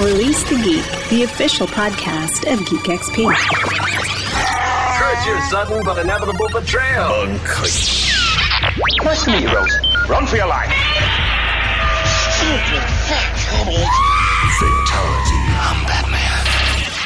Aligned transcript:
Release 0.00 0.42
the 0.44 0.56
Geek, 0.56 1.10
the 1.10 1.24
official 1.24 1.66
podcast 1.66 2.50
of 2.50 2.58
Geek 2.60 2.84
XP. 2.84 3.30
Curse 4.96 5.26
your 5.26 5.38
sudden 5.50 5.84
but 5.84 5.98
inevitable 5.98 6.48
betrayal. 6.48 7.26
Nice 9.04 9.24
to 9.24 9.30
meet 9.30 9.42
you, 9.42 9.54
Rose. 9.54 9.78
Run 10.08 10.26
for 10.26 10.36
your 10.36 10.46
life. 10.46 10.72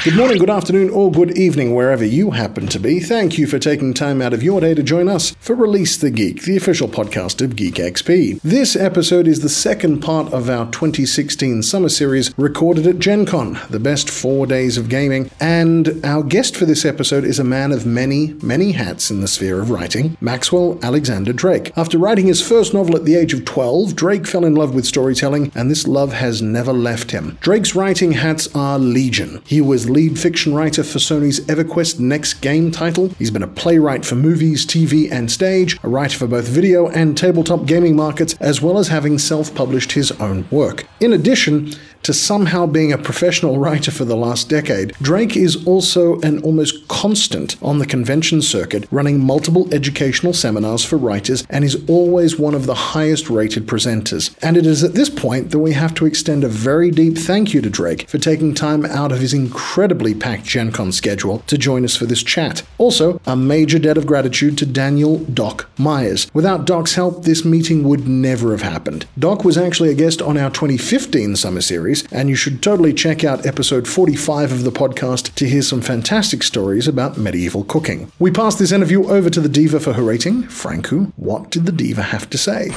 Good 0.05 0.17
morning, 0.17 0.37
good 0.37 0.51
afternoon, 0.51 0.91
or 0.91 1.11
good 1.11 1.39
evening, 1.39 1.75
wherever 1.75 2.05
you 2.05 2.33
happen 2.33 2.67
to 2.67 2.79
be. 2.79 3.01
Thank 3.01 3.39
you 3.39 3.47
for 3.47 3.59
taking 3.59 3.95
time 3.95 4.21
out 4.21 4.35
of 4.35 4.43
your 4.43 4.61
day 4.61 4.75
to 4.75 4.83
join 4.83 5.09
us 5.09 5.35
for 5.41 5.55
Release 5.55 5.97
the 5.97 6.11
Geek, 6.11 6.43
the 6.43 6.59
official 6.59 6.89
podcast 6.89 7.41
of 7.41 7.57
Geek 7.57 7.77
XP. 7.77 8.39
This 8.43 8.77
episode 8.77 9.27
is 9.27 9.41
the 9.41 9.49
second 9.49 10.03
part 10.03 10.31
of 10.31 10.51
our 10.51 10.71
2016 10.73 11.63
summer 11.63 11.89
series 11.89 12.37
recorded 12.37 12.87
at 12.87 12.99
Gen 12.99 13.25
Con, 13.25 13.59
the 13.71 13.81
best 13.81 14.11
four 14.11 14.47
days 14.47 14.77
of 14.77 14.91
gaming. 14.91 15.31
And 15.41 16.05
our 16.05 16.23
guest 16.23 16.55
for 16.55 16.67
this 16.67 16.85
episode 16.85 17.25
is 17.25 17.39
a 17.39 17.43
man 17.45 17.73
of 17.73 17.87
many, 17.87 18.35
many 18.43 18.73
hats 18.73 19.11
in 19.11 19.23
the 19.23 19.27
sphere 19.27 19.59
of 19.59 19.71
writing, 19.71 20.19
Maxwell 20.21 20.79
Alexander 20.83 21.33
Drake. 21.33 21.73
After 21.79 21.97
writing 21.97 22.27
his 22.27 22.47
first 22.47 22.75
novel 22.75 22.95
at 22.95 23.07
the 23.07 23.15
age 23.15 23.33
of 23.33 23.47
12, 23.47 23.97
Drake 23.97 24.27
fell 24.27 24.45
in 24.45 24.55
love 24.55 24.75
with 24.75 24.85
storytelling, 24.85 25.51
and 25.55 25.71
this 25.71 25.89
love 25.89 26.13
has 26.13 26.43
never 26.43 26.75
left 26.75 27.13
him. 27.13 27.39
Drake's 27.41 27.75
writing 27.75 28.13
hats 28.13 28.55
are 28.55 28.79
legion. 28.79 29.41
He 29.47 29.63
was 29.63 29.94
lead 29.95 30.19
fiction 30.19 30.53
writer 30.53 30.83
for 30.83 30.99
Sony's 30.99 31.39
EverQuest 31.47 32.01
Next 32.01 32.35
Game 32.35 32.73
title. 32.73 33.11
He's 33.17 33.31
been 33.31 33.45
a 33.45 33.47
playwright 33.47 34.05
for 34.05 34.17
movies, 34.17 34.67
TV, 34.67 35.09
and 35.11 35.31
stage, 35.31 35.79
a 35.85 35.89
writer 35.89 36.19
for 36.19 36.27
both 36.27 36.49
video 36.49 36.89
and 36.89 37.17
tabletop 37.17 37.65
gaming 37.65 37.95
markets, 37.95 38.35
as 38.41 38.61
well 38.61 38.79
as 38.79 38.89
having 38.89 39.19
self 39.19 39.55
published 39.55 39.93
his 39.93 40.11
own 40.21 40.49
work. 40.51 40.85
In 40.99 41.13
addition, 41.13 41.73
to 42.05 42.13
somehow 42.13 42.67
being 42.67 42.93
a 42.93 42.99
professional 42.99 43.59
writer 43.59 43.91
for 43.91 44.05
the 44.05 44.17
last 44.17 44.49
decade, 44.49 44.93
Drake 45.03 45.37
is 45.37 45.67
also 45.67 46.21
an 46.21 46.43
almost 46.43 46.87
constant 46.89 47.57
on 47.63 47.79
the 47.79 47.87
convention 47.87 48.43
circuit, 48.43 48.87
running 48.91 49.19
multiple 49.19 49.73
educational 49.75 50.33
seminars 50.33 50.85
for 50.85 50.97
writers 50.97 51.47
and 51.49 51.65
is 51.65 51.83
always 51.89 52.39
one 52.39 52.55
of 52.55 52.67
the 52.67 52.75
highest 52.75 53.31
rated 53.31 53.67
presenters. 53.67 54.35
And 54.43 54.57
it 54.57 54.67
is 54.67 54.85
at 54.85 54.93
this 54.93 55.09
point 55.09 55.51
that 55.51 55.59
we 55.59 55.73
have 55.73 55.95
to 55.95 56.07
extend 56.07 56.45
a 56.45 56.49
very 56.49 56.91
deep 56.91 57.17
thank 57.17 57.55
you 57.55 57.63
to 57.63 57.71
Drake 57.71 58.09
for 58.09 58.19
taking 58.19 58.55
time 58.55 58.85
out 58.85 59.11
of 59.11 59.21
his 59.21 59.33
incredibly 59.33 60.15
packed 60.15 60.45
Gen 60.45 60.73
Con 60.73 60.93
schedule 60.93 61.39
to 61.47 61.57
join 61.57 61.85
us 61.85 61.97
for 61.97 62.05
this 62.05 62.23
chat. 62.23 62.63
Also, 62.77 63.19
a 63.25 63.35
major 63.35 63.79
debt 63.79 63.97
of 63.97 64.07
gratitude 64.07 64.59
to 64.59 64.67
Daniel 64.67 65.19
Doc 65.19 65.71
Myers. 65.79 66.31
Without 66.35 66.67
Doc's 66.67 66.95
help, 66.95 67.25
this 67.25 67.45
meeting 67.45 67.83
would 67.85 68.07
never 68.07 68.51
have 68.51 68.63
happened. 68.63 69.07
Doc 69.19 69.45
was 69.45 69.57
actually 69.57 69.91
a 69.91 69.95
guest 69.95 70.21
on 70.21 70.37
our 70.37 70.51
2015 70.51 71.37
summer 71.37 71.61
series, 71.63 71.94
and 72.11 72.29
you 72.29 72.35
should 72.35 72.63
totally 72.63 72.93
check 72.93 73.25
out 73.25 73.47
episode 73.47 73.87
45 73.87 74.51
of 74.53 74.65
the 74.65 74.73
podcast 74.73 75.35
to 75.35 75.47
hear 75.49 75.63
some 75.63 75.81
fantastic 75.81 76.43
stories 76.43 76.89
about 76.89 77.19
medieval 77.19 77.65
cooking. 77.65 78.11
We 78.19 78.31
pass 78.31 78.57
this 78.57 78.73
interview 78.73 79.05
over 79.05 79.31
to 79.31 79.41
the 79.41 79.49
diva 79.49 79.81
for 79.81 79.93
her 79.93 80.03
rating. 80.03 80.45
Franku, 80.45 81.13
what 81.17 81.51
did 81.51 81.67
the 81.67 81.73
diva 81.73 82.03
have 82.03 82.29
to 82.31 82.39
say? 82.39 82.71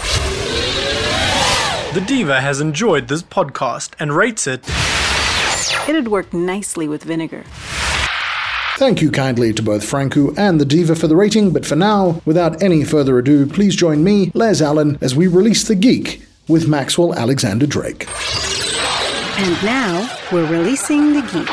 The 1.94 2.02
Diva 2.06 2.42
has 2.42 2.62
enjoyed 2.62 3.08
this 3.08 3.24
podcast 3.24 3.94
and 3.98 4.14
rates 4.14 4.46
it. 4.46 4.64
It'd 5.90 6.10
work 6.10 6.32
nicely 6.34 6.88
with 6.88 7.04
vinegar. 7.04 7.44
Thank 8.78 9.02
you 9.02 9.10
kindly 9.10 9.52
to 9.54 9.64
both 9.64 9.82
Franku 9.82 10.38
and 10.38 10.62
the 10.62 10.66
Diva 10.66 10.96
for 10.96 11.08
the 11.08 11.16
rating, 11.16 11.52
but 11.52 11.66
for 11.66 11.76
now, 11.76 12.22
without 12.26 12.62
any 12.62 12.84
further 12.84 13.18
ado, 13.18 13.48
please 13.48 13.76
join 13.76 14.04
me, 14.04 14.30
Les 14.36 14.62
Allen, 14.62 15.00
as 15.02 15.16
we 15.16 15.26
release 15.26 15.68
The 15.68 15.74
Geek 15.74 16.22
with 16.48 16.68
Maxwell 16.68 17.16
Alexander 17.16 17.66
Drake. 17.66 18.06
And 19.40 19.64
now, 19.64 20.10
we're 20.32 20.50
releasing 20.50 21.14
the 21.14 21.22
geek. 21.22 21.48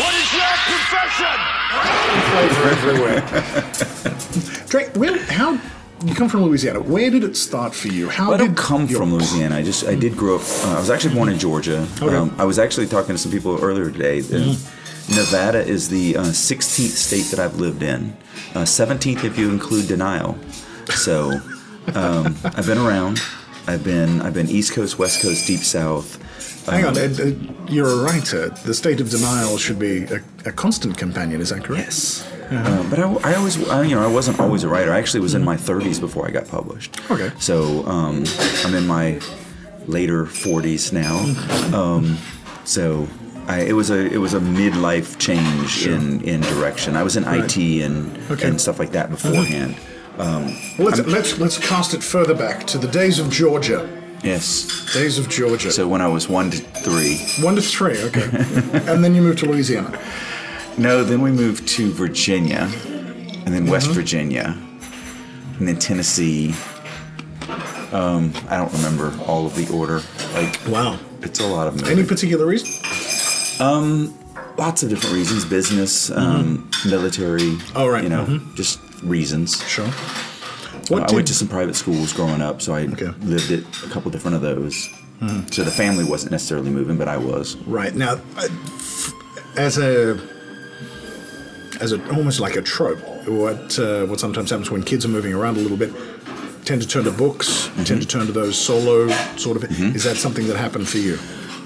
What 0.00 0.14
is 0.14 0.32
your 0.32 0.54
confession? 0.66 1.38
everywhere. 2.72 3.20
Drake, 4.68 4.96
where, 4.96 5.18
how 5.26 5.52
you 6.04 6.14
come 6.14 6.28
from 6.28 6.42
Louisiana? 6.44 6.80
Where 6.80 7.10
did 7.10 7.22
it 7.24 7.36
start 7.36 7.74
for 7.74 7.88
you? 7.88 8.08
How 8.08 8.24
Well, 8.30 8.34
I 8.34 8.38
did 8.38 8.46
don't 8.46 8.56
come 8.56 8.86
your- 8.86 8.98
from 8.98 9.12
Louisiana. 9.14 9.56
I 9.56 9.62
just 9.62 9.86
I 9.86 9.94
did 9.94 10.16
grow 10.16 10.36
up. 10.36 10.42
Uh, 10.64 10.74
I 10.76 10.80
was 10.80 10.90
actually 10.90 11.14
born 11.14 11.28
in 11.28 11.38
Georgia. 11.38 11.86
Okay. 12.00 12.16
Um, 12.16 12.34
I 12.38 12.44
was 12.44 12.58
actually 12.58 12.86
talking 12.88 13.14
to 13.14 13.18
some 13.18 13.30
people 13.30 13.58
earlier 13.62 13.90
today. 13.90 14.20
Mm-hmm. 14.20 15.14
Nevada 15.16 15.60
is 15.64 15.88
the 15.88 16.16
uh, 16.16 16.22
16th 16.24 16.96
state 16.96 17.26
that 17.36 17.38
I've 17.40 17.56
lived 17.60 17.82
in. 17.82 18.16
Uh, 18.54 18.60
17th 18.62 19.24
if 19.24 19.38
you 19.38 19.50
include 19.50 19.86
denial. 19.88 20.38
So 20.90 21.40
um, 21.94 22.36
I've 22.44 22.66
been 22.66 22.78
around. 22.78 23.20
I've 23.66 23.84
been 23.84 24.20
I've 24.22 24.34
been 24.34 24.48
East 24.48 24.72
Coast, 24.72 24.98
West 24.98 25.22
Coast, 25.22 25.46
Deep 25.46 25.60
South. 25.60 26.18
Hang 26.66 26.84
on, 26.84 26.96
Um, 26.96 27.12
uh, 27.66 27.70
you're 27.72 27.88
a 27.88 27.96
writer. 28.04 28.50
The 28.50 28.74
state 28.74 29.00
of 29.00 29.10
denial 29.10 29.58
should 29.58 29.78
be 29.80 30.04
a, 30.04 30.20
a 30.46 30.52
constant 30.52 30.96
companion. 30.96 31.40
Is 31.40 31.50
that 31.50 31.64
correct? 31.64 31.86
Yes. 31.86 32.28
Uh, 32.52 32.86
but 32.90 32.98
I, 33.00 33.32
I 33.32 33.34
always, 33.34 33.68
I, 33.68 33.82
you 33.82 33.94
know, 33.96 34.02
I 34.04 34.06
wasn't 34.12 34.38
always 34.38 34.62
a 34.62 34.68
writer. 34.68 34.92
I 34.92 34.98
actually 34.98 35.20
was 35.20 35.34
in 35.34 35.42
my 35.42 35.56
30s 35.56 35.98
before 35.98 36.26
I 36.26 36.30
got 36.30 36.46
published. 36.48 37.00
Okay. 37.10 37.32
So 37.40 37.84
um, 37.86 38.24
I'm 38.64 38.74
in 38.74 38.86
my 38.86 39.18
later 39.86 40.24
40s 40.26 40.92
now. 40.92 41.16
Um, 41.76 42.18
so 42.64 43.08
I, 43.48 43.62
it 43.62 43.72
was 43.72 43.90
a 43.90 43.98
it 44.12 44.18
was 44.18 44.34
a 44.34 44.40
midlife 44.40 45.18
change 45.18 45.86
in, 45.86 46.20
in 46.22 46.42
direction. 46.42 46.94
I 46.96 47.02
was 47.02 47.16
in 47.16 47.24
IT 47.26 47.56
and 47.56 48.16
Okay. 48.30 48.46
and 48.46 48.60
stuff 48.60 48.78
like 48.78 48.92
that 48.92 49.10
beforehand. 49.10 49.74
Well, 50.18 50.54
let's, 50.78 51.00
let's 51.06 51.38
let's 51.38 51.58
cast 51.58 51.94
it 51.94 52.02
further 52.02 52.34
back 52.34 52.66
to 52.68 52.78
the 52.78 52.88
days 52.88 53.18
of 53.18 53.30
Georgia. 53.30 53.88
Yes. 54.22 54.92
Days 54.94 55.18
of 55.18 55.28
Georgia. 55.28 55.72
So 55.72 55.88
when 55.88 56.00
I 56.00 56.06
was 56.06 56.28
one 56.28 56.50
to 56.50 56.58
three. 56.58 57.18
one 57.44 57.56
to 57.56 57.62
three, 57.62 57.98
okay, 58.04 58.22
and 58.92 59.02
then 59.02 59.14
you 59.14 59.22
moved 59.22 59.38
to 59.40 59.46
Louisiana. 59.46 59.98
No, 60.78 61.02
then 61.04 61.20
we 61.22 61.30
moved 61.30 61.66
to 61.70 61.90
Virginia, 61.92 62.68
and 63.44 63.48
then 63.54 63.66
West 63.66 63.86
Mm-hmm. 63.86 63.94
Virginia, 63.94 64.56
and 65.58 65.66
then 65.68 65.78
Tennessee. 65.78 66.54
Um, 67.92 68.32
I 68.48 68.56
don't 68.56 68.72
remember 68.72 69.12
all 69.26 69.44
of 69.44 69.54
the 69.54 69.68
order. 69.74 70.00
Like, 70.34 70.58
Wow. 70.66 70.98
it's 71.20 71.40
a 71.40 71.46
lot 71.46 71.66
of 71.66 71.74
moving. 71.74 71.98
Any 71.98 72.06
particular 72.08 72.46
reason? 72.46 72.70
Um, 73.60 74.14
lots 74.56 74.82
of 74.82 74.88
different 74.88 75.14
reasons: 75.16 75.44
business, 75.44 76.10
um, 76.10 76.70
military. 76.86 77.40
Mm-hmm. 77.42 77.76
Oh, 77.76 77.88
right. 77.88 78.02
You 78.04 78.08
know, 78.08 78.24
Mhm. 78.24 78.54
just 78.54 78.78
reasons. 79.02 79.62
Sure. 79.68 79.86
Uh, 80.90 81.06
I 81.08 81.12
went 81.14 81.26
to 81.28 81.34
some 81.34 81.48
private 81.48 81.76
schools 81.76 82.12
growing 82.12 82.42
up, 82.42 82.60
so 82.62 82.74
I 82.74 82.80
Okay. 82.82 83.06
Mm-hmm. 83.06 83.28
lived 83.30 83.52
at 83.52 83.84
a 83.84 83.88
couple 83.90 84.10
different 84.10 84.36
of 84.36 84.42
those. 84.42 84.88
So 85.52 85.62
the 85.62 85.70
family 85.70 86.04
wasn't 86.04 86.32
necessarily 86.32 86.70
moving, 86.70 86.96
but 86.98 87.06
I 87.06 87.16
was. 87.16 87.56
right 87.66 87.94
now, 87.94 88.20
as 89.56 89.78
a 89.78 90.18
as 91.80 91.92
a 91.92 91.98
almost 92.16 92.40
like 92.40 92.56
a 92.56 92.62
trope, 92.62 92.98
what 93.28 93.78
uh, 93.78 94.06
what 94.06 94.18
sometimes 94.18 94.50
happens 94.50 94.70
when 94.70 94.82
kids 94.82 95.04
are 95.04 95.08
moving 95.08 95.32
around 95.32 95.56
a 95.58 95.60
little 95.60 95.76
bit, 95.76 95.92
tend 96.64 96.82
to 96.82 96.88
turn 96.88 97.04
to 97.04 97.12
books, 97.12 97.68
Mm-hmm. 97.68 97.84
tend 97.84 98.02
to 98.02 98.08
turn 98.08 98.26
to 98.26 98.32
those 98.32 98.58
solo 98.58 99.08
sort 99.36 99.56
of. 99.56 99.64
Is 99.94 100.02
that 100.04 100.16
something 100.16 100.46
that 100.48 100.56
happened 100.56 100.88
for 100.88 100.98
you? 100.98 101.18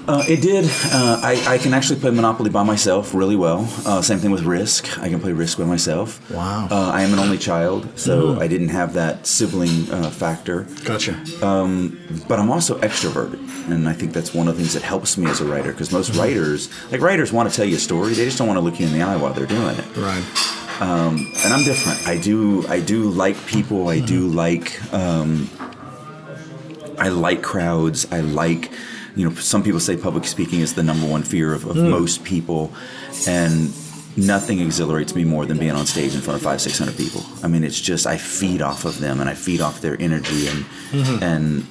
Uh, 0.07 0.23
it 0.27 0.41
did. 0.41 0.63
Uh, 0.85 1.19
I, 1.21 1.43
I 1.55 1.57
can 1.57 1.73
actually 1.73 1.99
play 1.99 2.11
Monopoly 2.11 2.49
by 2.49 2.63
myself 2.63 3.13
really 3.13 3.35
well. 3.35 3.67
Uh, 3.85 4.01
same 4.01 4.19
thing 4.19 4.31
with 4.31 4.43
Risk. 4.43 4.97
I 4.99 5.09
can 5.09 5.19
play 5.19 5.33
Risk 5.33 5.57
by 5.57 5.65
myself. 5.65 6.21
Wow. 6.31 6.69
Uh, 6.71 6.91
I 6.93 7.01
am 7.01 7.11
an 7.11 7.19
only 7.19 7.37
child, 7.37 7.87
so 7.99 8.39
I 8.39 8.47
didn't 8.47 8.69
have 8.69 8.93
that 8.93 9.27
sibling 9.27 9.91
uh, 9.91 10.09
factor. 10.09 10.63
Gotcha. 10.85 11.13
But 11.41 12.39
I'm 12.39 12.49
also 12.49 12.79
extroverted, 12.79 13.39
and 13.69 13.87
I 13.89 13.93
think 13.93 14.13
that's 14.13 14.33
one 14.33 14.47
of 14.47 14.55
the 14.55 14.61
things 14.61 14.73
that 14.75 14.83
helps 14.83 15.17
me 15.17 15.29
as 15.29 15.41
a 15.41 15.45
writer. 15.45 15.71
Because 15.73 15.91
most 15.91 16.15
writers, 16.15 16.69
like 16.91 17.01
writers, 17.01 17.33
want 17.33 17.49
to 17.49 17.55
tell 17.55 17.65
you 17.65 17.75
a 17.75 17.79
story. 17.79 18.13
They 18.13 18.23
just 18.25 18.37
don't 18.37 18.47
want 18.47 18.57
to 18.57 18.61
look 18.61 18.79
you 18.79 18.87
in 18.87 18.93
the 18.93 19.01
eye 19.01 19.17
while 19.17 19.33
they're 19.33 19.45
doing 19.45 19.75
it. 19.77 19.97
right. 19.97 20.23
And 20.79 21.53
I'm 21.53 21.63
different. 21.65 22.07
I 22.07 22.17
do. 22.17 22.65
I 22.67 22.79
do 22.79 23.09
like 23.09 23.35
people. 23.45 23.89
I 23.89 23.99
do 23.99 24.27
like. 24.27 24.81
Um, 24.93 25.49
I 26.97 27.09
like 27.09 27.41
crowds. 27.43 28.07
I 28.11 28.21
like. 28.21 28.71
You 29.17 29.29
know, 29.29 29.35
some 29.35 29.63
people 29.63 29.79
say 29.79 29.97
public 29.97 30.25
speaking 30.25 30.59
is 30.61 30.75
the 30.75 30.83
number 30.83 31.07
one 31.07 31.23
fear 31.23 31.53
of, 31.53 31.65
of 31.65 31.75
most 31.75 32.23
people, 32.23 32.71
and 33.27 33.73
nothing 34.15 34.59
exhilarates 34.59 35.15
me 35.15 35.23
more 35.23 35.45
than 35.45 35.57
being 35.57 35.71
on 35.71 35.85
stage 35.85 36.13
in 36.15 36.21
front 36.21 36.37
of 36.37 36.43
five, 36.43 36.61
six 36.61 36.77
hundred 36.77 36.97
people. 36.97 37.23
I 37.43 37.47
mean, 37.47 37.63
it's 37.63 37.81
just 37.81 38.05
I 38.05 38.17
feed 38.17 38.61
off 38.61 38.85
of 38.85 38.99
them 38.99 39.19
and 39.19 39.29
I 39.29 39.33
feed 39.33 39.61
off 39.61 39.81
their 39.81 39.99
energy 39.99 40.47
and 40.47 40.65
and 41.23 41.65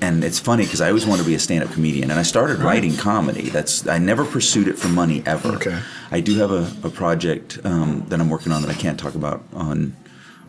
and 0.00 0.24
it's 0.24 0.38
funny 0.38 0.64
because 0.64 0.80
I 0.80 0.88
always 0.88 1.06
wanted 1.06 1.22
to 1.22 1.28
be 1.28 1.34
a 1.34 1.38
stand-up 1.38 1.72
comedian, 1.72 2.10
and 2.10 2.20
I 2.20 2.22
started 2.22 2.58
writing 2.58 2.96
comedy. 2.96 3.50
That's 3.50 3.86
I 3.86 3.98
never 3.98 4.24
pursued 4.24 4.68
it 4.68 4.78
for 4.78 4.88
money 4.88 5.22
ever. 5.26 5.56
Okay. 5.56 5.78
I 6.10 6.20
do 6.20 6.38
have 6.38 6.50
a, 6.50 6.70
a 6.86 6.90
project 6.90 7.58
um, 7.64 8.04
that 8.08 8.20
I'm 8.20 8.30
working 8.30 8.52
on 8.52 8.62
that 8.62 8.70
I 8.70 8.78
can't 8.80 8.98
talk 8.98 9.14
about 9.14 9.42
on 9.52 9.96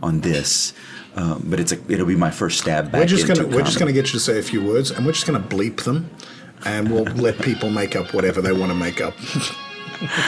on 0.02 0.22
this, 0.22 0.74
um, 1.16 1.44
but 1.48 1.60
it's 1.60 1.72
a 1.72 1.78
it'll 1.92 2.06
be 2.06 2.16
my 2.16 2.32
first 2.32 2.60
stab 2.60 2.92
back 2.92 3.02
We're 3.02 3.08
just 3.08 3.28
gonna 3.28 3.48
we're 3.48 3.64
just 3.64 3.80
gonna 3.80 3.92
get 3.94 4.08
you 4.08 4.14
to 4.14 4.20
say 4.20 4.40
a 4.40 4.44
few 4.44 4.64
words, 4.64 4.92
and 4.92 5.06
we're 5.06 5.12
just 5.14 5.26
gonna 5.26 5.40
bleep 5.40 5.84
them, 5.84 6.10
and 6.66 6.92
we'll 6.92 7.04
let 7.16 7.40
people 7.40 7.70
make 7.70 7.96
up 7.96 8.14
whatever 8.14 8.42
they 8.42 8.52
want 8.52 8.72
to 8.72 8.76
make 8.78 9.02
up. 9.02 9.16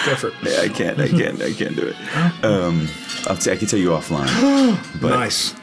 Go 0.06 0.16
for 0.16 0.28
it. 0.28 0.34
Yeah, 0.44 0.62
I 0.62 0.68
can't, 0.68 1.00
I 1.00 1.08
can't, 1.08 1.42
I 1.42 1.54
can't 1.54 1.76
do 1.78 1.88
it. 1.88 1.96
Um, 2.44 2.90
I'll 3.28 3.38
t- 3.38 3.52
I 3.52 3.56
can 3.56 3.68
tell 3.68 3.80
you 3.80 3.90
offline. 3.90 4.28
But, 5.02 5.10
nice. 5.12 5.56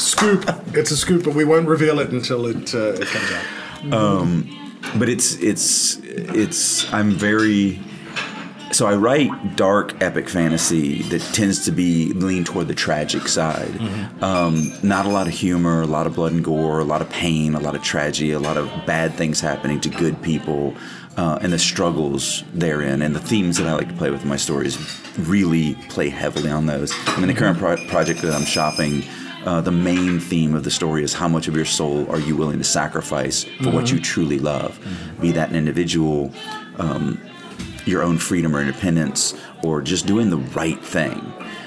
scoop. 0.00 0.44
It's 0.74 0.90
a 0.90 0.96
scoop, 0.96 1.24
but 1.24 1.34
we 1.34 1.44
won't 1.44 1.68
reveal 1.68 1.98
it 1.98 2.10
until 2.10 2.46
it 2.46 2.74
uh, 2.74 2.92
it 2.94 3.08
comes 3.08 3.32
out. 3.32 3.88
but 4.98 5.08
it's 5.08 5.34
it's 5.34 5.98
it's 6.02 6.90
I'm 6.92 7.10
very 7.10 7.80
so 8.72 8.86
I 8.86 8.94
write 8.94 9.56
dark 9.56 10.02
epic 10.02 10.28
fantasy 10.28 11.02
that 11.04 11.20
tends 11.34 11.64
to 11.66 11.72
be 11.72 12.12
lean 12.14 12.44
toward 12.44 12.68
the 12.68 12.74
tragic 12.74 13.28
side. 13.28 13.78
Um, 14.22 14.72
not 14.82 15.06
a 15.06 15.10
lot 15.10 15.26
of 15.26 15.34
humor, 15.34 15.82
a 15.82 15.86
lot 15.86 16.06
of 16.06 16.14
blood 16.14 16.32
and 16.32 16.42
gore, 16.44 16.80
a 16.80 16.84
lot 16.84 17.02
of 17.02 17.10
pain, 17.10 17.54
a 17.54 17.60
lot 17.60 17.74
of 17.74 17.82
tragedy, 17.82 18.32
a 18.32 18.40
lot 18.40 18.56
of 18.56 18.70
bad 18.86 19.14
things 19.14 19.40
happening 19.40 19.80
to 19.80 19.88
good 19.90 20.20
people, 20.22 20.74
uh, 21.16 21.38
and 21.42 21.52
the 21.52 21.58
struggles 21.58 22.42
therein, 22.54 23.02
and 23.02 23.14
the 23.14 23.20
themes 23.20 23.58
that 23.58 23.66
I 23.66 23.74
like 23.74 23.88
to 23.88 23.94
play 23.94 24.10
with 24.10 24.22
in 24.22 24.28
my 24.28 24.36
stories 24.36 24.78
really 25.18 25.74
play 25.90 26.08
heavily 26.08 26.50
on 26.50 26.66
those. 26.66 26.92
I 27.08 27.18
mean, 27.18 27.28
the 27.28 27.34
current 27.34 27.58
pro- 27.58 27.76
project 27.88 28.22
that 28.22 28.32
I'm 28.34 28.46
shopping. 28.46 29.04
Uh, 29.44 29.60
the 29.60 29.72
main 29.72 30.20
theme 30.20 30.54
of 30.54 30.62
the 30.62 30.70
story 30.70 31.02
is 31.02 31.12
how 31.12 31.26
much 31.26 31.48
of 31.48 31.56
your 31.56 31.64
soul 31.64 32.08
are 32.08 32.20
you 32.20 32.36
willing 32.36 32.58
to 32.58 32.64
sacrifice 32.64 33.42
for 33.42 33.70
what 33.70 33.90
you 33.90 33.98
truly 33.98 34.38
love, 34.38 34.78
be 35.20 35.32
that 35.32 35.50
an 35.50 35.56
individual, 35.56 36.32
um, 36.76 37.20
your 37.86 38.02
own 38.02 38.18
freedom 38.18 38.54
or 38.54 38.60
independence 38.60 39.34
or 39.62 39.80
just 39.80 40.06
doing 40.06 40.30
the 40.30 40.36
right 40.36 40.82
thing 40.84 41.18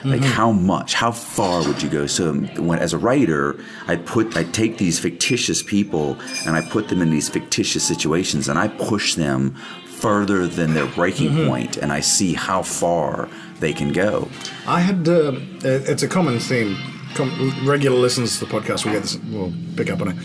like 0.03 0.21
mm-hmm. 0.21 0.31
how 0.31 0.51
much 0.51 0.93
how 0.93 1.11
far 1.11 1.67
would 1.67 1.81
you 1.81 1.89
go 1.89 2.05
so 2.05 2.29
um, 2.29 2.47
when 2.67 2.79
as 2.79 2.93
a 2.93 2.97
writer 2.97 3.57
i 3.87 3.95
put 3.95 4.35
i 4.37 4.43
take 4.45 4.77
these 4.77 4.99
fictitious 4.99 5.63
people 5.63 6.17
and 6.45 6.55
i 6.55 6.61
put 6.61 6.89
them 6.89 7.01
in 7.01 7.09
these 7.09 7.27
fictitious 7.27 7.83
situations 7.83 8.47
and 8.47 8.59
i 8.59 8.67
push 8.67 9.15
them 9.15 9.55
further 9.85 10.45
than 10.45 10.73
their 10.73 10.85
breaking 10.87 11.31
mm-hmm. 11.31 11.47
point, 11.47 11.77
and 11.77 11.91
i 11.91 11.99
see 11.99 12.33
how 12.33 12.61
far 12.61 13.29
they 13.59 13.73
can 13.73 13.91
go 13.91 14.29
I 14.67 14.79
had 14.79 15.07
uh, 15.07 15.33
it's 15.63 16.03
a 16.03 16.07
common 16.07 16.39
theme. 16.39 16.77
Com- 17.13 17.53
regular 17.65 17.97
listeners 17.97 18.39
to 18.39 18.45
the 18.45 18.51
podcast 18.51 18.83
will 18.83 18.93
get 18.93 19.03
this. 19.03 19.17
Will 19.17 19.53
pick 19.75 19.89
up 19.89 20.01
on 20.01 20.09
it. 20.09 20.17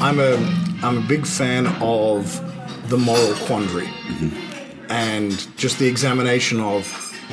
I'm 0.00 0.18
a 0.18 0.34
I'm 0.82 0.98
a 0.98 1.06
big 1.06 1.26
fan 1.26 1.66
of 1.80 2.40
the 2.88 2.98
moral 2.98 3.34
quandary 3.46 3.86
mm-hmm. 3.86 4.51
And 4.92 5.32
just 5.56 5.78
the 5.78 5.86
examination 5.88 6.60
of 6.60 6.86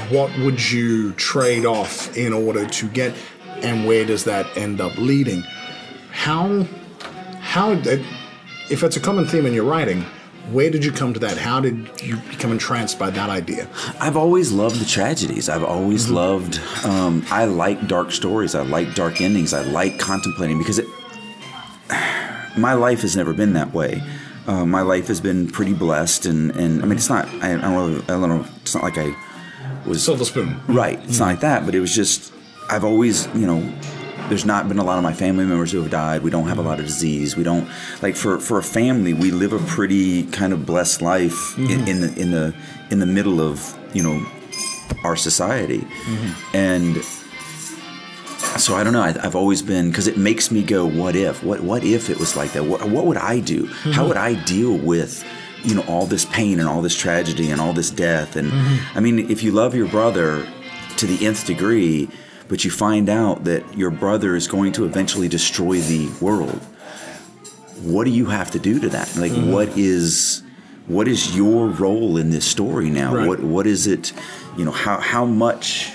what 0.10 0.30
would 0.40 0.72
you 0.72 1.12
trade 1.14 1.66
off 1.66 2.16
in 2.16 2.32
order 2.32 2.66
to 2.66 2.88
get, 2.90 3.14
and 3.62 3.86
where 3.86 4.06
does 4.06 4.24
that 4.24 4.46
end 4.58 4.80
up 4.80 4.98
leading? 4.98 5.42
How 6.12 6.66
how 7.42 7.76
did- 7.76 8.06
if 8.70 8.84
it's 8.84 8.96
a 8.96 9.00
common 9.00 9.26
theme 9.26 9.46
in 9.46 9.54
your 9.54 9.66
writing. 9.66 10.06
Where 10.52 10.70
did 10.72 10.84
you 10.86 10.92
come 10.92 11.14
to 11.14 11.20
that? 11.20 11.38
How 11.38 11.60
did 11.60 11.76
you 12.04 12.16
become 12.30 12.52
entranced 12.52 12.98
by 12.98 13.10
that 13.12 13.30
idea? 13.30 13.68
I've 14.00 14.18
always 14.18 14.52
loved 14.52 14.80
the 14.80 14.86
tragedies. 14.86 15.48
I've 15.48 15.64
always 15.64 16.06
Mm-hmm. 16.06 16.16
loved. 16.16 16.60
Um, 16.86 17.24
I 17.30 17.46
like 17.46 17.88
dark 17.88 18.12
stories. 18.12 18.56
I 18.56 18.64
like 18.64 18.96
dark 18.96 19.22
endings. 19.22 19.54
I 19.54 19.62
like 19.62 20.00
contemplating 20.00 20.58
because 20.58 20.80
it. 20.80 20.88
My 22.58 22.74
life 22.74 23.02
has 23.02 23.16
never 23.16 23.34
been 23.34 23.54
that 23.54 23.74
way. 23.74 24.02
Uh, 24.50 24.66
my 24.66 24.82
life 24.82 25.08
has 25.08 25.22
been 25.22 25.48
pretty 25.48 25.76
blessed, 25.76 26.26
and, 26.26 26.50
and 26.62 26.82
I 26.82 26.86
mean, 26.86 26.98
it's 26.98 27.10
not. 27.10 27.28
I, 27.44 27.54
I 27.54 27.58
don't 27.58 27.62
know. 27.62 28.04
I 28.04 28.20
don't 28.20 28.30
know. 28.30 28.46
It's 28.64 28.74
not 28.74 28.84
like 28.84 28.98
I 28.98 29.16
was 29.86 30.04
Silver 30.04 30.26
spoon. 30.26 30.60
Right. 30.68 31.00
It's 31.04 31.20
not 31.20 31.28
like 31.28 31.40
that, 31.42 31.66
but 31.66 31.76
it 31.76 31.80
was 31.80 31.94
just 31.94 32.34
I've 32.68 32.84
always, 32.84 33.28
you 33.36 33.46
know, 33.46 33.62
there's 34.28 34.46
not 34.46 34.68
been 34.68 34.80
a 34.80 34.84
lot 34.84 34.98
of 34.98 35.04
my 35.04 35.14
family 35.14 35.46
members 35.46 35.72
who 35.72 35.82
have 35.82 35.92
died. 35.92 36.24
We 36.24 36.32
don't 36.32 36.48
have 36.48 36.58
a 36.58 36.64
lot 36.64 36.80
of 36.80 36.86
disease. 36.86 37.36
We 37.36 37.44
don't 37.44 37.68
like 38.02 38.16
for 38.16 38.40
for 38.40 38.58
a 38.58 38.64
family, 38.64 39.14
we 39.14 39.30
live 39.32 39.54
a 39.54 39.60
pretty 39.60 40.24
kind 40.32 40.52
of 40.52 40.66
blessed 40.66 41.02
life 41.02 41.58
in, 41.58 41.88
in 41.88 42.02
the 42.02 42.20
in 42.20 42.32
the 42.32 42.56
in 42.90 43.00
the 43.00 43.06
middle 43.06 43.40
of, 43.42 43.78
you 43.94 44.04
know, 44.04 44.26
our 45.04 45.16
society. 45.16 45.86
And 46.54 46.98
so 48.58 48.76
I 48.76 48.84
don't 48.84 48.94
know. 48.94 49.02
I, 49.02 49.16
I've 49.22 49.36
always 49.36 49.62
been 49.62 49.90
because 49.90 50.08
it 50.08 50.18
makes 50.18 50.52
me 50.52 50.64
go, 50.64 50.86
"What 50.86 51.16
if? 51.16 51.44
What 51.44 51.62
what 51.62 51.84
if 51.84 52.10
it 52.10 52.18
was 52.18 52.36
like 52.36 52.54
that? 52.54 52.64
What, 52.64 52.88
what 52.90 53.06
would 53.06 53.18
I 53.18 53.40
do? 53.40 53.68
How 53.68 53.92
mm-hmm. 53.92 54.08
would 54.08 54.18
I 54.18 54.44
deal 54.46 54.78
with, 54.78 55.24
you 55.64 55.76
know, 55.76 55.84
all 55.88 56.06
this 56.06 56.26
pain 56.26 56.60
and 56.60 56.68
all 56.68 56.82
this 56.82 56.96
tragedy 56.96 57.52
and 57.52 57.62
all 57.62 57.74
this 57.74 57.90
death? 57.90 58.36
And 58.36 58.52
mm-hmm. 58.52 58.98
I 58.98 59.02
mean, 59.02 59.30
if 59.32 59.44
you 59.44 59.52
love 59.52 59.76
your 59.76 59.88
brother 59.88 60.48
to 60.98 61.06
the 61.06 61.26
nth 61.26 61.46
degree, 61.46 62.10
but 62.48 62.66
you 62.66 62.72
find 62.72 63.10
out 63.10 63.44
that 63.46 63.78
your 63.78 63.92
brother 63.92 64.36
is 64.36 64.48
going 64.48 64.72
to 64.74 64.86
eventually 64.86 65.28
destroy 65.28 65.80
the 65.80 66.10
world, 66.20 66.62
what 67.82 68.06
do 68.06 68.12
you 68.12 68.26
have 68.26 68.52
to 68.52 68.60
do 68.60 68.80
to 68.80 68.90
that? 68.90 69.16
Like, 69.16 69.32
mm-hmm. 69.32 69.52
what 69.52 69.70
is 69.78 70.44
what 70.88 71.08
is 71.08 71.36
your 71.36 71.68
role 71.68 72.18
in 72.18 72.32
this 72.32 72.46
story 72.46 72.90
now? 72.90 73.16
Right. 73.16 73.28
What 73.28 73.40
what 73.42 73.68
is 73.68 73.88
it? 73.88 74.12
You 74.58 74.66
know, 74.66 74.72
how 74.72 75.00
how 75.00 75.26
much 75.26 75.94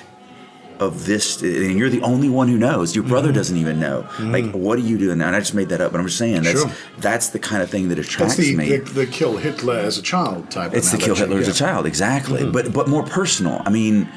of 0.81 1.07
this 1.07 1.41
and 1.41 1.79
you're 1.79 1.89
the 1.89 2.03
only 2.03 2.29
one 2.29 2.49
who 2.49 2.59
knows 2.59 2.97
your 2.97 3.05
brother 3.05 3.29
mm-hmm. 3.29 3.37
doesn't 3.37 3.57
even 3.57 3.79
know 3.79 4.03
mm-hmm. 4.03 4.33
like 4.33 4.51
what 4.53 4.77
are 4.77 4.83
you 4.83 4.99
doing 4.99 5.21
and 5.21 5.37
i 5.37 5.39
just 5.39 5.55
made 5.55 5.69
that 5.69 5.81
up 5.81 5.93
but 5.93 6.01
i'm 6.01 6.07
just 6.07 6.19
saying 6.19 6.43
that's 6.43 6.61
Sure. 6.61 6.71
that's 6.99 7.29
the 7.29 7.39
kind 7.39 7.63
of 7.63 7.71
thing 7.71 7.89
that 7.91 7.99
attracts 7.99 8.37
the, 8.37 8.57
me 8.57 8.77
the, 8.79 8.91
the 8.91 9.07
kill 9.07 9.37
Hitler 9.37 9.77
as 9.77 9.99
a 9.99 10.03
child 10.03 10.51
type. 10.51 10.67
Of 10.67 10.73
thing. 10.73 10.79
It's 10.79 10.91
the 10.91 10.99
kill 10.99 11.15
hitler 11.15 11.39
as 11.39 11.49
a 11.49 11.55
child 11.55 11.87
exactly 11.87 12.43
mm-hmm. 12.43 12.53
but 12.53 12.73
but 12.73 12.89
more 12.89 13.05
personal 13.05 13.63
i 13.65 13.71
mean 13.71 14.09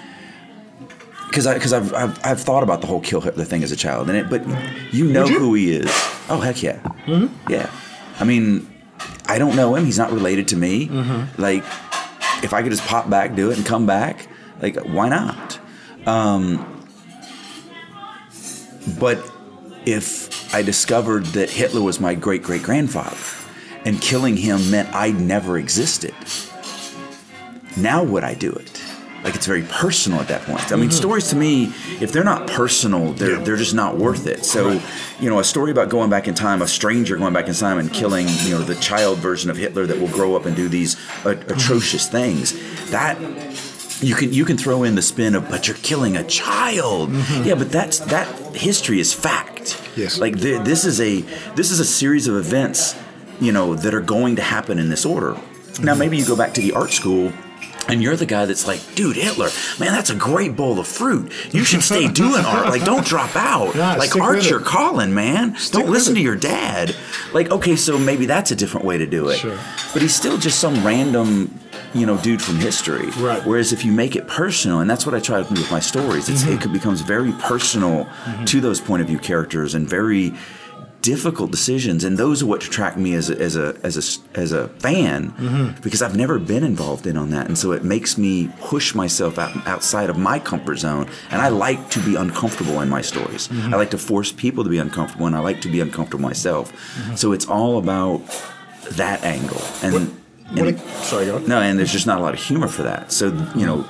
because 1.27 1.45
I 1.45 1.53
because 1.53 1.73
I've, 1.73 1.93
I've 1.93 2.25
I've 2.25 2.41
thought 2.41 2.63
about 2.63 2.81
the 2.81 2.87
whole 2.87 3.01
kill 3.01 3.21
Hitler 3.21 3.43
thing 3.43 3.61
as 3.61 3.71
a 3.71 3.75
child, 3.75 4.09
and 4.09 4.17
it. 4.17 4.29
But 4.29 4.43
you 4.93 5.05
know 5.05 5.27
who 5.27 5.53
he 5.53 5.73
is. 5.73 5.89
Oh 6.29 6.39
heck 6.39 6.63
yeah, 6.63 6.81
yeah. 7.49 7.69
I 8.19 8.23
mean, 8.23 8.67
I 9.27 9.37
don't 9.37 9.55
know 9.55 9.75
him. 9.75 9.85
He's 9.85 9.97
not 9.97 10.11
related 10.11 10.47
to 10.49 10.55
me. 10.55 10.87
Like, 11.37 11.63
if 12.43 12.53
I 12.53 12.63
could 12.63 12.71
just 12.71 12.87
pop 12.87 13.09
back, 13.09 13.35
do 13.35 13.51
it, 13.51 13.57
and 13.57 13.65
come 13.65 13.85
back, 13.85 14.27
like 14.61 14.77
why 14.77 15.09
not? 15.09 15.59
Um, 16.07 16.65
but 18.99 19.19
if 19.85 20.53
I 20.55 20.61
discovered 20.61 21.25
that 21.27 21.49
Hitler 21.49 21.81
was 21.81 21.99
my 21.99 22.15
great 22.15 22.41
great 22.41 22.63
grandfather, 22.63 23.17
and 23.85 24.01
killing 24.01 24.37
him 24.37 24.71
meant 24.71 24.93
I'd 24.95 25.19
never 25.19 25.57
existed, 25.57 26.13
now 27.75 28.03
would 28.03 28.23
I 28.23 28.33
do 28.33 28.51
it? 28.51 28.81
Like 29.23 29.35
it's 29.35 29.45
very 29.47 29.63
personal 29.63 30.21
at 30.21 30.27
that 30.29 30.43
point. 30.43 30.71
I 30.71 30.77
mean, 30.77 30.91
stories 30.91 31.27
to 31.29 31.35
me, 31.35 31.65
if 31.99 32.13
they're 32.13 32.23
not 32.23 32.47
personal, 32.47 33.11
they're 33.13 33.31
Yeah. 33.31 33.43
they're 33.43 33.55
just 33.57 33.73
not 33.73 33.97
worth 33.97 34.25
it. 34.27 34.45
So, 34.45 34.79
you 35.19 35.29
know, 35.29 35.39
a 35.39 35.43
story 35.43 35.71
about 35.71 35.89
going 35.89 36.09
back 36.09 36.27
in 36.29 36.33
time, 36.33 36.61
a 36.61 36.67
stranger 36.67 37.17
going 37.17 37.33
back 37.33 37.47
in 37.49 37.53
time 37.53 37.77
and 37.79 37.91
killing, 37.91 38.27
you 38.45 38.51
know, 38.51 38.61
the 38.61 38.75
child 38.75 39.17
version 39.17 39.49
of 39.49 39.57
Hitler 39.57 39.85
that 39.87 39.99
will 39.99 40.07
grow 40.07 40.35
up 40.35 40.45
and 40.45 40.55
do 40.55 40.69
these 40.69 40.95
uh, 41.25 41.31
atrocious 41.31 42.07
things. 42.07 42.53
That 42.91 43.17
you 44.01 44.15
can 44.15 44.33
you 44.33 44.45
can 44.45 44.57
throw 44.57 44.83
in 44.83 44.95
the 44.95 45.01
spin 45.01 45.35
of, 45.35 45.49
but 45.49 45.67
you're 45.67 45.77
killing 45.77 46.17
a 46.17 46.23
child. 46.23 47.09
Mm-hmm. 47.09 47.47
Yeah, 47.47 47.55
but 47.55 47.71
that's 47.71 47.99
that 47.99 48.27
history 48.55 48.99
is 48.99 49.13
fact. 49.13 49.81
Yes. 49.95 50.19
Like 50.19 50.39
th- 50.39 50.63
this 50.63 50.85
is 50.85 51.01
a 51.01 51.21
this 51.55 51.71
is 51.71 51.79
a 51.79 51.85
series 51.85 52.27
of 52.27 52.35
events, 52.35 52.95
you 53.39 53.51
know, 53.51 53.75
that 53.75 53.93
are 53.93 54.01
going 54.01 54.35
to 54.35 54.41
happen 54.41 54.79
in 54.79 54.89
this 54.89 55.05
order. 55.05 55.33
Now 55.33 55.39
mm-hmm. 55.39 55.99
maybe 55.99 56.17
you 56.17 56.25
go 56.25 56.35
back 56.35 56.53
to 56.55 56.61
the 56.61 56.73
art 56.73 56.91
school. 56.91 57.31
And 57.89 58.03
you're 58.03 58.17
the 58.17 58.25
guy 58.25 58.43
that's 58.45 58.67
like, 58.67 58.81
dude, 58.95 59.15
Hitler, 59.15 59.47
man, 59.79 59.93
that's 59.93 60.09
a 60.09 60.15
great 60.15 60.57
bowl 60.57 60.77
of 60.77 60.87
fruit. 60.87 61.31
You 61.53 61.63
should 61.63 61.81
stay 61.81 62.07
doing 62.11 62.43
art. 62.43 62.67
Like, 62.67 62.83
don't 62.83 63.05
drop 63.05 63.33
out. 63.37 63.75
Yeah, 63.75 63.95
like, 63.95 64.09
stick 64.09 64.21
art's 64.21 64.49
your 64.49 64.59
calling, 64.59 65.13
man. 65.13 65.55
don't 65.71 65.89
listen 65.89 66.11
it. 66.11 66.19
to 66.19 66.21
your 66.21 66.35
dad. 66.35 66.93
Like, 67.33 67.49
okay, 67.49 67.77
so 67.77 67.97
maybe 67.97 68.25
that's 68.25 68.51
a 68.51 68.57
different 68.57 68.85
way 68.85 68.97
to 68.97 69.05
do 69.05 69.29
it. 69.29 69.37
Sure. 69.37 69.57
But 69.93 70.01
he's 70.01 70.13
still 70.13 70.37
just 70.37 70.59
some 70.59 70.85
random, 70.85 71.57
you 71.99 72.05
know, 72.05 72.17
dude 72.17 72.41
from 72.41 72.55
history. 72.57 73.07
Right. 73.17 73.43
Whereas 73.45 73.73
if 73.73 73.83
you 73.85 73.91
make 73.91 74.15
it 74.15 74.27
personal, 74.27 74.79
and 74.79 74.89
that's 74.89 75.05
what 75.05 75.15
I 75.15 75.19
try 75.19 75.41
to 75.41 75.53
do 75.53 75.59
with 75.61 75.71
my 75.71 75.79
stories, 75.79 76.29
it's, 76.29 76.43
Mm-hmm. 76.43 76.63
it 76.69 76.73
becomes 76.73 77.01
very 77.01 77.31
personal 77.33 78.07
to 78.45 78.61
those 78.61 78.79
point 78.79 79.01
of 79.01 79.07
view 79.07 79.19
characters 79.19 79.75
and 79.75 79.87
very 79.89 80.33
difficult 81.01 81.51
decisions, 81.51 82.03
and 82.03 82.17
those 82.17 82.43
are 82.43 82.47
what 82.47 82.65
attract 82.65 82.97
me 82.97 83.13
as 83.13 83.29
a, 83.29 83.37
as 83.39 83.55
a 83.55 83.77
as 83.83 83.95
a 83.97 84.39
as 84.39 84.51
a 84.51 84.67
fan 84.79 85.31
Mm-hmm. 85.31 85.81
because 85.81 86.01
I've 86.01 86.17
never 86.17 86.37
been 86.39 86.63
involved 86.63 87.07
in 87.07 87.15
on 87.15 87.29
that, 87.29 87.47
and 87.47 87.57
so 87.57 87.71
it 87.71 87.83
makes 87.83 88.17
me 88.17 88.49
push 88.59 88.93
myself 88.95 89.37
out, 89.37 89.55
outside 89.67 90.09
of 90.09 90.17
my 90.17 90.37
comfort 90.39 90.77
zone, 90.79 91.07
and 91.31 91.41
I 91.41 91.47
like 91.49 91.89
to 91.91 91.99
be 92.01 92.15
uncomfortable 92.15 92.81
in 92.81 92.89
my 92.89 93.01
stories. 93.01 93.47
Mm-hmm. 93.47 93.73
I 93.73 93.77
like 93.77 93.91
to 93.91 93.97
force 93.97 94.31
people 94.33 94.63
to 94.65 94.69
be 94.69 94.79
uncomfortable, 94.79 95.27
and 95.27 95.35
I 95.35 95.39
like 95.39 95.61
to 95.61 95.69
be 95.69 95.79
uncomfortable 95.79 96.23
myself. 96.23 96.73
Mm-hmm. 96.73 97.15
So 97.15 97.31
it's 97.31 97.45
all 97.47 97.77
about 97.77 98.21
that 98.91 99.23
angle, 99.23 99.61
and, 99.83 100.11
and 100.55 100.79
sorry, 100.79 101.25
go 101.25 101.35
on. 101.37 101.47
no, 101.47 101.59
and 101.59 101.77
there's 101.77 101.91
just 101.91 102.07
not 102.07 102.19
a 102.19 102.21
lot 102.21 102.33
of 102.33 102.39
humor 102.39 102.67
for 102.67 102.83
that. 102.83 103.11
So, 103.11 103.27
you 103.55 103.65
know, 103.65 103.85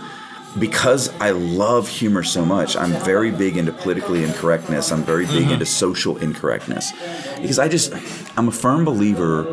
because 0.60 1.10
I 1.20 1.32
love 1.32 1.88
humor 1.88 2.24
so 2.24 2.44
much, 2.44 2.76
I'm 2.76 2.92
very 3.04 3.32
big 3.32 3.58
into 3.58 3.72
politically 3.72 4.24
incorrectness. 4.24 4.92
I'm 4.92 5.04
very 5.04 5.26
big 5.26 5.52
into 5.52 5.66
social 5.66 6.18
incorrectness. 6.18 6.92
Because 7.40 7.60
I 7.60 7.68
just, 7.68 7.94
I'm 8.38 8.48
a 8.48 8.52
firm 8.52 8.84
believer 8.86 9.44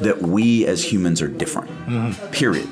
that 0.00 0.22
we 0.22 0.64
as 0.66 0.92
humans 0.92 1.20
are 1.22 1.28
different, 1.28 1.70
period. 2.32 2.68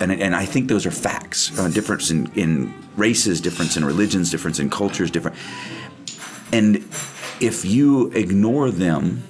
And, 0.00 0.12
and 0.12 0.34
I 0.34 0.44
think 0.44 0.68
those 0.68 0.86
are 0.86 0.90
facts. 0.90 1.56
Uh, 1.58 1.68
difference 1.68 2.10
in, 2.10 2.30
in 2.34 2.72
races, 2.96 3.40
difference 3.40 3.76
in 3.76 3.84
religions, 3.84 4.30
difference 4.30 4.58
in 4.60 4.70
cultures, 4.70 5.10
different. 5.10 5.36
And 6.52 6.76
if 7.40 7.64
you 7.64 8.10
ignore 8.12 8.70
them, 8.70 9.24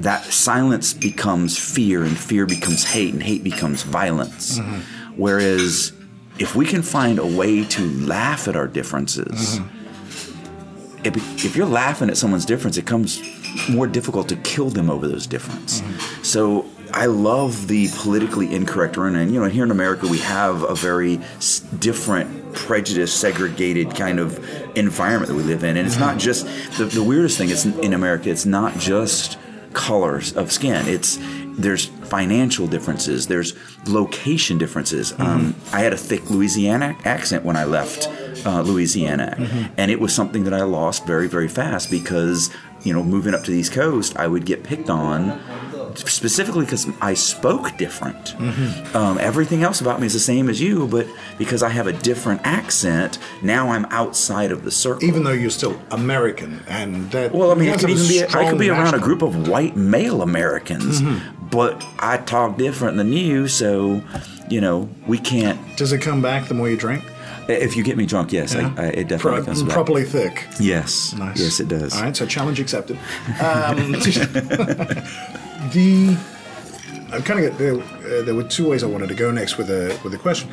that 0.00 0.24
silence 0.24 0.92
becomes 0.94 1.58
fear 1.58 2.02
and 2.02 2.18
fear 2.18 2.46
becomes 2.46 2.84
hate 2.84 3.12
and 3.12 3.22
hate 3.22 3.44
becomes 3.44 3.82
violence. 3.82 4.58
Mm-hmm. 4.58 4.80
Whereas 5.16 5.92
if 6.38 6.56
we 6.56 6.64
can 6.64 6.82
find 6.82 7.18
a 7.18 7.26
way 7.26 7.64
to 7.64 7.82
laugh 8.00 8.48
at 8.48 8.56
our 8.56 8.66
differences 8.66 9.58
mm-hmm. 9.58 11.06
if, 11.06 11.44
if 11.44 11.54
you're 11.54 11.66
laughing 11.66 12.08
at 12.08 12.16
someone's 12.16 12.46
difference, 12.46 12.78
it 12.78 12.86
comes 12.86 13.22
more 13.68 13.86
difficult 13.86 14.28
to 14.28 14.36
kill 14.36 14.70
them 14.70 14.90
over 14.90 15.06
those 15.06 15.26
difference. 15.26 15.80
Mm-hmm. 15.80 16.22
So 16.22 16.66
I 16.92 17.06
love 17.06 17.68
the 17.68 17.88
politically 17.96 18.52
incorrect 18.54 18.96
run, 18.96 19.14
and 19.16 19.32
you 19.32 19.40
know, 19.40 19.48
here 19.48 19.64
in 19.64 19.70
America 19.70 20.06
we 20.06 20.18
have 20.18 20.62
a 20.62 20.74
very 20.74 21.18
s- 21.36 21.60
different, 21.60 22.54
prejudice, 22.54 23.12
segregated 23.12 23.94
kind 23.94 24.18
of 24.18 24.38
environment 24.76 25.28
that 25.28 25.36
we 25.36 25.42
live 25.42 25.62
in, 25.62 25.76
and 25.76 25.86
it's 25.86 25.98
not 25.98 26.18
just 26.18 26.46
the, 26.78 26.86
the 26.86 27.02
weirdest 27.02 27.38
thing. 27.38 27.50
It's 27.50 27.64
in 27.64 27.92
America. 27.92 28.30
It's 28.30 28.46
not 28.46 28.74
just 28.78 29.38
colors 29.72 30.36
of 30.36 30.52
skin. 30.52 30.86
It's 30.88 31.18
there's 31.58 31.86
financial 31.86 32.66
differences. 32.66 33.26
There's 33.26 33.54
location 33.86 34.58
differences. 34.58 35.12
Um, 35.18 35.54
I 35.72 35.80
had 35.80 35.92
a 35.92 35.96
thick 35.96 36.30
Louisiana 36.30 36.96
accent 37.04 37.44
when 37.44 37.56
I 37.56 37.64
left 37.64 38.08
uh, 38.46 38.62
Louisiana, 38.62 39.36
and 39.76 39.90
it 39.90 40.00
was 40.00 40.14
something 40.14 40.44
that 40.44 40.54
I 40.54 40.62
lost 40.62 41.06
very 41.06 41.28
very 41.28 41.48
fast 41.48 41.90
because 41.90 42.50
you 42.82 42.92
know 42.92 43.02
moving 43.02 43.34
up 43.34 43.44
to 43.44 43.50
the 43.50 43.58
East 43.58 43.72
Coast, 43.72 44.16
I 44.16 44.26
would 44.26 44.46
get 44.46 44.64
picked 44.64 44.90
on 44.90 45.40
specifically 45.96 46.64
because 46.64 46.86
I 47.00 47.14
spoke 47.14 47.76
different. 47.76 48.34
Um, 48.94 49.18
everything 49.18 49.62
else 49.62 49.80
about 49.80 50.00
me 50.00 50.06
is 50.06 50.12
the 50.12 50.20
same 50.20 50.48
as 50.48 50.60
you, 50.60 50.86
but 50.86 51.06
because 51.38 51.62
I 51.62 51.68
have 51.68 51.86
a 51.86 51.92
different 51.92 52.40
accent, 52.44 53.18
now 53.42 53.70
I'm 53.70 53.84
outside 53.86 54.52
of 54.52 54.64
the 54.64 54.70
circle. 54.70 55.04
Even 55.04 55.24
though 55.24 55.32
you're 55.32 55.50
still 55.50 55.80
American, 55.90 56.60
and 56.68 57.10
that 57.12 57.32
Well, 57.32 57.50
I 57.52 57.54
mean, 57.54 57.76
could 57.78 57.90
even 57.90 58.08
be 58.08 58.24
I 58.24 58.48
could 58.48 58.58
be 58.58 58.70
around 58.70 58.94
a 58.94 58.98
group 58.98 59.22
of 59.22 59.48
white 59.48 59.76
male 59.76 60.22
Americans, 60.22 61.00
but 61.50 61.84
I 61.98 62.18
talk 62.18 62.56
different 62.58 62.96
than 62.96 63.12
you, 63.12 63.48
so 63.48 64.02
you 64.48 64.60
know 64.60 64.88
we 65.06 65.18
can't. 65.18 65.58
Does 65.76 65.92
it 65.92 65.98
come 66.00 66.20
back 66.22 66.48
the 66.48 66.54
more 66.54 66.68
you 66.68 66.76
drink? 66.76 67.04
If 67.48 67.74
you 67.74 67.82
get 67.82 67.96
me 67.96 68.06
drunk, 68.06 68.30
yes, 68.32 68.54
Yeah. 68.54 68.72
I, 68.76 68.82
I, 68.82 68.86
it 68.90 69.08
definitely 69.08 69.38
Pro- 69.40 69.44
comes 69.46 69.62
back. 69.64 69.72
properly 69.72 70.04
thick. 70.04 70.46
Yes, 70.60 71.14
Nice. 71.14 71.40
yes, 71.40 71.58
it 71.58 71.66
does. 71.66 71.96
All 71.96 72.02
right, 72.02 72.16
so 72.16 72.24
challenge 72.24 72.60
accepted. 72.60 72.96
Um, 73.42 73.94
the 75.72 76.16
I'm 77.12 77.22
kind 77.22 77.44
of 77.44 77.58
there. 77.58 77.74
Uh, 77.74 78.22
there 78.22 78.34
were 78.34 78.44
two 78.44 78.68
ways 78.68 78.84
I 78.84 78.86
wanted 78.86 79.08
to 79.08 79.14
go 79.14 79.30
next 79.30 79.58
with 79.58 79.70
a 79.70 79.98
with 80.04 80.14
a 80.14 80.18
question. 80.18 80.50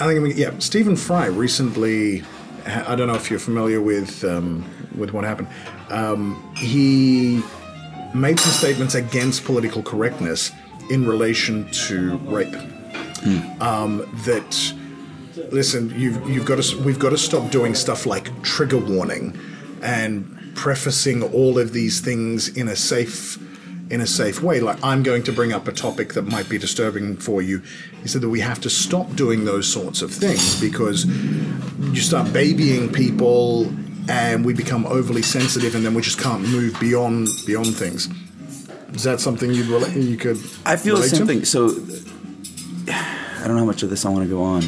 I 0.00 0.06
think 0.06 0.16
I 0.16 0.18
mean, 0.18 0.36
yeah, 0.36 0.58
Stephen 0.58 0.96
Fry 0.96 1.26
recently. 1.26 2.24
I 2.66 2.96
don't 2.96 3.06
know 3.06 3.14
if 3.14 3.30
you're 3.30 3.38
familiar 3.38 3.80
with 3.80 4.24
um, 4.24 4.64
with 4.96 5.12
what 5.12 5.24
happened. 5.24 5.48
Um, 5.90 6.52
he 6.56 7.42
made 8.12 8.40
some 8.40 8.52
statements 8.52 8.96
against 8.96 9.44
political 9.44 9.82
correctness 9.82 10.50
in 10.90 11.06
relation 11.06 11.70
to 11.70 12.16
rape. 12.18 12.54
Um, 13.60 13.98
that 14.24 14.74
listen, 15.52 15.92
you've 15.98 16.28
you've 16.28 16.44
got 16.44 16.62
to 16.62 16.82
we've 16.82 16.98
got 16.98 17.10
to 17.10 17.18
stop 17.18 17.50
doing 17.50 17.74
stuff 17.74 18.04
like 18.04 18.42
trigger 18.42 18.78
warning 18.78 19.38
and 19.82 20.54
prefacing 20.56 21.22
all 21.22 21.58
of 21.58 21.72
these 21.72 22.00
things 22.00 22.48
in 22.48 22.66
a 22.66 22.76
safe 22.76 23.38
in 23.90 24.00
a 24.00 24.06
safe 24.06 24.42
way. 24.42 24.60
Like 24.60 24.82
I'm 24.82 25.02
going 25.02 25.22
to 25.24 25.32
bring 25.32 25.52
up 25.52 25.68
a 25.68 25.72
topic 25.72 26.14
that 26.14 26.22
might 26.22 26.48
be 26.48 26.58
disturbing 26.58 27.16
for 27.16 27.42
you. 27.42 27.62
He 28.02 28.08
said 28.08 28.20
that 28.22 28.28
we 28.28 28.40
have 28.40 28.60
to 28.62 28.70
stop 28.70 29.14
doing 29.14 29.44
those 29.44 29.70
sorts 29.70 30.02
of 30.02 30.12
things 30.12 30.60
because 30.60 31.06
you 31.06 32.00
start 32.00 32.32
babying 32.32 32.92
people 32.92 33.72
and 34.08 34.44
we 34.44 34.54
become 34.54 34.86
overly 34.86 35.22
sensitive 35.22 35.74
and 35.74 35.84
then 35.84 35.94
we 35.94 36.02
just 36.02 36.18
can't 36.18 36.42
move 36.42 36.78
beyond 36.80 37.28
beyond 37.46 37.74
things. 37.74 38.08
Is 38.92 39.02
that 39.02 39.20
something 39.20 39.50
you'd 39.50 39.66
relate, 39.66 39.94
you 39.96 40.16
could? 40.16 40.38
I 40.64 40.76
feel 40.76 40.96
the 40.96 41.02
same 41.02 41.20
to? 41.20 41.26
thing. 41.26 41.44
So 41.44 41.68
I 42.88 43.42
don't 43.46 43.56
know 43.56 43.58
how 43.58 43.64
much 43.64 43.82
of 43.82 43.90
this 43.90 44.04
I 44.04 44.08
want 44.08 44.24
to 44.24 44.30
go 44.30 44.42
on. 44.42 44.62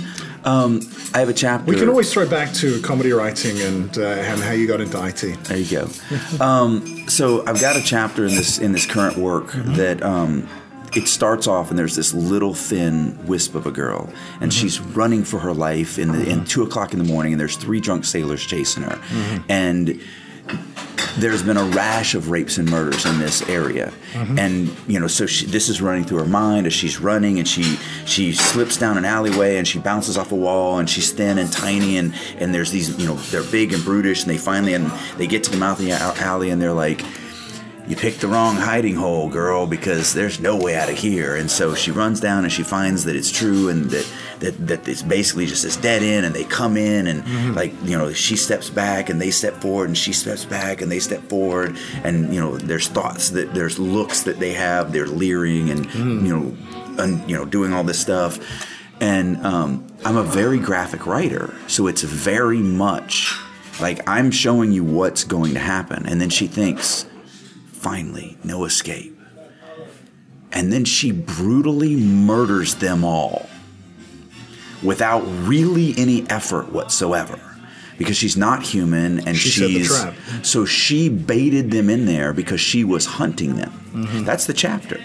Um, 0.45 0.81
I 1.15 1.19
have 1.21 1.29
a 1.29 1.35
chapter. 1.35 1.71
We 1.71 1.79
can 1.79 1.89
always 1.89 2.13
throw 2.13 2.29
back 2.29 2.53
to 2.55 2.81
comedy 2.83 3.13
writing 3.13 3.59
and 3.61 3.97
uh, 3.99 4.03
and 4.03 4.41
how 4.41 4.53
you 4.53 4.67
got 4.67 4.81
into 4.81 5.05
IT. 5.05 5.21
There 5.45 5.57
you 5.59 5.71
go. 5.71 6.45
um, 6.45 7.09
so 7.09 7.45
I've 7.47 7.61
got 7.61 7.77
a 7.77 7.83
chapter 7.83 8.25
in 8.27 8.35
this 8.35 8.59
in 8.59 8.73
this 8.73 8.87
current 8.87 9.17
work 9.17 9.53
that 9.53 10.03
um, 10.03 10.49
it 10.95 11.07
starts 11.09 11.47
off 11.47 11.71
and 11.71 11.79
there's 11.79 11.97
this 11.97 12.15
little 12.15 12.55
thin 12.55 13.19
wisp 13.27 13.55
of 13.55 13.67
a 13.67 13.71
girl 13.71 14.09
and 14.41 14.53
she's 14.55 14.81
running 14.81 15.23
for 15.25 15.39
her 15.39 15.53
life 15.53 15.99
in 15.99 16.13
the 16.13 16.29
in 16.31 16.45
two 16.47 16.63
o'clock 16.63 16.93
in 16.95 16.99
the 16.99 17.05
morning 17.05 17.33
and 17.33 17.41
there's 17.41 17.57
three 17.57 17.79
drunk 17.81 18.05
sailors 18.07 18.43
chasing 18.47 18.83
her 18.85 18.99
and 19.51 20.01
there's 21.19 21.43
been 21.43 21.57
a 21.57 21.65
rash 21.65 22.15
of 22.15 22.31
rapes 22.31 22.59
and 22.59 22.71
murders 22.71 23.05
in 23.05 23.19
this 23.19 23.47
area, 23.49 23.93
mm-hmm. 24.13 24.39
and 24.39 24.77
you 24.87 25.01
know, 25.01 25.07
so 25.07 25.27
she, 25.27 25.47
this 25.47 25.69
is 25.69 25.83
running 25.83 26.05
through 26.05 26.19
her 26.19 26.27
mind 26.27 26.67
as 26.67 26.73
she's 26.73 27.01
running, 27.01 27.39
and 27.39 27.49
she 27.49 27.77
she 28.07 28.33
slips 28.33 28.77
down 28.77 28.97
an 28.97 29.05
alleyway, 29.05 29.57
and 29.57 29.67
she 29.67 29.79
bounces 29.79 30.17
off 30.17 30.33
a 30.33 30.37
wall, 30.37 30.79
and 30.79 30.89
she's 30.89 31.13
thin 31.13 31.39
and 31.39 31.53
tiny, 31.53 31.97
and 31.99 32.15
and 32.39 32.55
there's 32.55 32.71
these, 32.71 32.97
you 32.99 33.07
know, 33.07 33.17
they're 33.17 33.43
big 33.45 33.73
and 33.73 33.85
brutish, 33.85 34.23
and 34.23 34.31
they 34.31 34.39
finally 34.39 34.75
and 34.75 34.87
they 35.17 35.27
get 35.27 35.43
to 35.45 35.51
the 35.51 35.57
mouth 35.57 35.79
of 35.81 35.87
the 35.87 35.93
alley, 35.93 36.51
and 36.51 36.61
they're 36.61 36.73
like. 36.73 37.05
You 37.89 37.97
picked 37.97 38.21
the 38.21 38.29
wrong 38.29 38.57
hiding 38.57 38.97
hole, 38.97 39.31
girl, 39.31 39.67
because 39.67 40.13
there's 40.13 40.41
no 40.41 40.57
way 40.57 40.77
out 40.77 40.91
of 40.91 40.99
here. 40.99 41.37
And 41.37 41.51
so 41.51 41.75
she 41.75 41.91
runs 41.91 42.21
down 42.21 42.45
and 42.45 42.53
she 42.53 42.63
finds 42.63 43.05
that 43.05 43.17
it's 43.17 43.33
true 43.33 43.71
and 43.71 43.87
that, 43.87 44.13
that, 44.41 44.67
that 44.67 44.89
it's 44.89 45.03
basically 45.03 45.47
just 45.47 45.63
this 45.63 45.77
dead 45.79 46.03
end. 46.03 46.27
And 46.27 46.35
they 46.35 46.45
come 46.45 46.77
in 46.77 47.07
and, 47.07 47.57
like, 47.57 47.73
you 47.83 47.97
know, 47.97 48.13
she 48.13 48.37
steps 48.37 48.69
back 48.69 49.09
and 49.09 49.19
they 49.19 49.31
step 49.31 49.55
forward 49.55 49.89
and 49.89 49.97
she 49.97 50.13
steps 50.13 50.45
back 50.45 50.83
and 50.83 50.93
they 50.93 50.99
step 50.99 51.23
forward. 51.31 51.79
And, 52.05 52.35
you 52.35 52.41
know, 52.41 52.59
there's 52.59 52.89
thoughts 52.89 53.31
that 53.31 53.55
there's 53.55 53.79
looks 53.79 54.23
that 54.25 54.39
they 54.39 54.53
have. 54.53 54.93
They're 54.93 55.07
leering 55.07 55.71
and, 55.71 55.93
you 55.95 56.37
know, 56.37 56.57
and 56.99 57.29
you 57.29 57.37
know, 57.37 57.47
doing 57.47 57.73
all 57.73 57.85
this 57.85 57.99
stuff. 57.99 58.39
And 59.01 59.39
um, 59.47 59.87
I'm 60.05 60.17
a 60.17 60.25
very 60.25 60.59
graphic 60.59 61.07
writer. 61.07 61.55
So 61.69 61.87
it's 61.87 62.03
very 62.03 62.59
much 62.59 63.35
like 63.81 64.07
I'm 64.09 64.31
showing 64.31 64.73
you 64.73 64.85
what's 64.85 65.25
going 65.25 65.55
to 65.55 65.61
happen. 65.61 66.07
And 66.07 66.21
then 66.21 66.31
she 66.31 66.47
thinks, 66.47 67.07
finally, 67.79 68.37
no 68.45 68.65
escape. 68.65 69.19
And 70.53 70.73
then 70.73 70.85
she 70.85 71.13
brutally 71.13 71.97
murders 71.97 72.77
them 72.77 73.05
all 73.05 73.49
without 74.83 75.21
really 75.21 75.95
any 75.97 76.29
effort 76.31 76.73
whatsoever. 76.73 77.39
Because 77.99 78.17
she's 78.17 78.37
not 78.37 78.63
human 78.63 79.27
and 79.27 79.37
She 79.37 79.49
she's 79.49 80.05
so 80.43 80.65
she 80.65 81.09
baited 81.09 81.73
them 81.73 81.91
in 81.91 82.07
there 82.07 82.33
because 82.33 82.61
she 82.61 82.85
was 82.85 83.05
hunting 83.07 83.57
them. 83.57 83.73
Mm-hmm. 83.93 84.25
That's 84.25 84.47
the 84.47 84.53
chapter. 84.53 85.01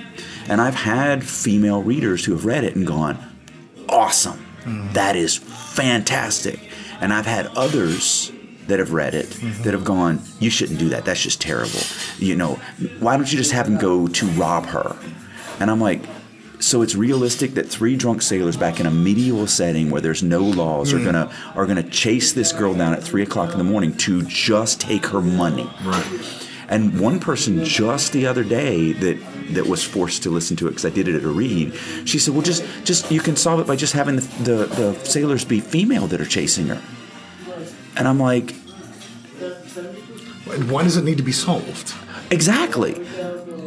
And 0.48 0.62
I've 0.62 0.75
had 0.75 1.24
female 1.24 1.82
readers 1.82 2.24
who 2.24 2.34
have 2.34 2.46
read 2.46 2.63
it 2.63 2.75
and 2.75 2.86
gone, 2.86 3.18
awesome. 3.89 4.46
Mm-hmm. 4.63 4.94
That 4.94 5.15
is 5.15 5.38
fantastic. 5.38 6.60
And 7.01 7.12
I've 7.12 7.25
had 7.25 7.48
others 7.56 8.32
that 8.67 8.79
have 8.79 8.93
read 8.93 9.13
it 9.13 9.27
Mm-hmm. 9.29 9.63
that 9.63 9.74
have 9.74 9.84
gone, 9.84 10.22
you 10.39 10.50
shouldn't 10.50 10.79
do 10.79 10.89
that. 10.89 11.05
That's 11.05 11.22
just 11.22 11.41
terrible. 11.41 11.82
You 12.20 12.36
know, 12.36 12.55
why 13.00 13.17
don't 13.17 13.32
you 13.32 13.38
just 13.38 13.51
have 13.51 13.67
him 13.67 13.77
go 13.77 14.08
to 14.08 14.25
rob 14.27 14.65
her? 14.67 14.96
And 15.60 15.70
I'm 15.70 15.82
like, 15.82 16.01
so 16.60 16.82
it's 16.82 16.96
realistic 16.96 17.55
that 17.55 17.67
three 17.67 17.96
drunk 17.98 18.22
sailors 18.22 18.55
back 18.55 18.79
in 18.79 18.86
a 18.86 18.91
medieval 18.91 19.48
setting 19.48 19.89
where 19.89 20.00
there's 20.01 20.24
no 20.24 20.39
laws 20.39 20.93
Mm. 20.93 21.01
are 21.01 21.03
gonna 21.05 21.32
are 21.55 21.65
gonna 21.65 21.84
chase 21.84 22.32
this 22.34 22.53
girl 22.53 22.74
down 22.74 22.93
at 22.93 23.03
three 23.03 23.22
o'clock 23.22 23.51
in 23.51 23.58
the 23.58 23.63
morning 23.65 23.93
to 23.98 24.22
just 24.24 24.79
take 24.79 25.05
her 25.08 25.22
money. 25.22 25.70
Right. 25.84 26.50
And 26.70 27.00
one 27.01 27.20
person 27.20 27.65
just 27.65 28.13
the 28.13 28.25
other 28.25 28.43
day 28.46 28.93
that 28.93 29.17
that 29.55 29.67
was 29.67 29.84
forced 29.84 30.24
to 30.24 30.29
listen 30.29 30.55
to 30.58 30.67
it 30.67 30.72
because 30.72 30.86
I 30.86 30.89
did 30.89 31.10
it 31.10 31.15
at 31.15 31.24
a 31.24 31.27
read. 31.27 31.74
She 32.05 32.17
said, 32.17 32.34
"Well, 32.34 32.41
just 32.43 32.63
just 32.86 33.12
you 33.12 33.20
can 33.20 33.36
solve 33.36 33.60
it 33.60 33.67
by 33.67 33.75
just 33.75 33.91
having 33.93 34.15
the, 34.15 34.22
the 34.22 34.55
the 34.67 35.00
sailors 35.03 35.43
be 35.43 35.60
female 35.60 36.08
that 36.08 36.22
are 36.22 36.25
chasing 36.25 36.67
her." 36.67 36.82
And 37.96 38.08
I'm 38.08 38.20
like, 38.20 38.56
And 40.52 40.70
why 40.70 40.84
does 40.84 40.98
it 40.98 41.04
need 41.04 41.18
to 41.18 41.24
be 41.24 41.32
solved? 41.32 41.94
exactly. 42.32 42.94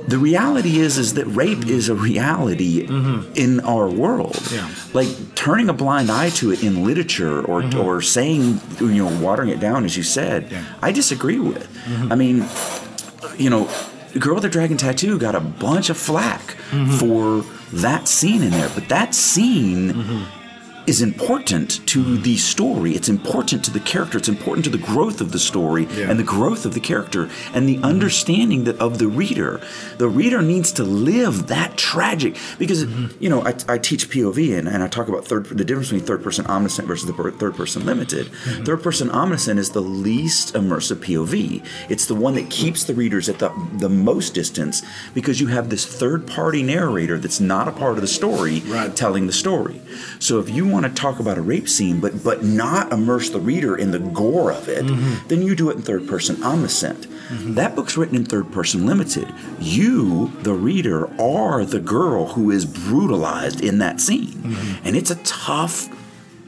The 0.09 0.19
reality 0.19 0.79
is 0.79 0.99
is 0.99 1.15
that 1.15 1.27
rape 1.27 1.67
is 1.67 1.89
a 1.89 1.95
reality 1.95 2.87
mm-hmm. 2.87 3.33
in 3.35 3.59
our 3.61 3.89
world. 3.89 4.39
Yeah. 4.53 4.69
Like 4.93 5.09
turning 5.35 5.69
a 5.69 5.73
blind 5.73 6.11
eye 6.11 6.31
to 6.31 6.53
it 6.53 6.63
in 6.63 6.85
literature 6.85 7.43
or 7.45 7.63
mm-hmm. 7.63 7.81
or 7.81 8.01
saying 8.01 8.61
you 8.79 9.05
know 9.05 9.21
watering 9.21 9.49
it 9.49 9.59
down 9.59 9.85
as 9.85 9.97
you 9.97 10.05
said, 10.05 10.51
Yeah. 10.51 10.65
I 10.81 10.93
disagree 10.93 11.41
with. 11.41 11.69
Mm-hmm. 11.87 12.13
I 12.13 12.15
mean, 12.15 12.47
you 13.37 13.51
know, 13.51 13.69
Girl 14.19 14.35
with 14.35 14.45
the 14.45 14.49
Dragon 14.49 14.77
Tattoo 14.77 15.19
got 15.19 15.35
a 15.35 15.41
bunch 15.41 15.91
of 15.91 15.97
flack 15.99 16.41
for 16.99 17.45
that 17.73 18.09
scene 18.09 18.43
in 18.43 18.51
there, 18.51 18.71
but 18.75 18.89
that 18.89 19.15
scene 19.15 19.91
is 20.87 21.03
important 21.03 21.87
to 21.89 22.17
the 22.19 22.37
story. 22.37 22.93
It's 22.93 23.09
important 23.09 23.65
to 23.65 23.71
the 23.71 23.81
character. 23.81 24.19
It's 24.19 24.29
important 24.29 24.65
to 24.65 24.71
the 24.71 24.79
growth 24.79 25.21
of 25.21 25.33
the 25.33 25.39
story 25.39 25.87
Yeah. 25.97 26.11
and 26.11 26.19
the 26.19 26.25
growth 26.25 26.65
of 26.65 26.75
the 26.75 26.81
character 26.81 27.29
and 27.55 27.69
the 27.69 27.79
understanding 27.83 28.65
that 28.65 28.79
of 28.79 28.99
the 28.99 29.09
reader. 29.09 29.61
The 29.99 30.09
reader 30.09 30.43
needs 30.43 30.73
to 30.73 30.85
live 30.85 31.49
that 31.49 31.77
tragic 31.77 32.37
because 32.59 32.85
mm-hmm. 32.85 33.17
you 33.23 33.29
know 33.29 33.43
I, 33.43 33.55
I 33.69 33.79
teach 33.79 34.09
POV 34.11 34.59
and, 34.59 34.69
and 34.69 34.83
I 34.83 34.89
talk 34.89 35.09
about 35.09 35.25
third 35.25 35.47
the 35.47 35.65
difference 35.65 35.89
between 35.91 36.07
third 36.07 36.23
person 36.23 36.47
omniscient 36.47 36.87
versus 36.87 37.07
the 37.07 37.31
third 37.33 37.55
person 37.57 37.85
limited. 37.85 38.27
Mm-hmm. 38.27 38.65
Third 38.65 38.83
person 38.83 39.11
omniscient 39.11 39.59
is 39.59 39.71
the 39.71 39.83
least 39.83 40.55
immersive 40.55 40.97
POV. 40.97 41.65
It's 41.89 42.07
the 42.07 42.15
one 42.15 42.35
that 42.35 42.51
keeps 42.51 42.85
the 42.85 42.95
readers 42.95 43.29
at 43.29 43.39
the 43.39 43.51
the 43.79 43.89
most 43.89 44.35
distance 44.35 44.83
because 45.15 45.41
you 45.41 45.49
have 45.49 45.71
this 45.71 45.85
third 45.87 46.27
party 46.27 46.63
narrator 46.63 47.19
that's 47.19 47.41
not 47.41 47.67
a 47.69 47.73
part 47.73 47.95
of 47.97 48.01
the 48.03 48.07
story 48.07 48.61
Right. 48.67 48.95
telling 48.95 49.27
the 49.27 49.33
story. 49.33 49.81
So 50.19 50.39
if 50.41 50.49
you 50.51 50.67
want 50.67 50.76
to 50.85 50.93
talk 50.93 51.21
about 51.21 51.39
a 51.39 51.43
rape 51.43 51.69
scene, 51.69 52.01
but 52.01 52.23
but 52.23 52.45
not 52.45 52.93
immerse 52.93 53.31
the 53.31 53.41
reader 53.41 53.77
in 53.77 53.91
the 53.93 53.99
gore 53.99 54.53
of 54.53 54.69
it, 54.69 54.85
mm-hmm. 54.85 55.29
then 55.29 55.43
you 55.43 55.55
do 55.55 55.71
it 55.71 55.77
in 55.77 55.83
third 55.83 56.07
person 56.07 56.43
omniscient. 56.43 57.07
Mm-hmm. 57.07 57.55
That 57.55 57.75
book's 57.75 57.97
written 57.97 58.17
in 58.17 58.25
third 58.25 58.53
person 58.53 58.87
limited. 58.87 59.33
You, 59.59 60.33
the 60.43 60.55
reader, 60.55 61.09
are 61.21 61.65
the 61.65 61.81
girl 61.81 62.27
who 62.29 62.51
is 62.51 62.65
brutalized 62.65 63.63
in 63.63 63.79
that 63.79 64.01
scene, 64.01 64.29
mm-hmm. 64.29 64.87
and 64.87 64.97
it's 64.97 65.11
a 65.11 65.17
tough 65.17 65.89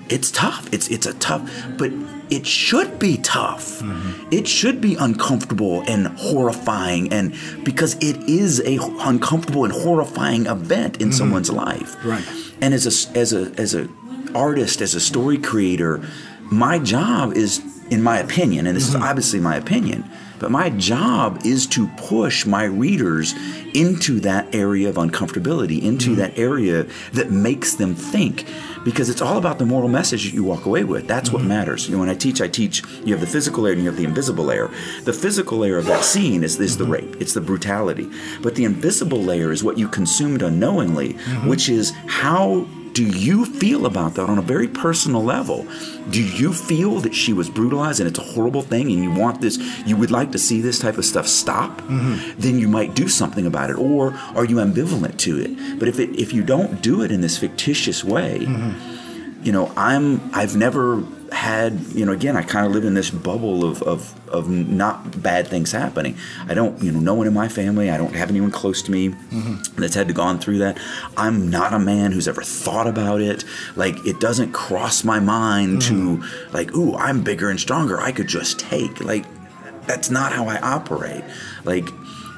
it's 0.09 0.31
tough. 0.31 0.73
It's 0.73 0.89
it's 0.89 1.07
a 1.07 1.15
tough, 1.15 1.49
but 1.77 1.93
it 2.31 2.47
should 2.47 2.99
be 2.99 3.19
tough. 3.19 3.83
It 4.31 4.47
should 4.49 4.81
be 4.81 4.95
uncomfortable 4.97 5.83
and 5.87 6.07
horrifying, 6.09 7.13
and 7.13 7.35
because 7.65 7.95
it 7.97 8.17
is 8.29 8.61
a 8.61 8.79
uncomfortable 9.01 9.65
and 9.65 9.73
horrifying 9.73 10.47
event 10.47 11.01
in 11.01 11.13
someone's 11.13 11.51
life. 11.51 11.97
Right. 12.05 12.25
And 12.61 12.75
as 12.75 12.87
a 12.87 13.19
as 13.19 13.33
a 13.33 13.53
as 13.61 13.75
a 13.75 13.89
artist, 14.35 14.81
as 14.81 14.95
a 14.95 15.01
story 15.01 15.39
creator, 15.39 16.03
my 16.51 16.79
job 16.79 17.35
is, 17.35 17.63
in 17.91 18.03
my 18.03 18.19
opinion, 18.19 18.67
and 18.67 18.77
this 18.77 18.89
is 18.89 18.95
mm-hmm. 18.95 19.05
obviously 19.05 19.41
my 19.41 19.57
opinion, 19.57 20.09
but 20.39 20.51
my 20.51 20.71
job 20.71 21.45
is 21.45 21.67
to 21.67 21.89
push 21.97 22.47
my 22.47 22.65
readers 22.65 23.35
into 23.75 24.21
that 24.21 24.55
area 24.55 24.89
of 24.89 24.95
uncomfortability, 24.95 25.83
into 25.83 26.11
mm-hmm. 26.11 26.21
that 26.21 26.39
area 26.39 26.87
that 27.13 27.31
makes 27.31 27.75
them 27.75 27.95
think. 27.95 28.47
Because 28.85 29.11
it's 29.11 29.21
all 29.21 29.37
about 29.37 29.59
the 29.59 29.67
moral 29.67 29.89
message 29.89 30.25
that 30.25 30.33
you 30.33 30.45
walk 30.45 30.65
away 30.65 30.85
with. 30.85 31.07
That's 31.07 31.31
what 31.31 31.41
mm-hmm. 31.41 31.49
matters. 31.49 31.89
You 31.89 31.95
know, 31.95 32.01
when 32.01 32.09
I 32.09 32.15
teach, 32.15 32.41
I 32.41 32.49
teach 32.49 32.83
you 33.05 33.13
have 33.13 33.21
the 33.21 33.27
physical 33.27 33.65
layer 33.65 33.73
and 33.73 33.83
you 33.83 33.89
have 33.89 33.99
the 33.99 34.05
invisible 34.05 34.45
layer. 34.45 34.71
The 35.03 35.13
physical 35.13 35.59
layer 35.59 35.77
of 35.77 35.87
that 35.87 36.05
scene 36.05 36.45
is, 36.45 36.59
is 36.61 36.79
the 36.79 36.85
rape, 36.85 37.17
it's 37.21 37.35
the 37.35 37.41
brutality. 37.41 38.09
But 38.41 38.55
the 38.55 38.65
invisible 38.65 39.21
layer 39.21 39.51
is 39.51 39.65
what 39.65 39.77
you 39.77 39.89
consumed 39.89 40.43
unknowingly, 40.43 41.15
which 41.45 41.69
is 41.69 41.93
how 42.07 42.67
do 42.99 43.07
you 43.07 43.45
feel 43.45 43.87
about 43.87 44.15
that 44.15 44.29
on 44.29 44.39
a 44.39 44.43
very 44.43 44.67
personal 44.67 45.23
level? 45.23 45.65
Do 46.11 46.21
you 46.21 46.53
feel 46.53 46.99
that 46.99 47.15
she 47.15 47.33
was 47.33 47.49
brutalized 47.49 48.01
and 48.01 48.09
it's 48.09 48.19
a 48.19 48.23
horrible 48.23 48.63
thing 48.63 48.91
and 48.91 49.05
you 49.05 49.13
want 49.13 49.41
this, 49.41 49.57
you 49.87 49.97
would 49.97 50.11
like 50.11 50.33
to 50.33 50.39
see 50.39 50.61
this 50.61 50.81
type 50.81 50.99
of 50.99 51.05
stuff 51.05 51.29
stop? 51.29 51.81
Mm-hmm. 51.83 52.41
Then 52.41 52.59
you 52.59 52.67
might 52.67 52.97
do 52.97 53.07
something 53.07 53.47
about 53.47 53.71
it. 53.71 53.77
Or 53.77 54.15
are 54.35 54.45
you 54.45 54.57
ambivalent 54.57 55.17
to 55.19 55.39
it? 55.39 55.79
But 55.79 55.87
if 55.87 56.01
it 56.01 56.11
if 56.19 56.33
you 56.33 56.43
don't 56.43 56.83
do 56.83 57.03
it 57.03 57.13
in 57.13 57.21
this 57.21 57.39
fictitious 57.39 58.03
way, 58.03 58.41
mm-hmm. 58.41 59.45
you 59.45 59.53
know, 59.53 59.73
I'm 59.77 60.21
I've 60.35 60.57
never 60.57 61.01
had, 61.33 61.81
you 61.93 62.05
know, 62.05 62.13
again, 62.13 62.37
I 62.37 62.43
kind 62.43 62.67
of 62.67 62.73
live 62.73 62.85
in 62.85 62.95
this 62.95 63.11
bubble 63.11 63.65
of, 63.65 63.83
of 63.83 64.15
of 64.29 64.49
not 64.49 65.23
bad 65.23 65.47
things 65.47 65.73
happening. 65.73 66.17
I 66.47 66.55
don't, 66.55 66.83
you 66.83 66.93
know, 66.93 67.01
no 67.01 67.15
one 67.15 67.27
in 67.27 67.35
my 67.35 67.49
family, 67.49 67.91
I 67.91 67.97
don't 67.97 68.15
have 68.15 68.31
anyone 68.31 68.51
close 68.51 68.83
to 68.83 68.91
me 68.91 69.11
mm-hmm. 69.11 69.81
that's 69.81 69.95
had 69.95 70.09
to 70.09 70.15
gone 70.15 70.39
through 70.39 70.59
that. 70.59 70.79
I'm 71.17 71.49
not 71.49 71.73
a 71.73 71.79
man 71.79 72.13
who's 72.13 72.29
ever 72.29 72.43
thought 72.43 72.87
about 72.87 73.21
it. 73.21 73.45
Like 73.77 74.05
it 74.07 74.21
doesn't 74.21 74.53
cross 74.53 75.05
my 75.05 75.19
mind 75.19 75.83
to 75.83 75.95
mm-hmm. 76.19 76.55
like, 76.55 76.75
ooh, 76.75 76.95
I'm 76.97 77.23
bigger 77.23 77.51
and 77.51 77.59
stronger. 77.59 77.99
I 78.01 78.13
could 78.13 78.29
just 78.29 78.59
take. 78.59 79.01
Like 79.01 79.25
that's 79.87 80.11
not 80.11 80.33
how 80.33 80.47
I 80.47 80.59
operate. 80.59 81.25
Like, 81.65 81.89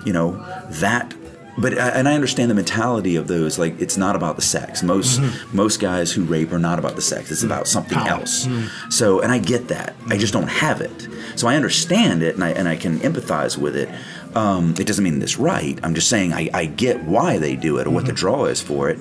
you 0.06 0.12
know, 0.12 0.32
that 0.80 1.14
but 1.60 1.78
I- 1.78 1.90
and 1.90 2.08
I 2.08 2.14
understand 2.14 2.50
the 2.50 2.54
mentality 2.54 3.16
of 3.16 3.28
those. 3.28 3.58
Like, 3.58 3.80
it's 3.80 3.96
not 3.96 4.16
about 4.16 4.36
the 4.36 4.42
sex. 4.42 4.82
Most 4.82 5.20
mm-hmm. 5.20 5.56
most 5.56 5.80
guys 5.80 6.12
who 6.12 6.24
rape 6.24 6.52
are 6.52 6.58
not 6.58 6.78
about 6.78 6.96
the 6.96 7.02
sex. 7.02 7.30
It's 7.30 7.42
about 7.42 7.68
something 7.68 7.98
else. 7.98 8.46
Mm-hmm. 8.46 8.90
So, 8.90 9.20
and 9.20 9.32
I 9.32 9.38
get 9.38 9.68
that. 9.68 9.94
I 10.08 10.16
just 10.16 10.32
don't 10.32 10.48
have 10.48 10.80
it. 10.80 11.08
So 11.36 11.48
I 11.48 11.56
understand 11.56 12.22
it, 12.22 12.34
and 12.34 12.44
I 12.44 12.50
and 12.50 12.68
I 12.68 12.76
can 12.76 12.98
empathize 13.00 13.56
with 13.56 13.76
it. 13.76 13.88
Um, 14.34 14.74
it 14.78 14.86
doesn't 14.86 15.02
mean 15.02 15.20
it's 15.22 15.38
right. 15.38 15.78
I'm 15.82 15.94
just 15.94 16.08
saying 16.08 16.32
I, 16.32 16.48
I 16.54 16.66
get 16.66 17.02
why 17.04 17.38
they 17.38 17.56
do 17.56 17.78
it 17.78 17.86
or 17.86 17.90
what 17.90 18.06
the 18.06 18.12
mm-hmm. 18.12 18.16
draw 18.16 18.44
is 18.44 18.60
for 18.60 18.88
it. 18.88 19.00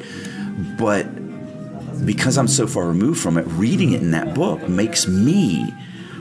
But 0.78 1.06
because 2.06 2.38
I'm 2.38 2.48
so 2.48 2.68
far 2.68 2.88
removed 2.88 3.20
from 3.22 3.38
it, 3.38 3.46
reading 3.48 3.92
it 3.92 4.02
in 4.02 4.12
that 4.12 4.34
book 4.34 4.68
makes 4.68 5.08
me 5.08 5.74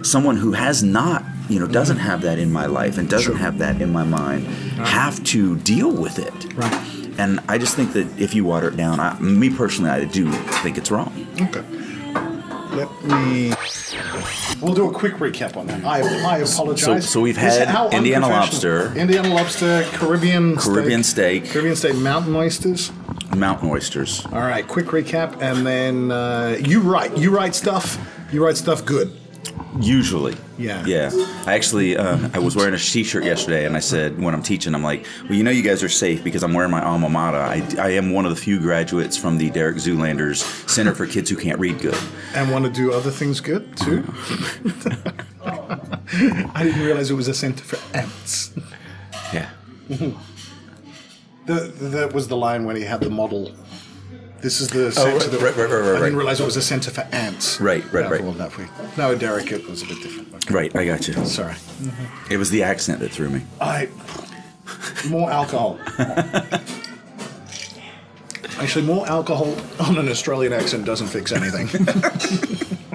someone 0.02 0.37
who 0.37 0.52
has 0.52 0.83
not, 0.83 1.25
you 1.49 1.59
know, 1.59 1.67
doesn't 1.67 1.97
have 1.99 2.23
that 2.23 2.38
in 2.38 2.52
my 2.52 2.67
life 2.67 2.99
and 2.99 3.09
doesn't 3.09 3.37
have 3.37 3.59
that 3.59 3.81
in 3.81 3.93
my 3.93 4.05
mind, 4.05 4.47
have 4.78 5.23
to 5.25 5.57
deal 5.59 5.90
with 5.90 6.19
it. 6.19 6.55
Right. 6.55 6.85
And 7.18 7.40
I 7.49 7.59
just 7.59 7.75
think 7.75 7.92
that 7.94 8.07
if 8.20 8.35
you 8.35 8.44
water 8.44 8.68
it 8.68 8.77
down, 8.77 9.01
I, 9.01 9.18
me 9.18 9.51
personally, 9.51 9.90
I 9.90 10.05
do 10.05 10.31
think 10.62 10.79
it's 10.79 10.90
wrong. 10.90 11.27
Okay. 11.40 11.62
Let 12.77 13.05
me. 13.05 13.53
We'll 14.61 14.75
do 14.75 14.88
a 14.88 14.92
quick 14.92 15.14
recap 15.14 15.57
on 15.57 15.66
that. 15.68 15.85
I, 15.85 16.01
I 16.01 16.38
apologize. 16.38 16.85
So- 16.85 17.01
so 17.01 17.20
we've 17.20 17.37
had 17.37 17.92
Indiana 17.92 18.29
lobster. 18.29 18.94
Indiana 18.94 19.31
lobster, 19.35 19.85
Caribbean 19.94 20.57
Caribbean 20.57 21.03
steak, 21.03 21.42
steak. 21.44 21.53
Caribbean 21.53 21.77
steak, 21.77 21.96
mountain 21.96 22.37
oysters. 22.37 22.92
Mountain 23.37 23.70
oysters. 23.70 24.25
All 24.27 24.40
right, 24.40 24.66
quick 24.66 24.87
recap, 24.87 25.40
and 25.40 25.66
then 25.66 26.11
uh, 26.11 26.57
you 26.61 26.81
write. 26.81 27.16
You 27.16 27.31
write 27.35 27.55
stuff. 27.55 27.99
You 28.33 28.44
write 28.44 28.57
stuff 28.57 28.85
good. 28.85 29.12
Usually. 29.81 30.37
Yeah. 30.57 30.85
Yeah. 30.87 31.11
I 31.46 31.55
actually, 31.55 31.96
uh, 31.96 32.29
I 32.35 32.38
was 32.38 32.57
wearing 32.57 32.74
a 32.74 32.79
t-shirt 32.79 33.24
yesterday, 33.24 33.64
and 33.66 33.77
I 33.77 33.81
said 33.81 34.20
when 34.20 34.35
I'm 34.35 34.42
teaching, 34.42 34.74
I'm 34.74 34.83
like, 34.83 35.07
well, 35.24 35.35
you 35.35 35.44
know, 35.44 35.51
you 35.51 35.62
guys 35.62 35.83
are 35.83 35.88
safe 35.88 36.24
because 36.24 36.42
I'm 36.42 36.53
wearing 36.53 36.70
my 36.70 36.83
alma 36.83 37.09
mater. 37.09 37.38
I, 37.38 37.62
I 37.79 37.90
am 37.90 38.12
one 38.12 38.24
of 38.24 38.31
the 38.31 38.40
few 38.40 38.59
graduates 38.59 39.16
from 39.16 39.38
the 39.38 39.51
Derek 39.51 39.77
Zoolander's 39.77 40.42
Center 40.70 40.94
for 40.94 41.07
Kids 41.07 41.31
Who 41.31 41.37
Can't 41.37 41.59
Read 41.59 41.81
Good. 41.81 41.96
And 42.35 42.51
want 42.51 42.64
to 42.64 42.70
do 42.70 42.92
other 42.92 43.11
things 43.11 43.40
good 43.40 43.77
too. 43.77 44.05
I 45.44 46.62
didn't 46.64 46.83
realize 46.83 47.11
it 47.11 47.14
was 47.14 47.29
a 47.29 47.35
center 47.35 47.62
for 47.62 47.96
ants. 47.96 48.53
Yeah. 49.33 49.51
The, 51.48 51.61
that 51.79 52.12
was 52.12 52.29
the 52.29 52.37
line 52.37 52.66
when 52.66 52.77
he 52.77 52.83
had 52.83 53.01
the 53.01 53.09
model. 53.09 53.55
This 54.40 54.61
is 54.61 54.68
the 54.68 54.92
center. 54.92 55.11
Oh, 55.11 55.18
right, 55.18 55.31
that- 55.31 55.40
right, 55.40 55.57
right, 55.57 55.70
right, 55.70 55.96
I 55.96 55.98
didn't 55.98 56.16
realize 56.16 56.40
it 56.40 56.44
was 56.44 56.57
a 56.57 56.62
center 56.62 56.90
for 56.90 57.01
ants. 57.12 57.61
Right, 57.61 57.85
right, 57.92 58.09
right. 58.09 58.22
well, 58.22 58.33
way. 58.33 58.68
No, 58.96 59.14
Derek, 59.16 59.51
it 59.51 59.68
was 59.68 59.83
a 59.83 59.87
bit 59.87 60.01
different. 60.03 60.33
Okay. 60.35 60.55
Right. 60.55 60.77
I 60.77 60.87
got 60.87 61.09
you. 61.09 61.14
Sorry. 61.24 61.55
Mm-hmm. 61.55 62.33
It 62.33 62.37
was 62.37 62.51
the 62.51 62.62
accent 62.62 63.01
that 63.01 63.11
threw 63.11 63.29
me. 63.29 63.42
I 63.61 63.88
more 65.09 65.31
alcohol. 65.31 65.79
Actually, 68.61 68.85
more 68.87 69.09
alcohol 69.09 69.55
on 69.81 69.98
an 69.98 70.09
Australian 70.09 70.53
accent 70.53 70.85
doesn't 70.85 71.09
fix 71.09 71.33
anything. 71.33 71.68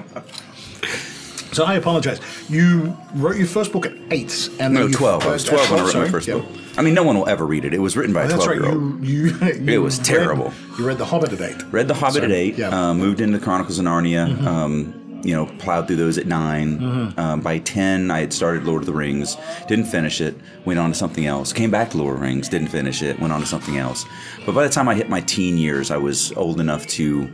so 1.54 1.64
I 1.64 1.74
apologize. 1.74 2.20
You 2.48 2.96
wrote 3.14 3.36
your 3.36 3.46
first 3.46 3.72
book 3.72 3.86
at 3.86 3.92
eight, 4.10 4.50
and 4.60 4.74
No, 4.74 4.80
then 4.80 4.90
you 4.90 4.96
12. 4.96 5.22
I 5.24 5.30
was 5.30 5.44
12 5.44 5.70
when 5.70 5.80
I 5.80 5.82
wrote 5.84 5.92
sorry. 5.92 6.04
my 6.06 6.10
first 6.10 6.28
Yeah. 6.28 6.34
book. 6.34 6.46
I 6.76 6.82
mean, 6.82 6.94
no 6.94 7.02
one 7.04 7.16
will 7.16 7.28
ever 7.28 7.46
read 7.46 7.64
it. 7.64 7.72
It 7.72 7.80
was 7.80 7.96
written 7.96 8.12
by 8.12 8.24
a 8.24 8.28
That's 8.28 8.44
12 8.44 8.48
right. 8.60 8.68
year 8.68 8.80
old. 8.80 9.04
You, 9.04 9.26
you, 9.26 9.72
you 9.74 9.82
was 9.82 9.98
read- 9.98 10.06
terrible. 10.06 10.52
you 10.78 10.86
read 10.86 10.98
The 10.98 11.04
Hobbit 11.04 11.32
at 11.32 11.40
eight. 11.40 11.62
Read 11.70 11.86
The 11.88 11.94
Hobbit 11.94 12.14
Sorry. 12.22 12.26
at 12.26 12.32
eight. 12.32 12.58
Yeah. 12.58 12.66
Mm-hmm. 12.70 12.74
Uh, 12.76 12.94
moved 12.94 13.20
into 13.20 13.38
Chronicles 13.38 13.78
of 13.78 13.84
Narnia. 13.84 14.44
Um, 14.46 15.00
you 15.22 15.32
know, 15.34 15.46
plowed 15.58 15.86
through 15.86 15.96
those 15.96 16.18
at 16.18 16.26
9 16.26 16.78
Mm-hmm. 16.78 17.18
Um, 17.18 17.40
by 17.40 17.58
ten, 17.58 18.10
I 18.10 18.20
had 18.20 18.30
started 18.34 18.64
Lord 18.64 18.82
of 18.82 18.86
the 18.86 18.92
Rings. 18.92 19.38
Didn't 19.68 19.86
finish 19.86 20.20
it. 20.20 20.34
Went 20.66 20.78
on 20.78 20.90
to 20.90 20.94
something 20.94 21.24
else. 21.24 21.50
Came 21.50 21.70
back 21.70 21.88
to 21.92 21.96
Lord 21.96 22.14
of 22.16 22.20
the 22.20 22.26
Rings. 22.26 22.46
Didn't 22.50 22.68
finish 22.68 23.00
it. 23.02 23.18
Went 23.20 23.32
on 23.32 23.40
to 23.40 23.46
something 23.46 23.78
else. 23.78 24.04
But 24.44 24.54
by 24.54 24.64
the 24.64 24.68
time 24.68 24.86
I 24.86 24.94
hit 24.94 25.08
my 25.08 25.22
teen 25.22 25.56
years, 25.56 25.90
I 25.90 25.96
was 25.96 26.30
old 26.32 26.60
enough 26.60 26.86
to 26.88 27.30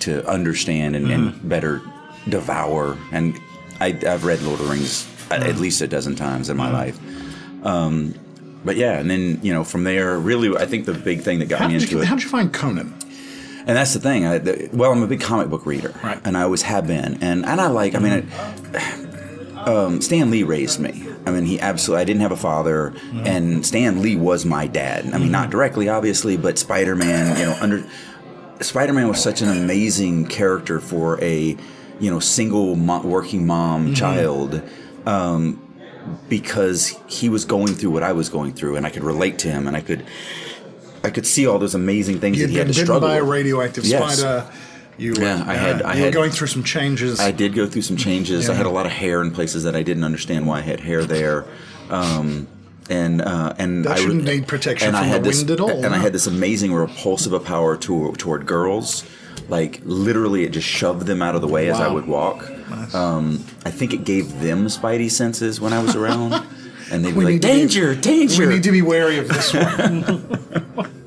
to 0.00 0.24
understand 0.28 0.94
and, 0.94 1.06
Mm-hmm. 1.06 1.22
and 1.40 1.48
better 1.48 1.82
devour. 2.28 2.96
And 3.10 3.36
I, 3.80 3.98
I've 4.06 4.24
read 4.24 4.42
Lord 4.42 4.60
of 4.60 4.66
the 4.66 4.72
Rings 4.72 5.08
at, 5.30 5.42
at 5.42 5.54
mm. 5.56 5.60
least 5.60 5.80
a 5.80 5.86
dozen 5.86 6.14
times 6.14 6.50
in 6.50 6.56
my 6.56 6.68
mm. 6.68 6.72
life. 6.72 7.64
Um, 7.64 8.14
but 8.64 8.76
yeah, 8.76 8.98
and 8.98 9.10
then 9.10 9.40
you 9.42 9.52
know 9.52 9.64
from 9.64 9.84
there, 9.84 10.18
really, 10.18 10.56
I 10.56 10.66
think 10.66 10.86
the 10.86 10.94
big 10.94 11.20
thing 11.20 11.38
that 11.40 11.48
got 11.48 11.60
How 11.60 11.68
me 11.68 11.74
into 11.74 11.88
you, 11.88 12.00
it. 12.00 12.06
how 12.06 12.14
did 12.14 12.24
you 12.24 12.30
find 12.30 12.52
Conan? 12.52 12.94
And 13.66 13.76
that's 13.76 13.94
the 13.94 14.00
thing. 14.00 14.26
I, 14.26 14.38
the, 14.38 14.68
well, 14.72 14.92
I'm 14.92 15.02
a 15.02 15.06
big 15.06 15.22
comic 15.22 15.48
book 15.48 15.64
reader, 15.64 15.94
Right. 16.02 16.20
and 16.24 16.36
I 16.36 16.42
always 16.42 16.62
have 16.62 16.86
been. 16.86 17.22
And 17.22 17.44
and 17.46 17.60
I 17.60 17.68
like. 17.68 17.94
I 17.94 17.98
mean, 17.98 18.22
mm. 18.22 19.54
I, 19.54 19.64
um, 19.72 20.00
Stan 20.00 20.30
Lee 20.30 20.42
raised 20.42 20.80
me. 20.80 21.06
I 21.26 21.30
mean, 21.30 21.44
he 21.44 21.60
absolutely. 21.60 22.02
I 22.02 22.04
didn't 22.04 22.22
have 22.22 22.32
a 22.32 22.36
father, 22.36 22.94
and 23.24 23.64
Stan 23.64 24.02
Lee 24.02 24.16
was 24.16 24.44
my 24.44 24.66
dad. 24.66 25.06
I 25.12 25.18
mean, 25.18 25.30
not 25.30 25.50
directly, 25.50 25.88
obviously, 25.88 26.36
but 26.36 26.58
Spider 26.58 26.94
Man. 26.94 27.38
You 27.38 27.46
know, 27.46 27.56
under 27.60 27.84
Spider 28.60 28.92
Man 28.92 29.08
was 29.08 29.22
such 29.22 29.40
an 29.40 29.48
amazing 29.48 30.26
character 30.26 30.80
for 30.80 31.22
a 31.22 31.56
you 32.00 32.10
know 32.10 32.20
single 32.20 32.76
mo- 32.76 33.02
working 33.02 33.46
mom 33.46 33.94
child. 33.94 34.62
Um, 35.06 35.60
because 36.28 36.88
he 37.06 37.28
was 37.30 37.44
going 37.46 37.74
through 37.74 37.90
what 37.90 38.02
I 38.02 38.12
was 38.12 38.28
going 38.28 38.52
through, 38.52 38.76
and 38.76 38.86
I 38.86 38.90
could 38.90 39.02
relate 39.04 39.38
to 39.40 39.48
him, 39.48 39.66
and 39.66 39.74
I 39.74 39.80
could, 39.80 40.04
I 41.02 41.08
could 41.10 41.26
see 41.26 41.46
all 41.46 41.58
those 41.58 41.74
amazing 41.74 42.20
things 42.20 42.36
You'd 42.38 42.48
that 42.48 42.52
he 42.52 42.58
had 42.58 42.66
to 42.68 42.74
struggle 42.74 43.00
by 43.08 43.16
a 43.16 43.20
with. 43.22 43.30
radioactive 43.30 43.86
Yes. 43.86 44.18
spider. 44.18 44.46
You 44.98 45.14
were, 45.14 45.20
Yeah, 45.22 45.42
I 45.46 45.54
had- 45.54 45.80
uh, 45.82 45.86
I 45.88 45.92
you 45.94 45.98
were 46.00 46.04
had- 46.06 46.14
going 46.14 46.30
through 46.30 46.48
some 46.48 46.62
changes. 46.62 47.20
I 47.20 47.30
did 47.30 47.54
go 47.54 47.66
through 47.66 47.82
some 47.82 47.96
changes. 47.96 48.50
I 48.50 48.54
had 48.54 48.66
a 48.66 48.70
lot 48.70 48.84
of 48.86 48.92
hair 48.92 49.22
in 49.22 49.30
places 49.30 49.64
that 49.64 49.74
I 49.74 49.82
didn't 49.82 50.04
understand 50.04 50.46
why 50.46 50.58
I 50.58 50.60
had 50.62 50.80
hair 50.80 51.04
there. 51.04 51.46
Um, 51.90 52.48
and 52.90 53.22
uh, 53.22 53.54
and 53.58 53.86
That 53.86 53.92
I 53.92 53.96
shouldn't 54.00 54.26
re- 54.28 54.36
need 54.36 54.46
protection 54.46 54.88
and 54.88 54.96
I 54.96 55.00
from 55.00 55.08
had 55.08 55.24
the 55.24 55.30
this, 55.30 55.38
wind 55.38 55.50
at 55.52 55.60
all, 55.60 55.84
And 55.86 55.94
I 55.94 55.98
had 55.98 56.12
this 56.12 56.26
amazing 56.26 56.74
repulsive 56.74 57.42
power 57.46 57.78
to, 57.78 58.12
toward 58.18 58.44
girls. 58.44 59.04
Like 59.48 59.80
literally, 59.84 60.44
it 60.44 60.50
just 60.50 60.66
shoved 60.68 61.06
them 61.06 61.20
out 61.22 61.34
of 61.34 61.40
the 61.42 61.48
way 61.48 61.68
as 61.70 61.80
I 61.80 61.88
would 61.92 62.06
walk. 62.06 62.50
Um, 62.94 63.44
I 63.64 63.70
think 63.70 63.92
it 63.92 64.04
gave 64.04 64.40
them 64.40 64.66
spidey 64.66 65.10
senses 65.10 65.60
when 65.60 65.72
I 65.72 65.82
was 65.82 65.94
around, 65.96 66.32
and 66.90 67.04
they'd 67.04 67.14
be 67.14 67.20
like, 67.20 67.26
to 67.26 67.32
be- 67.32 67.38
"Danger, 67.40 67.94
danger!" 67.94 68.46
We 68.48 68.54
need 68.54 68.62
to 68.64 68.72
be 68.72 68.82
wary 68.82 69.18
of 69.18 69.28
this 69.28 69.52
one. 69.52 70.40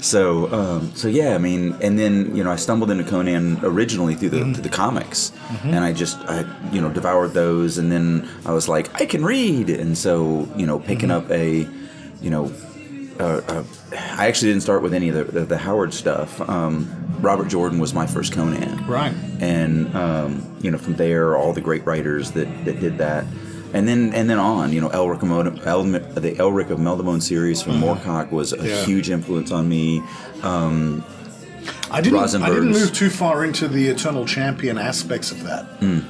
So, 0.00 0.50
um, 0.52 0.92
so 0.94 1.08
yeah, 1.08 1.34
I 1.34 1.38
mean, 1.38 1.74
and 1.82 1.98
then 1.98 2.34
you 2.36 2.44
know, 2.44 2.52
I 2.52 2.56
stumbled 2.56 2.88
into 2.92 3.02
Conan 3.02 3.58
originally 3.64 4.14
through 4.14 4.28
the 4.28 4.38
through 4.54 4.62
the 4.62 4.68
comics, 4.68 5.32
and 5.64 5.84
I 5.84 5.92
just 5.92 6.16
I 6.20 6.44
you 6.70 6.80
know 6.80 6.88
devoured 6.88 7.32
those, 7.32 7.78
and 7.78 7.90
then 7.90 8.28
I 8.46 8.52
was 8.52 8.68
like, 8.68 8.94
I 9.00 9.06
can 9.06 9.24
read, 9.24 9.68
and 9.70 9.98
so 9.98 10.48
you 10.56 10.66
know, 10.66 10.78
picking 10.78 11.10
up 11.10 11.28
a, 11.32 11.66
you 12.22 12.30
know, 12.30 12.52
uh, 13.18 13.40
uh, 13.48 13.64
I 13.92 14.26
actually 14.26 14.50
didn't 14.50 14.62
start 14.62 14.82
with 14.82 14.92
any 14.94 15.08
of 15.08 15.14
the, 15.14 15.24
the, 15.24 15.40
the 15.46 15.58
Howard 15.58 15.94
stuff. 15.94 16.40
Um, 16.48 16.88
Robert 17.20 17.48
Jordan 17.48 17.78
was 17.78 17.94
my 17.94 18.06
first 18.06 18.32
Conan, 18.32 18.86
Right. 18.86 19.12
and 19.40 19.94
um, 19.96 20.56
you 20.60 20.70
know 20.70 20.78
from 20.78 20.94
there 20.94 21.36
all 21.36 21.52
the 21.52 21.60
great 21.60 21.84
writers 21.86 22.32
that, 22.32 22.46
that 22.64 22.78
did 22.80 22.98
that 22.98 23.24
and 23.74 23.86
then 23.88 24.14
and 24.14 24.30
then 24.30 24.38
on 24.38 24.72
you 24.72 24.80
know 24.80 24.88
Elric 24.90 25.22
of 25.22 25.66
El, 25.66 25.82
the 25.84 26.32
Elric 26.38 26.70
of 26.70 26.78
Melniboné 26.78 27.20
series 27.22 27.60
from 27.62 27.74
Moorcock 27.80 28.30
was 28.30 28.52
a. 28.52 28.56
Yeah. 28.66 28.84
huge 28.84 29.10
influence 29.10 29.50
on 29.50 29.68
me 29.68 30.02
I 31.90 32.00
didn't. 32.00 32.18
I 32.42 32.48
didn't 32.48 32.70
move 32.70 32.92
too 32.92 33.10
far 33.10 33.44
into 33.44 33.66
the 33.68 33.88
Eternal 33.88 34.26
Champion 34.26 34.76
aspects 34.78 35.30
of 35.32 35.42
that. 35.44 35.66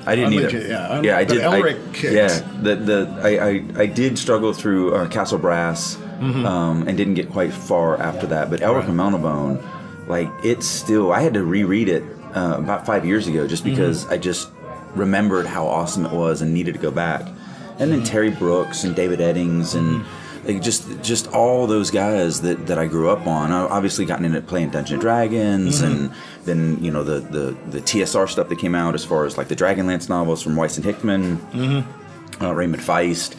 I 0.06 0.16
didn't 0.16 0.32
either 0.34 0.66
yeah, 0.68 0.88
I'm- 0.88 1.04
yeah 1.04 1.16
I 1.16 1.24
did 1.24 1.42
I- 1.44 1.60
Elric 1.60 1.94
kicked. 1.94 2.14
yeah 2.14 2.40
the 2.62 2.74
the 2.76 3.20
I, 3.22 3.28
I, 3.48 3.82
I 3.82 3.86
did 3.86 4.18
struggle 4.18 4.52
through 4.52 4.94
uh, 4.94 5.08
Castle 5.08 5.38
Brass 5.38 5.96
Mm-hmm. 6.18 6.44
um, 6.46 6.88
and 6.88 6.96
didn't 6.98 7.14
get 7.14 7.30
quite 7.30 7.52
far 7.52 7.96
after 8.02 8.26
that 8.26 8.50
but 8.50 8.58
Elric 8.58 8.88
of 8.88 8.94
Melniboné 8.94 9.62
like 10.08 10.28
it's 10.42 10.66
still 10.66 11.12
I 11.12 11.20
had 11.20 11.32
to 11.34 11.44
reread 11.44 11.88
it 11.88 12.02
uh, 12.34 12.56
about 12.58 12.84
five 12.84 13.06
years 13.06 13.28
ago 13.28 13.46
just 13.46 13.62
Mm-hmm. 13.62 13.76
because 13.76 14.04
I 14.08 14.16
just 14.18 14.50
remembered 14.96 15.46
how 15.46 15.68
awesome 15.68 16.04
it 16.06 16.10
was 16.12 16.42
and 16.42 16.52
needed 16.52 16.74
to 16.74 16.80
go 16.80 16.90
back 16.90 17.20
and 17.22 17.36
Mm-hmm. 17.78 17.90
then 17.90 18.02
Terry 18.02 18.30
Brooks 18.30 18.82
and 18.82 18.96
David 18.96 19.20
Eddings 19.20 19.76
and 19.76 20.04
like 20.48 20.62
just 20.62 20.88
just 21.02 21.26
all 21.34 21.66
those 21.66 21.90
guys 21.90 22.40
that, 22.40 22.66
that 22.66 22.78
I 22.78 22.86
grew 22.86 23.10
up 23.10 23.26
on. 23.26 23.52
I 23.52 23.60
obviously 23.68 24.04
gotten 24.06 24.24
into 24.24 24.40
playing 24.40 24.70
Dungeons 24.70 24.92
and 24.92 25.00
Dragons 25.02 25.82
Mm-hmm. 25.82 25.86
and 26.06 26.14
then 26.46 26.82
you 26.82 26.90
know 26.90 27.04
the, 27.04 27.20
the 27.20 27.56
the 27.70 27.80
TSR 27.82 28.28
stuff 28.28 28.48
that 28.48 28.58
came 28.58 28.74
out 28.74 28.94
as 28.94 29.04
far 29.04 29.26
as 29.26 29.36
like 29.36 29.48
the 29.48 29.56
Dragonlance 29.56 30.08
novels 30.08 30.42
from 30.42 30.56
Weiss 30.56 30.76
and 30.76 30.84
Hickman, 30.86 31.36
Mm-hmm. 31.52 32.42
uh, 32.44 32.52
Raymond 32.52 32.82
Feist. 32.82 33.36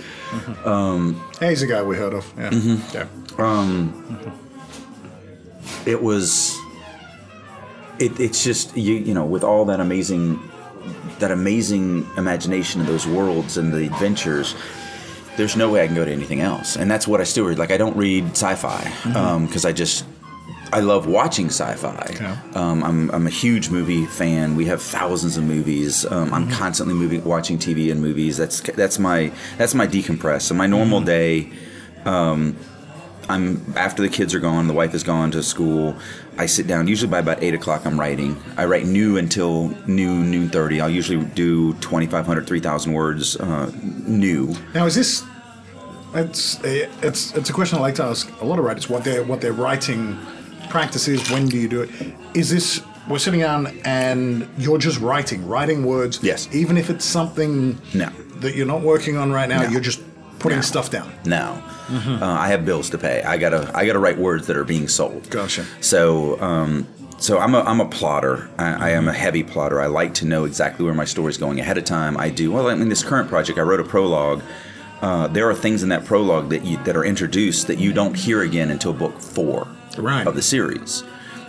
Yeah, 1.41 1.49
he's 1.49 1.63
a 1.63 1.67
guy 1.67 1.81
we 1.81 1.95
heard 1.97 2.13
of. 2.13 2.31
Yeah. 2.37 2.49
Mm-hmm. 2.51 2.95
yeah. 2.95 3.07
It 5.85 6.01
was 6.01 6.57
it, 7.99 8.19
it's 8.19 8.43
just 8.43 8.75
you 8.77 8.93
you 8.95 9.13
know 9.13 9.25
with 9.25 9.43
all 9.43 9.65
that 9.65 9.79
amazing 9.79 10.39
that 11.19 11.31
amazing 11.31 12.07
imagination 12.17 12.79
of 12.81 12.87
those 12.87 13.05
worlds 13.07 13.57
and 13.57 13.73
the 13.73 13.85
adventures. 13.85 14.55
There's 15.39 15.55
no 15.55 15.69
way 15.71 15.81
I 15.81 15.87
can 15.87 15.95
go 15.95 16.03
to 16.03 16.11
anything 16.11 16.41
else, 16.41 16.75
and 16.75 16.91
that's 16.91 17.07
what 17.07 17.21
I 17.21 17.23
still 17.23 17.45
read. 17.45 17.57
Like 17.57 17.71
I 17.71 17.77
don't 17.77 17.95
read 17.95 18.25
sci-fi 18.31 18.91
because 19.45 19.63
I 19.63 19.71
just 19.71 20.03
I 20.71 20.81
love 20.81 21.07
watching 21.07 21.47
sci-fi. 21.47 22.17
Yeah. 22.19 22.37
Um, 22.55 22.83
I'm, 22.83 23.09
I'm 23.11 23.25
a 23.25 23.29
huge 23.29 23.69
movie 23.69 24.05
fan. 24.05 24.55
We 24.55 24.65
have 24.65 24.81
thousands 24.81 25.37
of 25.37 25.43
movies. 25.43 26.05
Um, 26.05 26.33
I'm 26.33 26.49
constantly 26.49 26.93
movie, 26.93 27.19
watching 27.19 27.57
TV 27.57 27.89
and 27.89 28.01
movies. 28.01 28.37
That's 28.37 28.59
that's 28.59 28.99
my 28.99 29.31
that's 29.57 29.73
my 29.73 29.87
decompress. 29.87 30.41
So 30.41 30.53
my 30.55 30.67
normal 30.67 31.01
day, 31.01 31.51
um, 32.05 32.57
I'm 33.29 33.73
after 33.75 34.01
the 34.01 34.09
kids 34.09 34.35
are 34.35 34.39
gone, 34.39 34.67
the 34.67 34.73
wife 34.73 34.93
is 34.93 35.03
gone 35.03 35.31
to 35.31 35.41
school. 35.41 35.95
I 36.37 36.45
sit 36.45 36.67
down. 36.67 36.87
Usually 36.87 37.09
by 37.09 37.19
about 37.19 37.41
eight 37.43 37.53
o'clock, 37.53 37.85
I'm 37.85 37.99
writing. 37.99 38.41
I 38.57 38.65
write 38.65 38.85
new 38.85 39.17
until 39.17 39.69
noon, 39.87 40.31
noon 40.31 40.49
thirty. 40.49 40.81
I'll 40.81 40.89
usually 40.89 41.25
do 41.25 41.73
2,500, 41.75 42.47
3,000 42.47 42.93
words 42.93 43.37
uh, 43.37 43.71
new. 43.83 44.55
Now, 44.73 44.85
is 44.85 44.95
this? 44.95 45.23
It's 46.13 46.59
it's 46.63 47.33
it's 47.35 47.49
a 47.49 47.53
question 47.53 47.77
I 47.77 47.81
like 47.81 47.95
to 47.95 48.03
ask 48.03 48.29
a 48.41 48.45
lot 48.45 48.59
of 48.59 48.65
writers. 48.65 48.89
What 48.89 49.03
their 49.03 49.23
what 49.23 49.41
their 49.41 49.53
writing 49.53 50.17
practice 50.69 51.07
is. 51.07 51.29
When 51.29 51.47
do 51.47 51.57
you 51.57 51.67
do 51.67 51.81
it? 51.81 51.89
Is 52.33 52.49
this? 52.49 52.81
We're 53.07 53.17
sitting 53.19 53.39
down 53.39 53.79
and 53.85 54.47
you're 54.59 54.77
just 54.77 54.99
writing, 54.99 55.47
writing 55.47 55.83
words. 55.83 56.19
Yes. 56.21 56.47
Even 56.53 56.77
if 56.77 56.91
it's 56.91 57.03
something 57.05 57.79
No. 57.95 58.09
that 58.41 58.53
you're 58.55 58.67
not 58.67 58.81
working 58.81 59.17
on 59.17 59.31
right 59.31 59.49
now, 59.49 59.63
No. 59.63 59.69
you're 59.69 59.81
just 59.81 59.99
putting 60.37 60.59
No. 60.59 60.63
stuff 60.63 60.91
down. 60.91 61.11
now. 61.25 61.63
Uh, 61.91 62.19
I 62.21 62.49
have 62.49 62.65
bills 62.65 62.87
to 62.91 62.99
pay. 62.99 63.23
I 63.23 63.37
gotta 63.37 63.71
I 63.73 63.85
gotta 63.87 63.97
write 63.99 64.19
words 64.19 64.45
that 64.47 64.55
are 64.57 64.63
being 64.63 64.87
sold. 64.87 65.27
Gotcha. 65.31 65.65
So 65.81 66.39
um, 66.41 66.85
so 67.17 67.39
I'm 67.39 67.55
a 67.55 67.61
I'm 67.61 67.81
a 67.81 67.87
plotter. 67.87 68.47
I, 68.59 68.87
I 68.87 68.89
am 68.91 69.07
a 69.07 69.13
heavy 69.13 69.41
plotter. 69.43 69.81
I 69.81 69.87
like 69.87 70.13
to 70.15 70.25
know 70.25 70.43
exactly 70.45 70.85
where 70.85 70.93
my 70.93 71.05
story's 71.05 71.37
going 71.37 71.59
ahead 71.59 71.77
of 71.79 71.85
time. 71.85 72.15
I 72.15 72.29
do 72.29 72.51
well. 72.51 72.67
I 72.69 72.75
mean, 72.75 72.89
this 72.89 73.01
current 73.03 73.27
project, 73.27 73.57
I 73.57 73.63
wrote 73.63 73.79
a 73.79 73.83
prologue. 73.83 74.43
Uh, 75.01 75.27
there 75.27 75.49
are 75.49 75.55
things 75.55 75.83
in 75.83 75.89
that 75.89 76.05
prologue 76.05 76.49
that 76.49 76.65
you 76.65 76.77
that 76.83 76.95
are 76.95 77.05
introduced 77.05 77.67
that 77.67 77.77
you 77.77 77.93
don't 77.93 78.15
hear 78.15 78.41
again 78.41 78.69
until 78.69 78.93
book 78.93 79.19
four 79.19 79.67
Right. 79.97 80.27
of 80.27 80.35
the 80.35 80.41
series. 80.41 81.03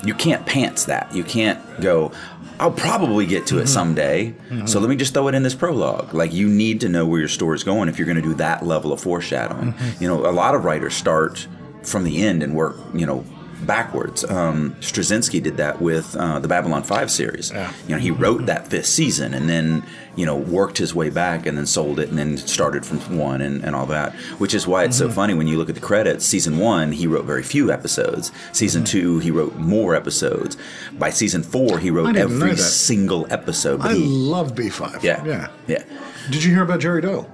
You 0.05 0.15
can't 0.15 0.47
pants 0.47 0.87
that. 0.87 1.15
You 1.15 1.25
can't 1.25 1.61
go. 1.81 2.13
I'll 2.59 2.73
probably 2.73 3.27
get 3.27 3.47
to 3.49 3.57
it 3.59 3.63
mm-hmm. 3.63 3.69
someday. 3.69 4.35
So 4.49 4.55
mm-hmm. 4.55 4.79
let 4.79 4.89
me 4.91 4.97
just 4.97 5.15
throw 5.15 5.29
it 5.29 5.35
in 5.35 5.43
this 5.43 5.55
prologue. 5.55 6.15
Like 6.15 6.33
you 6.33 6.49
need 6.49 6.81
to 6.81 6.89
know 6.89 7.07
where 7.07 7.19
your 7.19 7.29
story's 7.29 7.65
going 7.65 7.89
if 7.89 7.99
you're 7.99 8.07
going 8.07 8.17
to 8.17 8.23
do 8.23 8.35
that 8.35 8.65
level 8.65 8.93
of 8.93 9.01
foreshadowing. 9.01 9.73
Mm-hmm. 9.73 10.03
You 10.03 10.09
know, 10.09 10.27
a 10.27 10.33
lot 10.33 10.55
of 10.55 10.65
writers 10.65 10.95
start 10.95 11.47
from 11.83 12.05
the 12.05 12.23
end 12.23 12.43
and 12.43 12.55
work. 12.55 12.77
You 12.95 13.07
know. 13.07 13.25
Backwards. 13.67 14.25
Um, 14.25 14.75
Straczynski 14.81 15.43
did 15.43 15.57
that 15.59 15.81
with 15.81 16.17
uh, 16.17 16.39
the 16.39 16.49
Babylon 16.49 16.83
5 16.83 17.11
series. 17.11 17.51
Yeah. 17.51 17.73
You 17.87 17.95
know, 17.95 18.01
he 18.01 18.11
wrote 18.11 18.47
that 18.47 18.69
fifth 18.69 18.87
season 18.87 19.35
and 19.35 19.49
then, 19.49 19.85
you 20.17 20.25
know, 20.27 20.37
worked 20.37 20.79
his 20.79 20.95
way 20.95 21.11
back 21.11 21.47
and 21.47 21.57
then 21.59 21.67
sold 21.67 22.01
it 22.01 22.09
and 22.09 22.19
then 22.19 22.37
started 22.37 22.85
from 22.87 23.17
one 23.19 23.41
and, 23.41 23.63
and 23.65 23.77
all 23.77 23.87
that. 23.87 24.15
Which 24.39 24.55
is 24.55 24.67
why 24.67 24.85
it's 24.85 24.97
so 24.99 25.11
funny 25.11 25.35
when 25.35 25.47
you 25.47 25.59
look 25.59 25.69
at 25.69 25.75
the 25.75 25.81
credits. 25.81 26.25
Season 26.25 26.59
one, 26.59 26.93
he 26.93 27.07
wrote 27.07 27.25
very 27.25 27.43
few 27.43 27.71
episodes. 27.71 28.33
Season 28.53 28.85
two, 28.85 29.19
he 29.19 29.31
wrote 29.31 29.55
more 29.57 29.95
episodes. 29.95 30.57
By 30.93 31.11
season 31.11 31.43
four, 31.43 31.79
he 31.79 31.91
wrote 31.91 32.17
every 32.17 32.57
single 32.57 33.27
episode. 33.31 33.81
I 33.83 33.95
he, 33.95 34.05
love 34.07 34.55
B5. 34.55 35.03
yeah. 35.03 35.25
Yeah. 35.25 35.49
Yeah. 35.67 35.85
Did 36.31 36.45
you 36.45 36.51
hear 36.53 36.63
about 36.63 36.81
Jerry 36.81 37.01
Doyle? 37.03 37.31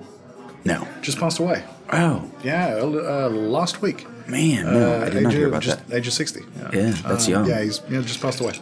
No. 0.64 0.86
Just 1.00 1.18
passed 1.18 1.38
away. 1.38 1.64
Oh, 1.92 2.28
Yeah, 2.42 2.78
uh, 2.82 3.28
last 3.28 3.80
week. 3.80 4.06
Man. 4.28 4.64
No, 4.66 4.92
Uh, 5.00 5.04
I 5.06 5.10
did 5.10 5.22
not 5.22 5.32
age 5.32 5.36
hear 5.38 5.46
of- 5.46 5.52
about 5.52 5.62
just, 5.62 5.88
that. 5.88 5.96
Age 5.96 6.06
of 6.06 6.12
60. 6.12 6.40
Yeah, 6.72 6.90
that's 7.06 7.26
Uh, 7.26 7.30
young. 7.30 7.44
Hmm. 7.44 7.50
Yeah, 7.50 7.62
he's 7.62 7.80
yeah, 7.90 8.00
just 8.02 8.20
passed 8.20 8.40
away. 8.40 8.54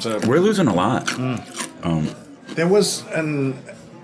So 0.00 0.20
We're 0.26 0.40
losing 0.40 0.68
a 0.68 0.74
lot. 0.74 1.06
there 2.54 2.68
was 2.68 3.02
an 3.14 3.58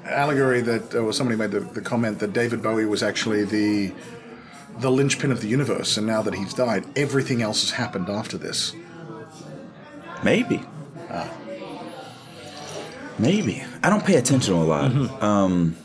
allegory 0.05 0.61
that 0.63 0.95
uh, 0.95 1.03
was 1.05 1.17
somebody 1.17 1.39
made 1.39 1.51
the, 1.53 1.61
the 1.61 1.81
comment 1.81 2.19
that 2.19 2.33
David 2.33 2.63
Bowie 2.63 2.85
was 2.87 3.03
actually 3.03 3.45
the 3.45 3.93
the 4.81 4.91
linchpin 4.91 5.31
of 5.31 5.41
the 5.41 5.47
universe, 5.47 5.97
and 5.97 6.05
now 6.05 6.21
that 6.23 6.35
he's 6.35 6.53
died, 6.53 6.85
everything 6.97 7.41
else 7.43 7.61
has 7.61 7.71
happened 7.71 8.09
after 8.09 8.37
this. 8.37 8.75
Maybe. 10.25 10.61
Ah. 11.11 11.29
Maybe. 13.19 13.63
I 13.85 13.91
don't 13.91 14.05
pay 14.05 14.17
attention 14.17 14.55
a 14.55 14.65
lot. 14.65 14.91
Mm-hmm. 14.91 15.25
Um, 15.25 15.77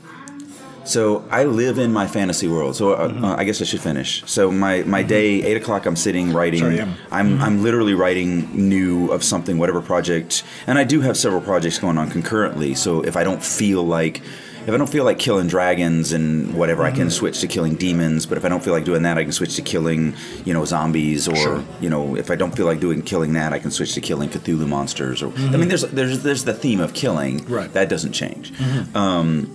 so 0.86 1.24
I 1.30 1.44
live 1.44 1.78
in 1.78 1.92
my 1.94 2.08
fantasy 2.08 2.48
world. 2.48 2.76
So 2.76 2.94
uh, 2.94 3.10
Mm-hmm. 3.10 3.26
uh, 3.26 3.36
I 3.36 3.44
guess 3.44 3.62
I 3.62 3.66
should 3.66 3.82
finish. 3.82 4.24
So 4.26 4.52
my, 4.52 4.84
my 4.84 5.04
day, 5.04 5.42
eight 5.44 5.58
o'clock, 5.58 5.86
I'm 5.86 5.96
sitting 5.96 6.34
writing. 6.34 6.60
Sorry, 6.62 6.78
yeah. 6.78 6.94
I'm 7.12 7.42
I'm 7.42 7.62
literally 7.64 7.94
writing 7.94 8.50
new 8.70 9.12
of 9.12 9.24
something, 9.24 9.58
whatever 9.58 9.82
project. 9.82 10.44
And 10.68 10.78
I 10.78 10.84
do 10.84 11.02
have 11.02 11.16
several 11.18 11.42
projects 11.42 11.80
going 11.80 11.98
on 11.98 12.10
concurrently. 12.10 12.76
So 12.76 13.02
if 13.02 13.16
I 13.16 13.24
don't 13.24 13.44
feel 13.44 13.84
like 13.84 14.22
if 14.68 14.74
I 14.76 14.78
don't 14.78 14.90
feel 14.90 15.06
like 15.06 15.18
killing 15.18 15.48
dragons 15.48 16.12
and 16.12 16.54
whatever, 16.54 16.84
I 16.84 16.90
Mm-hmm. 16.90 16.98
can 17.00 17.10
switch 17.10 17.40
to 17.42 17.48
killing 17.48 17.76
demons. 17.76 18.26
But 18.28 18.38
if 18.38 18.46
I 18.46 18.50
don't 18.50 18.64
feel 18.64 18.74
like 18.74 18.84
doing 18.86 19.04
that, 19.04 19.18
I 19.18 19.24
can 19.24 19.32
switch 19.32 19.56
to 19.56 19.62
killing, 19.64 20.14
you 20.46 20.54
know, 20.54 20.66
zombies. 20.66 21.28
Or 21.28 21.36
Sure. 21.36 21.64
you 21.82 21.90
know, 21.90 22.16
if 22.16 22.30
I 22.30 22.36
don't 22.36 22.56
feel 22.56 22.66
like 22.68 22.80
doing 22.80 23.02
killing 23.02 23.34
that, 23.34 23.54
I 23.54 23.60
can 23.60 23.72
switch 23.72 23.94
to 23.96 24.02
killing 24.02 24.30
Cthulhu 24.30 24.68
monsters. 24.68 25.24
Or 25.24 25.32
I 25.36 25.58
mean, 25.58 25.70
there's 25.70 25.84
there's 25.84 26.22
there's 26.24 26.44
the 26.44 26.54
theme 26.54 26.82
of 26.82 26.94
killing. 26.94 27.40
Mm-hmm. 27.40 27.54
Right. 27.54 27.64
Mm-hmm. 27.66 27.74
That 27.74 27.90
doesn't 27.90 28.12
change. 28.14 28.52
Um, 28.94 29.50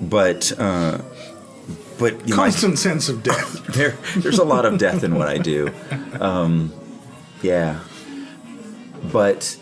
but 0.00 0.52
uh, 0.58 0.98
but 1.98 2.26
you 2.28 2.34
know, 2.36 2.42
I- 2.42 2.46
Constant 2.46 2.78
sense 2.78 3.08
of 3.08 3.22
death. 3.22 3.66
there 3.74 3.96
there's 4.16 4.38
a 4.38 4.44
lot 4.44 4.64
of 4.64 4.78
death 4.78 5.04
in 5.04 5.14
what 5.16 5.28
I 5.28 5.38
do. 5.38 5.70
Um, 6.18 6.72
yeah, 7.42 7.80
but 9.12 9.56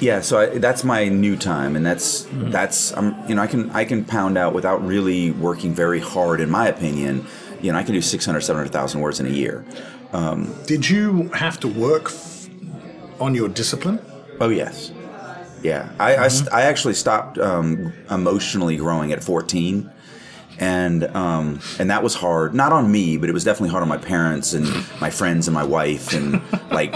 yeah, 0.00 0.20
so 0.20 0.38
I, 0.38 0.58
that's 0.58 0.84
my 0.84 1.08
new 1.08 1.36
time, 1.36 1.76
and 1.76 1.84
that's 1.84 2.26
that's 2.32 2.96
I'm 2.96 3.28
you 3.28 3.34
know 3.34 3.42
I 3.42 3.46
can 3.46 3.70
I 3.70 3.84
can 3.84 4.04
pound 4.04 4.38
out 4.38 4.52
without 4.54 4.84
really 4.86 5.30
working 5.32 5.74
very 5.74 6.00
hard, 6.00 6.40
in 6.40 6.50
my 6.50 6.68
opinion. 6.68 7.26
You 7.60 7.72
know, 7.72 7.78
I 7.78 7.82
can 7.82 7.92
do 7.92 8.00
600, 8.00 8.40
700,000 8.40 9.00
words 9.00 9.18
in 9.18 9.26
a 9.26 9.30
year. 9.30 9.64
Did 10.66 10.88
you 10.88 11.24
have 11.34 11.58
to 11.60 11.66
work 11.68 12.04
f- 12.04 12.48
on 13.20 13.34
your 13.34 13.48
discipline? 13.48 13.98
Oh 14.40 14.48
yes, 14.48 14.92
yeah. 15.62 15.90
I 15.98 16.16
I, 16.16 16.28
st- 16.28 16.52
I 16.52 16.62
actually 16.62 16.94
stopped 16.94 17.38
um, 17.38 17.92
emotionally 18.10 18.76
growing 18.76 19.12
at 19.12 19.22
14, 19.22 19.90
and 20.58 21.04
um, 21.16 21.60
and 21.78 21.90
that 21.90 22.02
was 22.02 22.14
hard. 22.14 22.54
Not 22.54 22.72
on 22.72 22.90
me, 22.90 23.16
but 23.16 23.28
it 23.28 23.32
was 23.32 23.44
definitely 23.44 23.70
hard 23.70 23.82
on 23.82 23.88
my 23.88 23.98
parents 23.98 24.52
and 24.52 24.66
my 25.00 25.10
friends 25.10 25.46
and 25.48 25.54
my 25.54 25.64
wife 25.64 26.12
and 26.14 26.40
like 26.70 26.94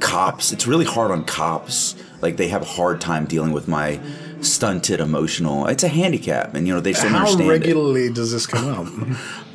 cops. 0.00 0.52
It's 0.52 0.66
really 0.66 0.84
hard 0.84 1.10
on 1.10 1.24
cops. 1.24 1.96
Like 2.20 2.36
they 2.36 2.48
have 2.48 2.62
a 2.62 2.66
hard 2.66 3.00
time 3.00 3.24
dealing 3.26 3.52
with 3.52 3.66
my 3.68 4.00
stunted 4.40 5.00
emotional. 5.00 5.66
It's 5.66 5.82
a 5.82 5.88
handicap, 5.88 6.54
and 6.54 6.66
you 6.66 6.74
know 6.74 6.80
they 6.80 6.92
still 6.92 7.10
How 7.10 7.18
understand 7.20 7.42
it. 7.42 7.48
regularly 7.48 8.12
does 8.12 8.30
this 8.32 8.46
come 8.46 8.68
up? 8.68 9.54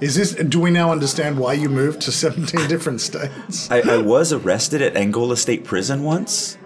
Is 0.00 0.14
this? 0.14 0.34
Do 0.34 0.60
we 0.60 0.70
now 0.70 0.92
understand 0.92 1.38
why 1.38 1.54
you 1.54 1.68
moved 1.68 2.02
to 2.02 2.12
17 2.26 2.68
different 2.68 3.00
states? 3.00 3.70
I, 3.70 3.80
I 3.80 3.96
was 3.98 4.32
arrested 4.32 4.80
at 4.82 4.96
Angola 4.96 5.36
State 5.36 5.64
Prison 5.64 6.02
once. 6.04 6.56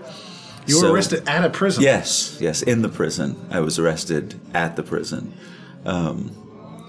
You 0.66 0.76
were 0.76 0.82
So- 0.82 0.94
arrested 0.94 1.28
at 1.28 1.44
a 1.44 1.50
prison. 1.50 1.82
Yes, 1.82 2.36
yes, 2.40 2.62
in 2.62 2.82
the 2.82 2.88
prison. 2.88 3.36
I 3.50 3.60
was 3.60 3.78
arrested 3.78 4.38
at 4.54 4.76
the 4.76 4.82
prison. 4.82 5.32
Um, 5.84 6.30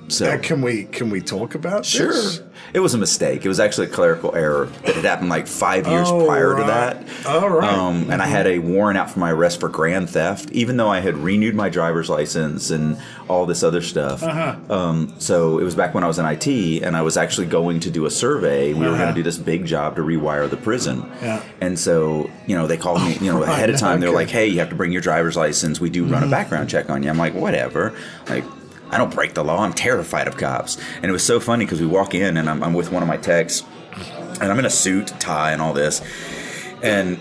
so 0.08 0.32
Uh, 0.32 0.38
can 0.38 0.62
we 0.62 0.84
can 0.86 1.10
we 1.10 1.22
talk 1.22 1.56
about 1.56 1.86
Sure. 1.86 2.08
this? 2.14 2.42
It 2.74 2.80
was 2.80 2.94
a 2.94 2.98
mistake. 2.98 3.46
It 3.46 3.48
was 3.48 3.60
actually 3.60 3.88
a 3.88 3.90
clerical 3.92 4.34
error 4.36 4.68
that 4.86 4.96
had 4.96 5.06
happened 5.06 5.30
like 5.30 5.48
five 5.48 5.88
years 5.88 6.08
Oh, 6.10 6.26
prior 6.26 6.56
to 6.56 6.62
right. 6.62 6.68
that. 6.68 7.06
Oh, 7.28 7.48
right. 7.48 7.72
Um, 7.74 8.08
and 8.10 8.22
I 8.22 8.26
had 8.26 8.48
a 8.48 8.58
warrant 8.60 8.98
out 8.98 9.12
for 9.12 9.20
my 9.20 9.32
arrest 9.32 9.60
for 9.60 9.70
grand 9.70 10.10
theft, 10.10 10.50
even 10.52 10.78
though 10.78 10.90
I 10.90 11.00
had 11.02 11.18
renewed 11.18 11.56
my 11.56 11.70
driver's 11.70 12.10
license 12.10 12.72
and 12.72 12.98
all 13.28 13.46
this 13.46 13.64
other 13.64 13.82
stuff. 13.82 14.24
Uh-huh. 14.24 14.56
Um, 14.70 15.14
so 15.20 15.60
it 15.60 15.64
was 15.64 15.76
back 15.76 15.94
when 15.94 16.04
I 16.04 16.08
was 16.08 16.18
in 16.20 16.26
IT, 16.26 16.82
and 16.84 16.96
I 16.98 17.02
was 17.04 17.16
actually 17.18 17.48
going 17.48 17.80
to 17.82 17.92
do 17.92 18.06
a 18.06 18.12
survey. 18.12 18.74
We 18.74 18.80
were 18.82 18.88
Uh-huh. 18.88 18.98
going 19.04 19.10
to 19.10 19.16
do 19.16 19.24
this 19.24 19.38
big 19.38 19.66
job 19.66 19.96
to 19.98 20.02
rewire 20.02 20.50
the 20.50 20.58
prison. 20.58 21.06
Yeah. 21.22 21.42
And 21.62 21.78
so, 21.78 22.30
you 22.48 22.56
know, 22.56 22.66
they 22.66 22.78
called 22.78 23.02
me, 23.04 23.18
you 23.22 23.32
know, 23.32 23.44
ahead 23.44 23.70
of 23.70 23.80
time. 23.80 24.00
They're 24.00 24.12
like, 24.12 24.30
"Hey, 24.30 24.48
you 24.48 24.60
have 24.60 24.70
to 24.70 24.76
bring 24.76 24.92
your 24.92 25.02
driver's 25.02 25.36
license. 25.38 25.80
We 25.80 25.90
do 25.90 26.06
run 26.06 26.24
a 26.24 26.28
background 26.28 26.70
check 26.70 26.90
on 26.90 27.04
you." 27.04 27.10
I'm 27.10 27.18
like, 27.20 27.36
"Whatever." 27.36 27.94
Like. 28.30 28.46
I 28.90 28.98
don't 28.98 29.14
break 29.14 29.34
the 29.34 29.44
law. 29.44 29.64
I'm 29.64 29.74
terrified 29.74 30.28
of 30.28 30.38
cops. 30.38 30.78
And 30.98 31.06
it 31.06 31.12
was 31.12 31.26
so 31.26 31.40
funny 31.40 31.66
because 31.66 31.82
we 31.82 31.88
walk 31.88 32.14
in 32.14 32.38
and 32.38 32.50
I'm, 32.50 32.64
I'm 32.64 32.74
with 32.74 32.92
one 32.92 33.02
of 33.02 33.08
my 33.10 33.18
techs 33.18 33.64
and 34.40 34.52
I'm 34.52 34.60
in 34.60 34.66
a 34.66 34.70
suit, 34.70 35.08
tie, 35.20 35.52
and 35.52 35.62
all 35.62 35.74
this. 35.74 36.02
And 36.82 37.20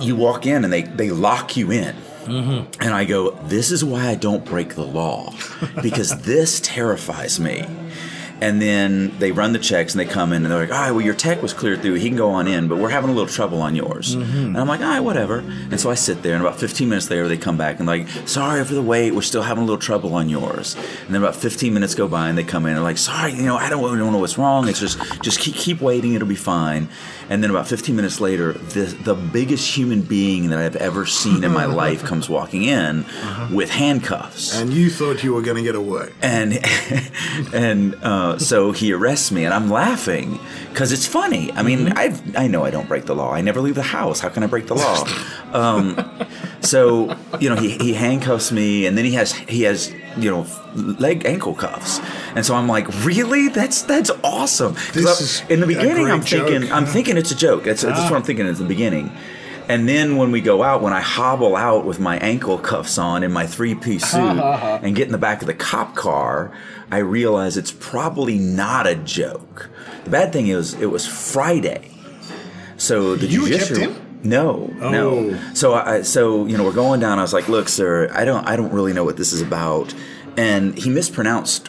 you 0.00 0.16
walk 0.16 0.46
in 0.46 0.64
and 0.64 0.72
they, 0.72 0.82
they 0.82 1.10
lock 1.10 1.56
you 1.56 1.70
in. 1.70 1.96
Mm-hmm. 2.24 2.82
And 2.82 2.94
I 2.94 3.04
go, 3.04 3.32
This 3.44 3.70
is 3.70 3.84
why 3.84 4.08
I 4.08 4.14
don't 4.14 4.44
break 4.44 4.74
the 4.74 4.86
law 4.86 5.34
because 5.82 6.22
this 6.22 6.60
terrifies 6.60 7.38
me. 7.38 7.66
And 8.40 8.60
then 8.60 9.16
they 9.18 9.32
run 9.32 9.52
the 9.52 9.58
checks 9.58 9.94
and 9.94 10.00
they 10.00 10.04
come 10.04 10.32
in 10.32 10.42
and 10.42 10.52
they're 10.52 10.60
like, 10.60 10.70
all 10.70 10.78
right, 10.78 10.90
well, 10.90 11.00
your 11.00 11.14
tech 11.14 11.40
was 11.40 11.52
cleared 11.52 11.82
through. 11.82 11.94
He 11.94 12.08
can 12.08 12.16
go 12.16 12.30
on 12.30 12.46
in, 12.46 12.68
but 12.68 12.78
we're 12.78 12.90
having 12.90 13.10
a 13.10 13.12
little 13.12 13.32
trouble 13.32 13.62
on 13.62 13.74
yours. 13.74 14.16
Mm-hmm. 14.16 14.46
And 14.46 14.58
I'm 14.58 14.66
like, 14.66 14.80
all 14.80 14.88
right, 14.88 15.00
whatever. 15.00 15.38
And 15.38 15.80
so 15.80 15.90
I 15.90 15.94
sit 15.94 16.22
there, 16.22 16.34
and 16.34 16.44
about 16.44 16.58
15 16.58 16.88
minutes 16.88 17.08
later, 17.10 17.28
they 17.28 17.36
come 17.36 17.56
back 17.56 17.78
and 17.78 17.86
like, 17.86 18.08
sorry 18.26 18.64
for 18.64 18.74
the 18.74 18.82
wait. 18.82 19.12
We're 19.12 19.22
still 19.22 19.42
having 19.42 19.62
a 19.62 19.66
little 19.66 19.80
trouble 19.80 20.14
on 20.14 20.28
yours. 20.28 20.74
And 20.74 21.14
then 21.14 21.22
about 21.22 21.36
15 21.36 21.72
minutes 21.72 21.94
go 21.94 22.08
by 22.08 22.28
and 22.28 22.36
they 22.36 22.44
come 22.44 22.66
in 22.66 22.74
and 22.74 22.82
like, 22.82 22.98
sorry, 22.98 23.34
you 23.34 23.44
know, 23.44 23.56
I 23.56 23.70
don't, 23.70 23.84
I 23.84 23.98
don't 23.98 24.12
know 24.12 24.18
what's 24.18 24.36
wrong. 24.36 24.68
It's 24.68 24.80
just, 24.80 24.98
just 25.22 25.38
keep, 25.38 25.54
keep 25.54 25.80
waiting. 25.80 26.14
It'll 26.14 26.28
be 26.28 26.34
fine. 26.34 26.88
And 27.30 27.42
then 27.42 27.50
about 27.50 27.66
15 27.66 27.96
minutes 27.96 28.20
later, 28.20 28.52
the, 28.52 28.84
the 29.02 29.14
biggest 29.14 29.76
human 29.76 30.02
being 30.02 30.50
that 30.50 30.58
I've 30.58 30.76
ever 30.76 31.06
seen 31.06 31.42
in 31.44 31.52
my 31.52 31.64
life 31.84 32.04
comes 32.04 32.28
walking 32.28 32.64
in 32.64 33.04
with 33.50 33.70
handcuffs 33.70 34.54
And 34.58 34.72
you 34.72 34.90
thought 34.90 35.22
you 35.24 35.32
were 35.34 35.42
going 35.42 35.56
to 35.56 35.62
get 35.62 35.74
away. 35.74 36.12
and 36.22 36.58
and 37.54 37.94
uh, 38.02 38.38
so 38.38 38.72
he 38.72 38.92
arrests 38.92 39.30
me, 39.32 39.44
and 39.44 39.54
I'm 39.54 39.70
laughing 39.70 40.38
because 40.70 40.92
it's 40.92 41.06
funny. 41.06 41.50
I 41.52 41.62
mean, 41.62 41.92
I 41.96 42.18
I 42.36 42.46
know 42.46 42.64
I 42.64 42.70
don't 42.70 42.88
break 42.88 43.04
the 43.06 43.14
law. 43.14 43.32
I 43.32 43.40
never 43.40 43.60
leave 43.60 43.74
the 43.74 43.82
house. 43.82 44.20
How 44.20 44.28
can 44.28 44.42
I 44.42 44.46
break 44.46 44.66
the 44.66 44.74
law? 44.74 45.04
um, 45.52 45.96
so 46.64 47.16
you 47.40 47.48
know, 47.48 47.56
he, 47.56 47.76
he 47.78 47.94
handcuffs 47.94 48.52
me, 48.52 48.86
and 48.86 48.96
then 48.96 49.04
he 49.04 49.12
has 49.12 49.32
he 49.32 49.62
has 49.62 49.92
you 50.16 50.30
know 50.30 50.46
leg 50.74 51.24
ankle 51.26 51.54
cuffs, 51.54 52.00
and 52.34 52.44
so 52.44 52.54
I'm 52.54 52.68
like, 52.68 52.86
really? 53.04 53.48
That's 53.48 53.82
that's 53.82 54.10
awesome. 54.22 54.74
This 54.92 55.20
is 55.20 55.50
in 55.50 55.60
the 55.60 55.66
beginning, 55.66 56.10
I'm 56.10 56.22
thinking 56.22 56.62
joke. 56.62 56.72
I'm 56.72 56.86
thinking 56.86 57.16
it's 57.16 57.30
a 57.30 57.36
joke. 57.36 57.64
That's, 57.64 57.82
that's 57.82 58.00
what 58.00 58.12
I'm 58.12 58.22
ah. 58.22 58.24
thinking 58.24 58.46
at 58.48 58.56
the 58.56 58.64
beginning. 58.64 59.12
And 59.66 59.88
then 59.88 60.16
when 60.16 60.30
we 60.30 60.42
go 60.42 60.62
out, 60.62 60.82
when 60.82 60.92
I 60.92 61.00
hobble 61.00 61.56
out 61.56 61.86
with 61.86 61.98
my 61.98 62.18
ankle 62.18 62.58
cuffs 62.58 62.98
on 62.98 63.22
in 63.22 63.32
my 63.32 63.46
three 63.46 63.74
piece 63.74 64.04
suit 64.10 64.20
and 64.20 64.94
get 64.94 65.06
in 65.06 65.12
the 65.12 65.18
back 65.18 65.40
of 65.40 65.46
the 65.46 65.54
cop 65.54 65.94
car, 65.94 66.52
I 66.90 66.98
realize 66.98 67.56
it's 67.56 67.72
probably 67.72 68.38
not 68.38 68.86
a 68.86 68.94
joke. 68.94 69.70
The 70.04 70.10
bad 70.10 70.32
thing 70.32 70.48
is, 70.48 70.74
it 70.74 70.86
was 70.86 71.06
Friday. 71.06 71.90
So 72.76 73.16
the 73.16 73.26
You 73.26 73.46
him? 73.46 74.03
No, 74.24 74.72
Oh. 74.80 74.90
no. 74.90 75.38
So 75.54 75.74
I, 75.74 76.02
so 76.02 76.46
you 76.46 76.56
know, 76.56 76.64
we're 76.64 76.72
going 76.72 76.98
down. 77.00 77.18
I 77.18 77.22
was 77.22 77.32
like, 77.34 77.48
"Look, 77.48 77.68
sir, 77.68 78.10
I 78.12 78.24
don't, 78.24 78.44
I 78.48 78.56
don't 78.56 78.72
really 78.72 78.92
know 78.92 79.04
what 79.04 79.16
this 79.18 79.32
is 79.32 79.42
about," 79.42 79.94
and 80.36 80.76
he 80.76 80.88
mispronounced 80.90 81.68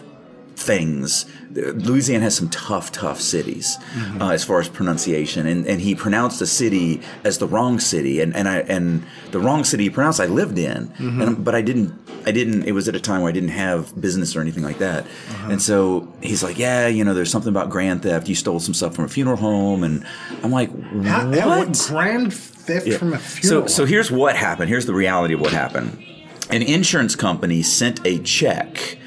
things. 0.56 1.26
Louisiana 1.54 2.24
has 2.26 2.36
some 2.36 2.50
tough, 2.50 2.92
tough 2.92 3.20
cities 3.22 3.78
Mm-hmm. 3.96 4.22
uh, 4.22 4.32
as 4.32 4.44
far 4.44 4.60
as 4.60 4.68
pronunciation, 4.70 5.46
and, 5.48 5.66
and 5.68 5.80
he 5.82 5.96
pronounced 5.96 6.40
the 6.40 6.46
city 6.48 7.02
as 7.24 7.38
the 7.38 7.48
wrong 7.48 7.80
city, 7.80 8.20
and, 8.22 8.36
and 8.36 8.48
I 8.48 8.60
and 8.60 9.04
the 9.32 9.40
wrong 9.40 9.64
city 9.64 9.84
he 9.86 9.90
pronounced 9.90 10.20
I 10.20 10.26
lived 10.26 10.58
in, 10.58 10.88
Mm-hmm. 10.90 11.22
and, 11.22 11.46
but 11.46 11.56
I 11.56 11.62
didn't. 11.62 11.94
I 12.28 12.32
didn't. 12.32 12.64
It 12.64 12.72
was 12.72 12.88
at 12.88 12.96
a 12.96 13.00
time 13.00 13.22
where 13.22 13.30
I 13.30 13.34
didn't 13.34 13.50
have 13.50 14.00
business 14.02 14.36
or 14.36 14.42
anything 14.42 14.64
like 14.64 14.80
that, 14.80 15.04
Uh-huh. 15.06 15.52
and 15.52 15.62
so 15.62 16.12
he's 16.22 16.42
like, 16.44 16.58
"Yeah, 16.58 16.88
you 16.88 17.04
know, 17.06 17.14
there's 17.14 17.30
something 17.32 17.50
about 17.50 17.70
grand 17.70 18.02
theft. 18.04 18.28
You 18.28 18.36
stole 18.36 18.60
some 18.60 18.74
stuff 18.74 18.96
from 18.96 19.06
a 19.06 19.10
funeral 19.10 19.38
home," 19.38 19.84
and 19.84 20.04
I'm 20.44 20.52
like, 20.52 20.70
How, 21.06 21.28
"What?" 21.30 21.74
grand 21.88 22.34
theft 22.34 22.88
Yeah. 22.88 22.98
from 22.98 23.14
a 23.14 23.20
funeral? 23.20 23.68
So, 23.68 23.74
so 23.76 23.86
here's 23.86 24.10
what 24.12 24.36
happened. 24.36 24.70
Here's 24.70 24.86
the 24.88 24.94
reality 24.94 25.34
of 25.36 25.40
what 25.42 25.52
happened. 25.52 26.04
An 26.50 26.62
insurance 26.64 27.16
company 27.16 27.62
sent 27.64 28.00
a 28.06 28.18
check 28.20 28.98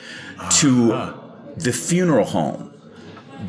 to 0.61 0.93
Uh-huh. 0.93 1.18
The 1.59 1.73
funeral 1.73 2.25
home, 2.25 2.73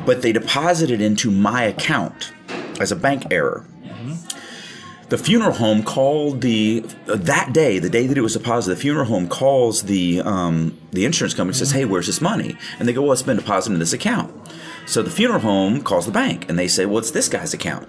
but 0.06 0.22
they 0.22 0.32
deposited 0.32 1.00
into 1.00 1.30
my 1.30 1.62
account 1.64 2.32
as 2.80 2.90
a 2.92 2.96
bank 2.96 3.24
error. 3.30 3.66
The 5.08 5.18
funeral 5.18 5.52
home 5.52 5.82
called 5.82 6.40
the 6.40 6.84
that 7.06 7.52
day, 7.52 7.80
the 7.80 7.90
day 7.90 8.06
that 8.06 8.16
it 8.16 8.20
was 8.20 8.34
deposited. 8.34 8.76
The 8.76 8.80
funeral 8.80 9.06
home 9.06 9.26
calls 9.28 9.82
the 9.82 10.20
um, 10.20 10.78
the 10.92 11.04
insurance 11.04 11.34
company, 11.34 11.58
says, 11.58 11.72
"Hey, 11.72 11.84
where's 11.84 12.06
this 12.06 12.20
money?" 12.20 12.56
And 12.78 12.86
they 12.86 12.92
go, 12.92 13.02
"Well, 13.02 13.12
it's 13.12 13.22
been 13.22 13.36
deposited 13.36 13.74
in 13.74 13.80
this 13.80 13.92
account." 13.92 14.32
So 14.86 15.02
the 15.02 15.10
funeral 15.10 15.40
home 15.40 15.82
calls 15.82 16.06
the 16.06 16.12
bank, 16.12 16.48
and 16.48 16.56
they 16.56 16.68
say, 16.68 16.86
"Well, 16.86 16.98
it's 16.98 17.10
this 17.10 17.28
guy's 17.28 17.52
account." 17.52 17.88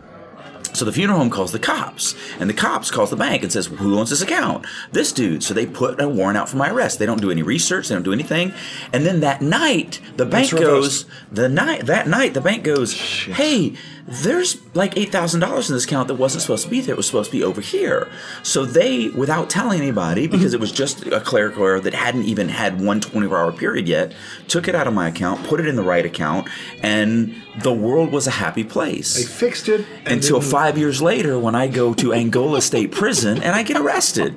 So 0.74 0.86
the 0.86 0.92
funeral 0.92 1.20
home 1.20 1.30
calls 1.30 1.52
the 1.52 1.60
cops, 1.60 2.16
and 2.40 2.50
the 2.50 2.54
cops 2.54 2.92
calls 2.92 3.10
the 3.10 3.16
bank 3.16 3.44
and 3.44 3.52
says, 3.52 3.68
"Who 3.68 3.98
owns 4.00 4.10
this 4.10 4.22
account?" 4.22 4.66
This 4.92 5.12
dude. 5.12 5.44
So 5.44 5.54
they 5.54 5.66
put 5.66 6.00
a 6.02 6.08
warrant 6.08 6.38
out 6.38 6.50
for 6.50 6.58
my 6.58 6.70
arrest. 6.70 6.98
They 7.00 7.06
don't 7.06 7.22
do 7.22 7.32
any 7.32 7.44
research. 7.44 7.90
They 7.90 7.96
don't 7.96 8.04
do 8.04 8.14
anything. 8.14 8.54
And 8.94 9.06
then 9.06 9.20
that 9.20 9.42
night, 9.42 10.00
the 10.18 10.26
bank 10.26 10.50
goes. 10.52 11.06
The 11.32 11.50
night 11.50 11.86
that 11.88 12.08
night, 12.08 12.34
the 12.34 12.42
bank 12.42 12.64
goes, 12.64 12.94
"Hey, 12.94 13.74
there's 14.08 14.58
like 14.76 14.98
eight 14.98 15.12
thousand 15.12 15.40
dollars 15.42 15.70
in 15.70 15.76
this 15.76 15.86
account 15.86 16.08
that 16.08 16.16
wasn't 16.16 16.42
supposed 16.42 16.64
to 16.66 16.70
be 16.70 16.82
there. 16.82 16.94
It 16.94 16.98
was 16.98 17.06
supposed 17.06 17.32
to 17.32 17.38
be 17.38 17.44
over 17.44 17.62
here." 17.62 18.10
So 18.44 18.66
they, 18.66 19.10
without 19.10 19.50
telling 19.50 19.80
anybody, 19.80 20.28
because 20.28 20.54
it 20.54 20.60
was 20.60 20.72
just 20.72 21.06
a 21.08 21.20
clerical 21.22 21.64
error 21.66 21.80
that 21.80 21.94
hadn't 21.94 22.24
even 22.24 22.50
had 22.50 22.82
one 22.82 23.00
24-hour 23.02 23.52
period 23.54 23.88
yet, 23.88 24.14
took 24.48 24.68
it 24.68 24.76
out 24.76 24.88
of 24.88 24.94
my 24.94 25.08
account, 25.10 25.44
put 25.46 25.60
it 25.60 25.68
in 25.68 25.76
the 25.76 25.84
right 25.84 26.06
account, 26.06 26.48
and 26.82 27.36
the 27.62 27.74
world 27.74 28.12
was 28.12 28.28
a 28.28 28.32
happy 28.32 28.64
place 28.64 29.16
they 29.16 29.24
fixed 29.24 29.68
it 29.70 29.86
until 30.06 30.40
didn't- 30.40 30.52
five 30.52 30.78
years 30.78 31.02
later 31.02 31.38
when 31.38 31.54
I 31.56 31.68
go 31.68 31.94
to 31.96 32.14
Angola 32.14 32.62
State 32.62 32.92
Prison 32.92 33.42
and 33.44 33.56
I 33.56 33.64
get 33.64 33.78
arrested. 33.78 34.36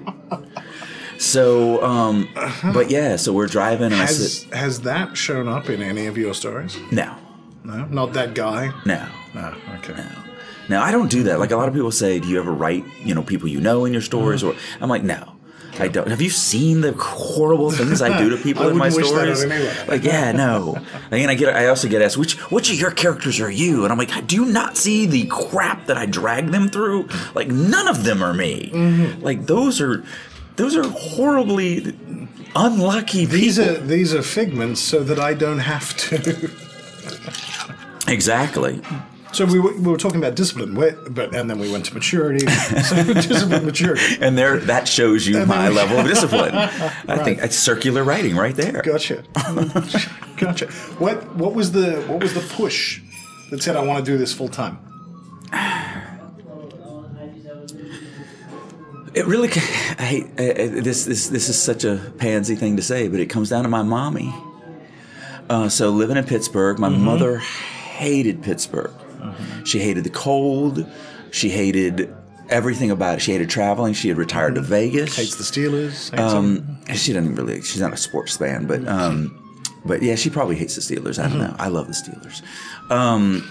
So, 1.19 1.83
um, 1.83 2.29
but 2.75 2.91
yeah, 2.91 3.17
so 3.17 3.33
we're 3.33 3.47
driving 3.47 3.87
and 3.87 3.95
I 3.95 3.99
Has 4.07 4.47
has 4.53 4.81
that 4.81 5.17
shown 5.17 5.49
up 5.49 5.71
in 5.71 5.81
any 5.81 6.07
of 6.07 6.19
your 6.19 6.35
stories? 6.35 6.77
no, 6.91 7.15
No, 7.63 7.85
not 7.87 8.13
that 8.15 8.35
guy. 8.35 8.73
no, 8.85 9.07
No. 9.35 9.55
Okay. 9.77 10.05
no. 10.69 10.81
I 10.81 10.91
don't 10.91 11.11
do 11.11 11.25
that. 11.25 11.39
Like 11.39 11.51
a 11.51 11.57
lot 11.57 11.69
of 11.69 11.75
people 11.75 11.91
say, 11.91 12.21
do 12.21 12.29
you 12.29 12.39
ever 12.39 12.53
write, 12.53 12.85
you 13.03 13.15
know, 13.15 13.23
people 13.23 13.49
you 13.49 13.61
know 13.61 13.85
in 13.85 13.93
your 13.93 14.03
stories? 14.03 14.43
Mm-hmm. 14.43 14.59
Or 14.59 14.83
I'm 14.83 14.89
like, 14.89 15.03
no. 15.03 15.31
I 15.79 15.89
don't. 15.89 16.07
Have 16.07 16.23
you 16.23 16.31
seen 16.31 16.83
the 16.83 16.93
horrible 16.93 17.73
things 17.73 18.01
I 18.01 18.17
do 18.17 18.31
to 18.31 18.37
people 18.43 18.69
in 18.69 18.77
my 18.77 18.91
stories? 18.91 19.45
Like, 19.89 20.05
yeah, 20.05 20.31
no. 20.31 20.79
And 21.11 21.29
I 21.29 21.35
get, 21.35 21.55
I 21.55 21.67
also 21.67 21.89
get 21.89 22.01
asked, 22.01 22.17
which, 22.17 22.39
which 22.51 22.71
of 22.71 22.77
your 22.77 22.93
characters 22.93 23.41
are 23.41 23.51
you? 23.51 23.83
And 23.83 23.91
I'm 23.91 23.99
like, 23.99 24.27
do 24.29 24.37
you 24.37 24.45
not 24.45 24.77
see 24.77 25.07
the 25.07 25.27
crap 25.27 25.87
that 25.87 25.97
I 25.97 26.07
drag 26.07 26.53
them 26.53 26.69
through? 26.69 27.09
Like, 27.35 27.49
none 27.49 27.89
of 27.89 28.05
them 28.05 28.23
are 28.23 28.33
me. 28.33 28.71
Mm-hmm. 28.73 29.23
Like, 29.23 29.47
those 29.47 29.81
are, 29.81 30.05
those 30.55 30.77
are 30.77 30.89
horribly 30.89 31.97
unlucky 32.55 33.23
people. 33.23 33.37
These 33.37 33.59
are 33.59 33.75
these 33.79 34.15
are 34.15 34.23
figments, 34.23 34.81
so 34.81 35.03
that 35.03 35.19
I 35.19 35.35
don't 35.35 35.59
have 35.59 35.97
to. 35.97 36.51
exactly. 38.13 38.81
So 39.35 39.45
we 39.47 39.59
were, 39.59 39.73
we 39.75 39.91
were 39.91 39.97
talking 39.97 40.19
about 40.19 40.37
discipline, 40.37 40.75
but 40.75 41.35
and 41.35 41.51
then 41.51 41.59
we 41.59 41.71
went 41.71 41.85
to 41.87 41.95
maturity. 41.95 42.47
So 42.85 43.03
discipline, 43.15 43.67
maturity. 43.67 44.17
And 44.21 44.39
there, 44.39 44.59
that 44.59 44.87
shows 44.87 45.27
you 45.27 45.39
And 45.39 45.49
my 45.49 45.69
we- 45.71 45.75
level 45.75 45.99
of 45.99 46.07
discipline. 46.07 46.55
I 46.55 47.19
think 47.25 47.41
it's 47.41 47.57
circular 47.59 48.05
writing 48.05 48.37
right 48.37 48.55
there. 48.55 48.81
Gotcha. 48.83 49.25
gotcha. 50.37 50.67
What 50.99 51.35
what 51.37 51.55
was 51.55 51.73
the 51.73 52.03
what 52.09 52.21
was 52.23 52.33
the 52.35 52.41
push 52.57 53.01
that 53.51 53.63
said 53.63 53.77
I 53.77 53.83
want 53.85 54.05
to 54.05 54.11
do 54.13 54.17
this 54.19 54.33
full 54.33 54.49
time? 54.49 54.79
It 59.15 59.27
really, 59.27 59.49
I 59.49 60.05
hate 60.05 60.25
uh, 60.33 60.83
this. 60.83 61.05
This 61.05 61.29
this 61.29 61.49
is 61.49 61.61
such 61.61 61.85
a 61.85 61.97
pansy 62.19 62.57
thing 62.57 62.77
to 62.77 62.83
say, 62.83 63.07
but 63.09 63.21
it 63.21 63.27
comes 63.27 63.49
down 63.49 63.63
to 63.63 63.69
my 63.69 63.83
mommy. 63.83 64.35
Uh, 65.49 65.69
so 65.69 65.91
living 65.91 66.17
in 66.17 66.25
Pittsburgh, 66.25 66.79
my 66.79 66.89
Mm-hmm. 66.89 67.05
mother 67.05 67.39
hated 67.39 68.43
Pittsburgh. 68.43 68.91
She 69.65 69.79
hated 69.79 70.05
the 70.05 70.11
cold. 70.11 70.87
She 71.31 71.49
hated 71.49 72.15
everything 72.49 72.91
about 72.91 73.17
it. 73.17 73.21
She 73.21 73.33
hated 73.33 73.51
traveling. 73.51 73.95
She 73.95 74.09
had 74.09 74.19
retired 74.19 74.55
to 74.57 74.61
Vegas. 74.61 75.11
Mm-hmm. 75.11 75.21
Hates 75.21 75.37
the 75.37 75.45
Steelers. 75.45 76.11
Hates 76.11 76.33
Um, 76.33 76.79
she 76.95 77.13
doesn't 77.13 77.35
really. 77.35 77.63
She's 77.63 77.81
not 77.81 77.93
a 77.93 77.97
sports 77.97 78.37
fan, 78.37 78.67
but 78.67 78.87
um, 78.87 79.41
but 79.85 80.03
yeah, 80.03 80.15
she 80.15 80.31
probably 80.31 80.57
hates 80.57 80.75
the 80.77 80.81
Steelers. 80.81 81.23
I 81.23 81.29
don't 81.29 81.39
know. 81.39 81.55
I 81.59 81.69
love 81.69 81.87
the 81.87 81.93
Steelers. 81.93 82.43
Um, 82.91 83.49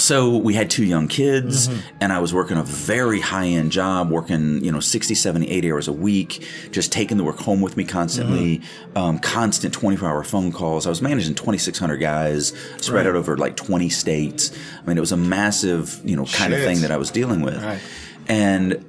so 0.00 0.36
we 0.36 0.54
had 0.54 0.70
two 0.70 0.84
young 0.84 1.08
kids 1.08 1.68
mm-hmm. 1.68 1.80
and 2.00 2.12
i 2.12 2.18
was 2.18 2.32
working 2.32 2.56
a 2.56 2.62
very 2.62 3.20
high-end 3.20 3.70
job 3.70 4.10
working 4.10 4.62
you 4.64 4.72
know 4.72 4.80
60 4.80 5.14
70 5.14 5.48
80 5.48 5.72
hours 5.72 5.88
a 5.88 5.92
week 5.92 6.46
just 6.70 6.92
taking 6.92 7.16
the 7.16 7.24
work 7.24 7.38
home 7.38 7.60
with 7.60 7.76
me 7.76 7.84
constantly 7.84 8.58
mm-hmm. 8.58 8.98
um, 8.98 9.18
constant 9.18 9.76
24-hour 9.76 10.24
phone 10.24 10.52
calls. 10.52 10.86
I 10.86 10.90
was 10.90 11.02
managing 11.02 11.34
2600 11.34 11.96
guys 11.96 12.52
spread 12.78 13.06
out 13.06 13.14
over 13.14 13.36
like 13.36 13.56
20 13.56 13.88
states. 13.88 14.50
I 14.82 14.86
mean 14.86 14.96
it 14.96 15.00
was 15.00 15.12
a 15.12 15.16
massive 15.16 16.00
you 16.04 16.16
know 16.16 16.24
kind 16.24 16.52
of 16.52 16.60
thing 16.60 16.80
that 16.80 16.90
i 16.90 16.96
was 16.96 17.10
dealing 17.10 17.42
with. 17.42 17.62
Right. 17.62 17.80
and 18.28 18.84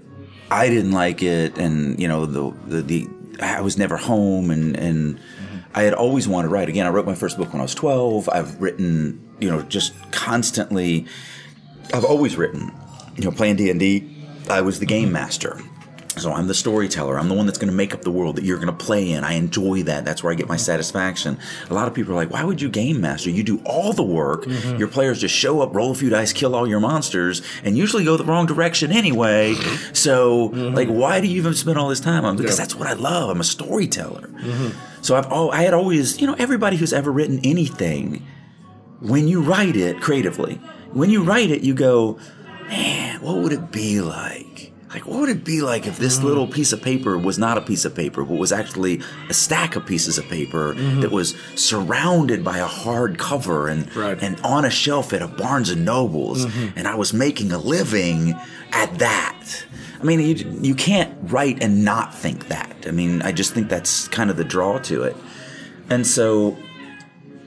i 0.49 0.69
didn't 0.69 0.91
like 0.91 1.21
it 1.23 1.57
and 1.57 1.99
you 1.99 2.07
know 2.07 2.25
the 2.25 2.53
the, 2.67 2.81
the 2.81 3.07
i 3.41 3.61
was 3.61 3.77
never 3.77 3.97
home 3.97 4.49
and 4.49 4.75
and 4.77 5.17
mm-hmm. 5.17 5.51
I 5.73 5.83
had 5.83 5.93
always 5.93 6.27
wanted 6.27 6.49
to 6.49 6.53
write. 6.53 6.69
Again, 6.69 6.85
I 6.85 6.89
wrote 6.89 7.05
my 7.05 7.15
first 7.15 7.37
book 7.37 7.53
when 7.53 7.61
I 7.61 7.63
was 7.63 7.75
12. 7.75 8.29
I've 8.29 8.61
written, 8.61 9.25
you 9.41 9.49
know, 9.49 9.61
just 9.63 9.93
constantly. 10.11 11.05
I've 11.93 12.05
always 12.05 12.37
written. 12.37 12.71
You 13.17 13.25
know, 13.25 13.31
playing 13.31 13.57
D&D, 13.57 14.07
I 14.49 14.61
was 14.61 14.79
the 14.79 14.85
game 14.85 15.11
master. 15.11 15.59
So 16.17 16.31
I'm 16.33 16.47
the 16.47 16.53
storyteller. 16.53 17.17
I'm 17.17 17.29
the 17.29 17.35
one 17.35 17.45
that's 17.45 17.57
going 17.57 17.69
to 17.71 17.75
make 17.75 17.93
up 17.93 18.01
the 18.01 18.11
world 18.11 18.35
that 18.35 18.43
you're 18.43 18.57
going 18.57 18.67
to 18.75 18.85
play 18.85 19.11
in. 19.11 19.23
I 19.23 19.33
enjoy 19.33 19.83
that. 19.83 20.03
That's 20.03 20.21
where 20.23 20.31
I 20.31 20.35
get 20.35 20.47
my 20.49 20.57
satisfaction. 20.57 21.37
A 21.69 21.73
lot 21.73 21.87
of 21.87 21.93
people 21.93 22.11
are 22.11 22.15
like, 22.15 22.29
"Why 22.31 22.43
would 22.43 22.61
you 22.61 22.69
game 22.69 22.99
master? 22.99 23.29
You 23.29 23.43
do 23.43 23.61
all 23.65 23.93
the 23.93 24.03
work. 24.03 24.43
Mm-hmm. 24.43 24.77
Your 24.77 24.89
players 24.89 25.19
just 25.21 25.33
show 25.33 25.61
up, 25.61 25.73
roll 25.73 25.91
a 25.91 25.95
few 25.95 26.09
dice, 26.09 26.33
kill 26.33 26.53
all 26.53 26.67
your 26.67 26.81
monsters, 26.81 27.41
and 27.63 27.77
usually 27.77 28.03
go 28.03 28.17
the 28.17 28.25
wrong 28.25 28.45
direction 28.45 28.91
anyway. 28.91 29.53
Mm-hmm. 29.53 29.93
So, 29.93 30.45
like, 30.47 30.89
why 30.89 31.21
do 31.21 31.27
you 31.27 31.37
even 31.37 31.53
spend 31.53 31.77
all 31.77 31.87
this 31.87 32.01
time? 32.01 32.25
I'm 32.25 32.35
because 32.35 32.57
Yeah. 32.57 32.63
that's 32.65 32.75
what 32.75 32.87
I 32.89 32.93
love. 32.93 33.29
I'm 33.29 33.39
a 33.39 33.45
storyteller. 33.45 34.27
Mm-hmm. 34.27 35.01
So 35.01 35.15
I've 35.15 35.31
all 35.31 35.51
I 35.51 35.63
had 35.63 35.73
always, 35.73 36.19
you 36.19 36.27
know, 36.27 36.35
everybody 36.37 36.75
who's 36.75 36.91
ever 36.93 37.09
written 37.11 37.39
anything, 37.45 38.25
when 39.01 39.27
you 39.27 39.41
write 39.41 39.75
it 39.75 39.99
creatively, 39.99 40.55
when 40.93 41.09
you 41.09 41.23
write 41.23 41.51
it, 41.51 41.61
you 41.61 41.73
go, 41.73 42.19
man, 42.67 43.21
what 43.21 43.37
would 43.37 43.51
it 43.51 43.71
be 43.71 43.99
like? 44.01 44.71
Like, 44.93 45.05
what 45.05 45.21
would 45.21 45.29
it 45.29 45.45
be 45.45 45.61
like 45.61 45.87
if 45.87 45.97
this 45.97 46.19
mm. 46.19 46.23
little 46.23 46.47
piece 46.47 46.73
of 46.73 46.81
paper 46.81 47.17
was 47.17 47.39
not 47.39 47.57
a 47.57 47.61
piece 47.61 47.85
of 47.85 47.95
paper, 47.95 48.25
but 48.25 48.35
was 48.35 48.51
actually 48.51 49.01
a 49.29 49.33
stack 49.33 49.77
of 49.77 49.85
pieces 49.85 50.17
of 50.17 50.25
paper 50.25 50.73
mm-hmm. 50.73 50.99
that 50.99 51.11
was 51.11 51.33
surrounded 51.55 52.43
by 52.43 52.57
a 52.57 52.65
hard 52.65 53.17
cover 53.17 53.69
and 53.69 53.93
Right. 53.95 54.21
and 54.21 54.39
on 54.41 54.65
a 54.65 54.69
shelf 54.69 55.13
at 55.13 55.21
a 55.21 55.27
Barnes 55.27 55.69
and 55.69 55.85
Nobles, 55.85 56.45
mm-hmm. 56.45 56.77
and 56.77 56.89
I 56.89 56.95
was 56.95 57.13
making 57.13 57.53
a 57.53 57.57
living 57.57 58.35
at 58.73 58.99
that. 58.99 59.65
I 60.01 60.03
mean, 60.03 60.19
you 60.19 60.59
you 60.61 60.75
can't 60.75 61.17
write 61.31 61.63
and 61.63 61.85
not 61.85 62.13
think 62.13 62.49
that. 62.49 62.85
I 62.85 62.91
mean, 62.91 63.21
I 63.21 63.31
just 63.31 63.53
think 63.53 63.69
that's 63.69 64.09
kind 64.09 64.29
of 64.29 64.35
the 64.35 64.43
draw 64.43 64.77
to 64.79 65.03
it. 65.03 65.15
And 65.89 66.05
so 66.05 66.57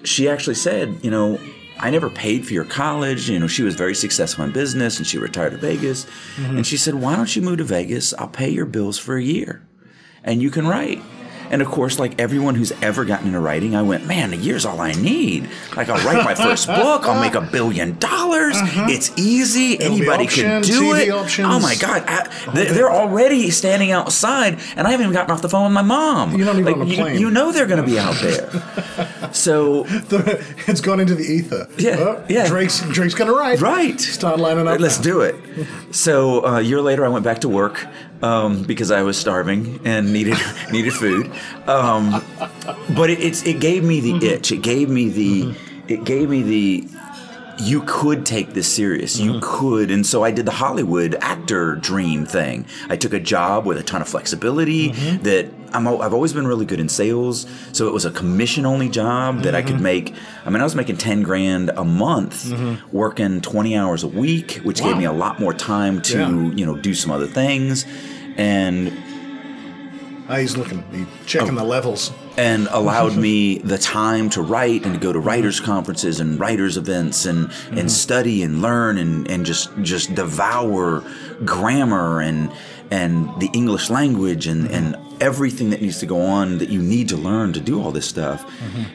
she 0.05 0.29
actually 0.29 0.55
said, 0.55 0.99
you 1.03 1.11
know, 1.11 1.39
I 1.79 1.91
never 1.91 2.09
paid 2.09 2.47
for 2.47 2.53
your 2.53 2.65
college. 2.65 3.29
You 3.29 3.39
know, 3.39 3.47
she 3.47 3.63
was 3.63 3.75
very 3.75 3.95
successful 3.95 4.45
in 4.45 4.53
business 4.53 4.99
and 4.99 5.07
she 5.07 5.19
retired 5.19 5.53
to 5.53 5.59
Vegas. 5.59 6.07
Mm-hmm. 6.37 6.59
And 6.59 6.67
she 6.67 6.77
said, 6.77 6.95
why 6.95 7.17
don't 7.17 7.35
you 7.35 7.43
move 7.43 7.59
to 7.59 7.65
Vegas? 7.65 8.15
I'll 8.15 8.29
pay 8.29 8.49
your 8.49 8.67
bills 8.67 8.99
for 8.99 9.17
a 9.17 9.23
year 9.23 9.67
and 10.23 10.41
you 10.41 10.51
can 10.51 10.67
write. 10.67 11.03
And 11.55 11.63
of 11.63 11.69
course, 11.69 12.01
like 12.01 12.21
everyone 12.21 12.57
who's 12.57 12.73
ever 12.83 13.05
gotten 13.05 13.29
into 13.29 13.39
writing, 13.39 13.77
I 13.77 13.83
went, 13.83 14.07
man, 14.07 14.33
a 14.33 14.37
year's 14.37 14.65
all 14.65 14.81
I 14.81 14.91
need. 14.91 15.49
Like, 15.77 15.89
I'll 15.89 16.05
write 16.05 16.25
my 16.25 16.35
first 16.35 16.67
book. 16.83 17.05
I'll 17.05 17.21
make 17.21 17.37
a 17.37 17.41
billion 17.43 17.97
dollars. 18.01 18.57
It's 18.91 19.17
easy. 19.17 19.77
Be 19.77 19.85
Anybody 19.85 20.27
can 20.27 20.63
do 20.63 20.81
TV 20.95 21.07
it. 21.07 21.11
options. 21.11 21.47
Oh 21.49 21.61
my 21.61 21.77
God. 21.77 22.03
I, 22.09 22.51
they- 22.53 22.65
they're 22.75 22.91
already 22.91 23.51
standing 23.51 23.93
outside, 23.93 24.59
and 24.75 24.89
I 24.89 24.91
haven't 24.91 25.05
even 25.05 25.13
gotten 25.13 25.31
off 25.31 25.43
the 25.43 25.49
phone 25.49 25.63
with 25.67 25.73
my 25.75 25.83
mom. 25.83 26.35
You're 26.35 26.45
not 26.47 26.57
even 26.59 26.65
Like, 26.65 26.77
on 26.77 26.83
a 26.83 26.87
you- 26.87 26.97
plane. 26.97 27.21
You 27.21 27.31
know 27.31 27.53
they're 27.53 27.67
going 27.69 27.81
to 27.81 27.87
be 27.89 28.01
out 28.01 28.17
there. 28.17 29.31
so 29.33 29.85
it's 30.67 30.81
gone 30.81 30.99
into 30.99 31.15
the 31.15 31.23
ether. 31.23 31.69
Yeah, 31.79 31.97
Oh, 32.01 32.25
yeah. 32.29 32.49
Drake's 32.49 32.81
Drake's 32.91 33.15
gonna 33.15 33.33
write. 33.33 33.61
Right. 33.61 34.01
Start 34.01 34.41
lining 34.41 34.67
up. 34.67 34.81
Let's 34.81 34.99
do 34.99 35.21
it. 35.21 35.37
So 35.93 36.45
uh, 36.45 36.59
a 36.59 36.63
year 36.63 36.81
later, 36.81 37.05
I 37.05 37.09
went 37.09 37.25
back 37.25 37.41
to 37.43 37.49
work 37.49 37.87
um, 38.25 38.63
because 38.63 38.91
I 38.91 39.03
was 39.03 39.17
starving 39.19 39.81
and 39.85 40.13
needed 40.13 40.39
needed 40.73 40.93
food. 40.95 41.31
Um, 41.67 42.25
but 42.97 43.11
it, 43.11 43.21
it's, 43.21 43.43
it 43.47 43.61
gave 43.61 43.85
me 43.85 44.01
the 44.01 44.13
Mm-hmm. 44.15 44.25
itch. 44.37 44.53
It 44.53 44.63
gave 44.63 44.89
me 44.89 45.09
the 45.09 45.55
it 45.89 46.05
gave 46.05 46.29
me 46.31 46.43
the 46.43 46.89
you 47.63 47.83
could 47.87 48.27
take 48.27 48.53
this 48.55 48.67
serious. 48.73 49.19
You 49.19 49.39
could. 49.41 49.91
And 49.91 50.05
so 50.05 50.25
I 50.25 50.31
did 50.33 50.45
the 50.45 50.51
Hollywood 50.53 51.15
actor 51.21 51.77
dream 51.77 52.27
thing. 52.27 52.67
I 52.89 52.97
took 52.97 53.13
a 53.13 53.21
job 53.21 53.65
with 53.65 53.79
a 53.79 53.83
ton 53.83 54.03
of 54.03 54.09
flexibility 54.09 54.91
that 55.23 55.47
I'm, 55.75 55.87
I've 55.89 56.15
always 56.15 56.33
been 56.33 56.47
really 56.47 56.65
good 56.65 56.81
in 56.81 56.89
sales. 56.89 57.47
So 57.73 57.89
it 57.89 57.93
was 57.93 58.05
a 58.05 58.11
commission 58.11 58.65
only 58.65 58.89
job 58.89 59.43
that 59.43 59.55
I 59.55 59.63
could 59.63 59.75
mm-hmm. 59.75 59.83
make. 59.83 60.15
I 60.45 60.51
mean, 60.51 60.61
I 60.61 60.65
was 60.65 60.75
making 60.75 60.97
10 60.99 61.23
grand 61.23 61.71
a 61.71 61.85
month 61.85 62.45
mm-hmm. 62.47 62.97
working 62.97 63.41
20 63.41 63.77
hours 63.77 64.05
a 64.05 64.09
week, 64.09 64.61
which 64.63 64.83
gave 64.83 64.97
me 64.97 65.05
a 65.05 65.13
lot 65.13 65.41
more 65.41 65.53
time 65.53 66.01
to, 66.03 66.19
Yeah. 66.19 66.31
you 66.55 66.65
know, 66.65 66.77
do 66.77 66.95
some 66.95 67.11
other 67.11 67.27
things. 67.27 67.85
And 68.37 68.93
Ah, 70.27 70.37
he's 70.37 70.57
looking. 70.57 70.83
He's 70.91 71.07
checking 71.27 71.51
Oh. 71.51 71.57
the 71.57 71.65
levels. 71.65 72.11
and 72.39 72.67
allowed 72.73 73.15
me 73.27 73.59
the 73.59 73.77
time 73.79 74.29
to 74.31 74.43
write 74.43 74.85
and 74.85 74.95
to 74.95 74.99
go 75.01 75.13
to 75.13 75.19
mm-hmm. 75.19 75.29
writers 75.29 75.61
conferences 75.61 76.19
and 76.19 76.41
writers 76.41 76.77
events 76.77 77.27
and 77.27 77.51
and 77.73 77.93
study 77.93 78.43
and 78.43 78.63
learn 78.63 78.97
and 78.99 79.31
and 79.31 79.45
just 79.45 79.69
just 79.83 80.15
devour 80.15 81.05
grammar 81.45 82.21
and 82.21 82.51
and 82.91 83.29
the 83.39 83.51
English 83.53 83.91
language 83.91 84.47
and 84.47 84.69
and 84.71 84.97
everything 85.21 85.71
that 85.71 85.81
needs 85.81 85.99
to 86.01 86.07
go 86.07 86.21
on 86.21 86.59
that 86.59 86.69
you 86.69 86.83
need 86.83 87.09
to 87.09 87.17
learn 87.17 87.53
to 87.53 87.61
do 87.61 87.83
all 87.83 87.91
this 87.93 88.07
stuff. 88.07 88.45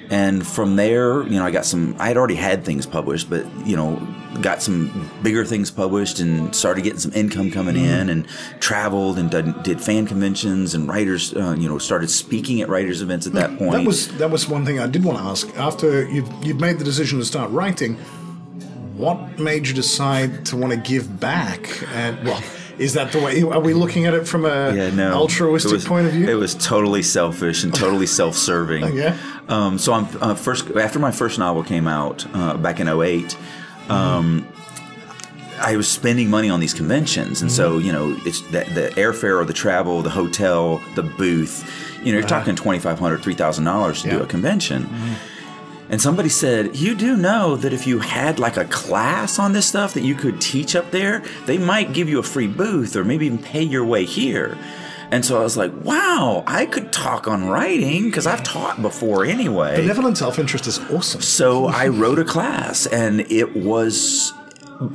And 0.10 0.46
from 0.46 0.76
there, 0.76 1.24
you 1.24 1.40
know, 1.40 1.46
I 1.46 1.52
got 1.52 1.66
some 1.66 1.96
I 2.00 2.08
had 2.08 2.18
already 2.18 2.36
had 2.36 2.64
things 2.66 2.86
published, 2.86 3.30
but 3.30 3.46
you 3.66 3.76
know, 3.76 3.96
got 4.42 4.62
some 4.62 5.10
bigger 5.24 5.44
things 5.46 5.72
published 5.72 6.20
and 6.20 6.56
started 6.56 6.84
getting 6.84 7.00
some 7.00 7.14
income 7.14 7.52
coming 7.52 7.76
in 7.76 8.10
and 8.10 8.28
traveled 8.60 9.18
and 9.18 9.32
did, 9.32 9.64
did 9.64 9.82
fan 9.82 10.06
conventions 10.06 10.76
and 10.76 10.88
writers 10.88 11.34
uh, 11.34 11.56
you 11.58 11.68
know 11.68 11.80
started 11.80 12.10
speaking 12.10 12.62
at 12.62 12.70
writers 12.70 13.02
events 13.02 13.26
at 13.26 13.34
that 13.34 13.58
point 13.58 13.72
That 13.72 13.86
was 13.86 14.08
that 14.18 14.30
was 14.30 14.48
one 14.48 14.66
thing 14.66 14.80
I 14.80 14.88
did 14.88 15.04
want 15.04 15.18
to 15.18 15.24
ask. 15.24 15.50
After 15.58 16.08
you've, 16.08 16.30
you'd 16.44 16.62
made 16.62 16.78
the 16.80 16.86
decision 16.86 17.18
to 17.20 17.26
start 17.26 17.50
writing, 17.52 17.96
what 18.96 19.40
made 19.40 19.68
you 19.68 19.74
decide 19.74 20.46
to 20.48 20.58
want 20.58 20.74
to 20.74 20.78
give 20.80 21.20
back? 21.20 21.84
And 21.94 22.24
well, 22.26 22.44
is 22.80 22.94
that 22.94 23.12
the 23.12 23.20
way? 23.20 23.42
Are 23.44 23.60
we 23.60 23.74
looking 23.74 24.06
at 24.06 24.14
it 24.14 24.28
from 24.28 24.46
a 24.46 24.74
yeah, 24.74 24.90
no. 24.90 25.14
altruistic 25.14 25.74
was- 25.74 25.86
point 25.86 26.08
of 26.08 26.14
view? 26.14 26.28
It 26.28 26.36
was 26.36 26.56
totally 26.56 27.04
selfish 27.04 27.64
and 27.64 27.74
totally 27.74 28.08
self-serving. 28.20 28.96
yeah? 28.96 29.18
Um, 29.48 29.78
so 29.78 29.94
I'm 29.94 30.08
uh, 30.22 30.34
first 30.36 30.70
after 30.72 30.98
my 31.00 31.12
first 31.12 31.38
novel 31.38 31.64
came 31.64 31.88
out 31.88 32.26
uh, 32.34 32.58
back 32.58 32.80
in 32.80 32.88
08, 32.88 33.38
um, 33.90 34.48
I 35.60 35.76
was 35.76 35.90
spending 35.90 36.30
money 36.30 36.50
on 36.50 36.60
these 36.60 36.74
conventions, 36.74 37.42
and 37.42 37.52
so 37.52 37.80
you 37.80 37.92
know 37.92 38.18
it's 38.26 38.42
the, 38.44 38.64
the 38.74 38.94
airfare 38.96 39.40
or 39.42 39.46
the 39.46 39.54
travel, 39.54 40.02
the 40.02 40.10
hotel, 40.10 40.82
the 40.96 41.04
booth. 41.04 41.70
You 42.04 42.14
know, 42.14 42.20
you're 42.20 42.28
talking 42.28 42.56
twenty 42.56 42.80
five 42.80 42.98
hundred, 42.98 43.22
three 43.24 43.34
thousand 43.34 43.66
dollars 43.66 44.02
to 44.04 44.10
do 44.10 44.22
a 44.22 44.26
convention. 44.26 44.88
And 45.90 46.00
somebody 46.00 46.30
said, 46.30 46.76
You 46.76 46.96
do 46.96 47.18
know 47.18 47.56
that 47.56 47.74
if 47.74 47.88
you 47.88 48.00
had 48.00 48.40
like 48.40 48.58
a 48.58 48.66
class 48.66 49.40
on 49.40 49.54
this 49.54 49.66
stuff 49.66 49.94
that 49.96 50.04
you 50.04 50.16
could 50.16 50.40
teach 50.40 50.76
up 50.76 50.92
there, 50.92 51.24
they 51.46 51.58
might 51.58 51.94
give 51.94 52.08
you 52.08 52.20
a 52.20 52.24
free 52.24 52.48
booth 52.48 52.96
or 52.96 53.04
maybe 53.04 53.26
even 53.26 53.40
pay 53.40 53.64
your 53.64 53.84
way 53.84 54.06
here. 54.06 54.58
And 55.12 55.26
so 55.26 55.40
I 55.40 55.44
was 55.44 55.58
like, 55.58 55.72
Wow, 55.84 56.44
I 56.46 56.68
could 56.68 56.94
talk 56.94 57.28
on 57.28 57.50
writing 57.50 58.06
because 58.06 58.28
I've 58.28 58.44
taught 58.44 58.82
before 58.82 59.26
anyway. 59.26 59.76
Benevolent 59.78 60.18
self-interest 60.18 60.68
is 60.68 60.80
awesome. 60.92 61.22
So 61.22 61.66
I 61.66 61.88
wrote 61.88 62.20
a 62.20 62.26
class, 62.26 62.86
and 62.86 63.22
it 63.22 63.56
was 63.56 64.34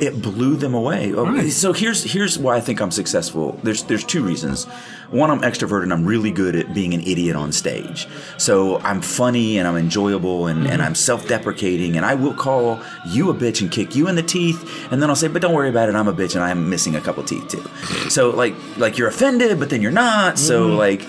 it 0.00 0.22
blew 0.22 0.56
them 0.56 0.72
away. 0.74 1.12
Right. 1.12 1.50
So 1.50 1.72
here's 1.72 2.02
here's 2.04 2.38
why 2.38 2.56
I 2.56 2.60
think 2.60 2.80
I'm 2.80 2.90
successful. 2.90 3.60
There's 3.62 3.82
there's 3.84 4.04
two 4.04 4.24
reasons. 4.24 4.64
One, 5.10 5.30
I'm 5.30 5.42
extroverted. 5.42 5.92
I'm 5.92 6.06
really 6.06 6.30
good 6.30 6.56
at 6.56 6.72
being 6.74 6.94
an 6.94 7.02
idiot 7.02 7.36
on 7.36 7.52
stage. 7.52 8.08
So 8.38 8.78
I'm 8.78 9.02
funny 9.02 9.58
and 9.58 9.68
I'm 9.68 9.76
enjoyable 9.76 10.46
and, 10.46 10.66
and 10.66 10.80
I'm 10.80 10.94
self-deprecating 10.94 11.96
and 11.96 12.04
I 12.04 12.14
will 12.14 12.34
call 12.34 12.80
you 13.06 13.30
a 13.30 13.34
bitch 13.34 13.60
and 13.60 13.70
kick 13.70 13.94
you 13.94 14.08
in 14.08 14.16
the 14.16 14.22
teeth 14.22 14.88
and 14.90 15.02
then 15.02 15.10
I'll 15.10 15.16
say, 15.16 15.28
but 15.28 15.42
don't 15.42 15.54
worry 15.54 15.68
about 15.68 15.88
it. 15.90 15.94
I'm 15.94 16.08
a 16.08 16.14
bitch 16.14 16.34
and 16.34 16.42
I'm 16.42 16.70
missing 16.70 16.96
a 16.96 17.00
couple 17.00 17.22
teeth 17.22 17.48
too. 17.48 17.62
So 18.08 18.30
like 18.30 18.54
like 18.78 18.96
you're 18.96 19.08
offended, 19.08 19.60
but 19.60 19.68
then 19.68 19.82
you're 19.82 19.92
not. 19.92 20.38
So 20.38 20.68
like 20.68 21.02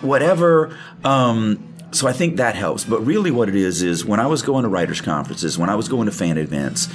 whatever. 0.00 0.76
Um, 1.04 1.68
so 1.92 2.08
I 2.08 2.12
think 2.12 2.36
that 2.38 2.54
helps. 2.54 2.84
But 2.84 3.00
really, 3.00 3.30
what 3.30 3.50
it 3.50 3.54
is 3.54 3.82
is 3.82 4.04
when 4.04 4.18
I 4.18 4.26
was 4.26 4.42
going 4.42 4.62
to 4.62 4.68
writers' 4.68 5.02
conferences, 5.02 5.58
when 5.58 5.68
I 5.68 5.74
was 5.74 5.88
going 5.88 6.06
to 6.06 6.12
fan 6.12 6.38
events, 6.38 6.88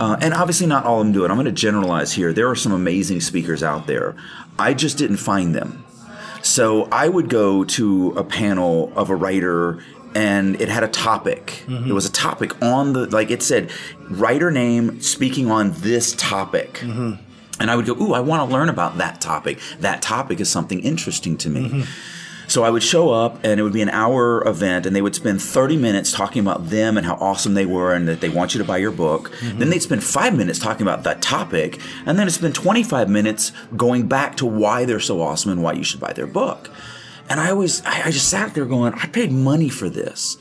uh, 0.00 0.16
and 0.20 0.34
obviously 0.34 0.66
not 0.66 0.84
all 0.84 1.00
of 1.00 1.06
them 1.06 1.12
do 1.12 1.24
it. 1.24 1.30
I'm 1.30 1.36
going 1.36 1.46
to 1.46 1.52
generalize 1.52 2.12
here. 2.12 2.32
There 2.32 2.48
are 2.48 2.56
some 2.56 2.72
amazing 2.72 3.20
speakers 3.20 3.62
out 3.62 3.86
there. 3.86 4.14
I 4.58 4.74
just 4.74 4.98
didn't 4.98 5.18
find 5.18 5.54
them. 5.54 5.84
So 6.42 6.88
I 6.90 7.08
would 7.08 7.28
go 7.28 7.64
to 7.64 8.10
a 8.16 8.24
panel 8.24 8.92
of 8.96 9.10
a 9.10 9.16
writer 9.16 9.82
and 10.14 10.60
it 10.60 10.68
had 10.68 10.82
a 10.82 10.88
topic. 10.88 11.64
Mm-hmm. 11.66 11.90
It 11.90 11.92
was 11.92 12.06
a 12.06 12.12
topic 12.12 12.60
on 12.62 12.92
the 12.92 13.06
like 13.06 13.30
it 13.30 13.42
said 13.42 13.70
writer 14.08 14.50
name 14.50 15.00
speaking 15.00 15.50
on 15.50 15.72
this 15.72 16.14
topic. 16.14 16.74
Mm-hmm. 16.74 17.14
And 17.60 17.70
I 17.70 17.76
would 17.76 17.86
go, 17.86 17.94
"Ooh, 18.00 18.14
I 18.14 18.20
want 18.20 18.48
to 18.48 18.54
learn 18.54 18.68
about 18.68 18.98
that 18.98 19.20
topic. 19.20 19.58
That 19.80 20.00
topic 20.00 20.40
is 20.40 20.48
something 20.48 20.80
interesting 20.80 21.36
to 21.38 21.50
me." 21.50 21.68
Mm-hmm. 21.68 21.82
So 22.48 22.64
I 22.64 22.70
would 22.70 22.82
show 22.82 23.10
up 23.10 23.38
and 23.44 23.60
it 23.60 23.62
would 23.62 23.74
be 23.74 23.82
an 23.82 23.90
hour 23.90 24.46
event 24.48 24.86
and 24.86 24.96
they 24.96 25.02
would 25.02 25.14
spend 25.14 25.40
30 25.42 25.76
minutes 25.76 26.10
talking 26.10 26.40
about 26.40 26.70
them 26.70 26.96
and 26.96 27.04
how 27.06 27.14
awesome 27.16 27.52
they 27.52 27.66
were 27.66 27.92
and 27.92 28.08
that 28.08 28.22
they 28.22 28.30
want 28.30 28.54
you 28.54 28.58
to 28.58 28.64
buy 28.66 28.78
your 28.78 28.90
book. 28.90 29.30
Mm-hmm. 29.32 29.58
Then 29.58 29.70
they'd 29.70 29.82
spend 29.82 30.02
five 30.02 30.34
minutes 30.34 30.58
talking 30.58 30.82
about 30.82 31.04
that 31.04 31.20
topic 31.20 31.78
and 32.06 32.18
then 32.18 32.26
it'd 32.26 32.32
spend 32.32 32.54
25 32.54 33.10
minutes 33.10 33.52
going 33.76 34.08
back 34.08 34.36
to 34.38 34.46
why 34.46 34.86
they're 34.86 34.98
so 34.98 35.20
awesome 35.20 35.52
and 35.52 35.62
why 35.62 35.74
you 35.74 35.84
should 35.84 36.00
buy 36.00 36.14
their 36.14 36.26
book. 36.26 36.70
And 37.28 37.38
I 37.38 37.50
always, 37.50 37.84
I, 37.84 38.04
I 38.06 38.10
just 38.10 38.30
sat 38.30 38.54
there 38.54 38.64
going, 38.64 38.94
I 38.94 39.06
paid 39.06 39.30
money 39.30 39.68
for 39.68 39.90
this. 39.90 40.38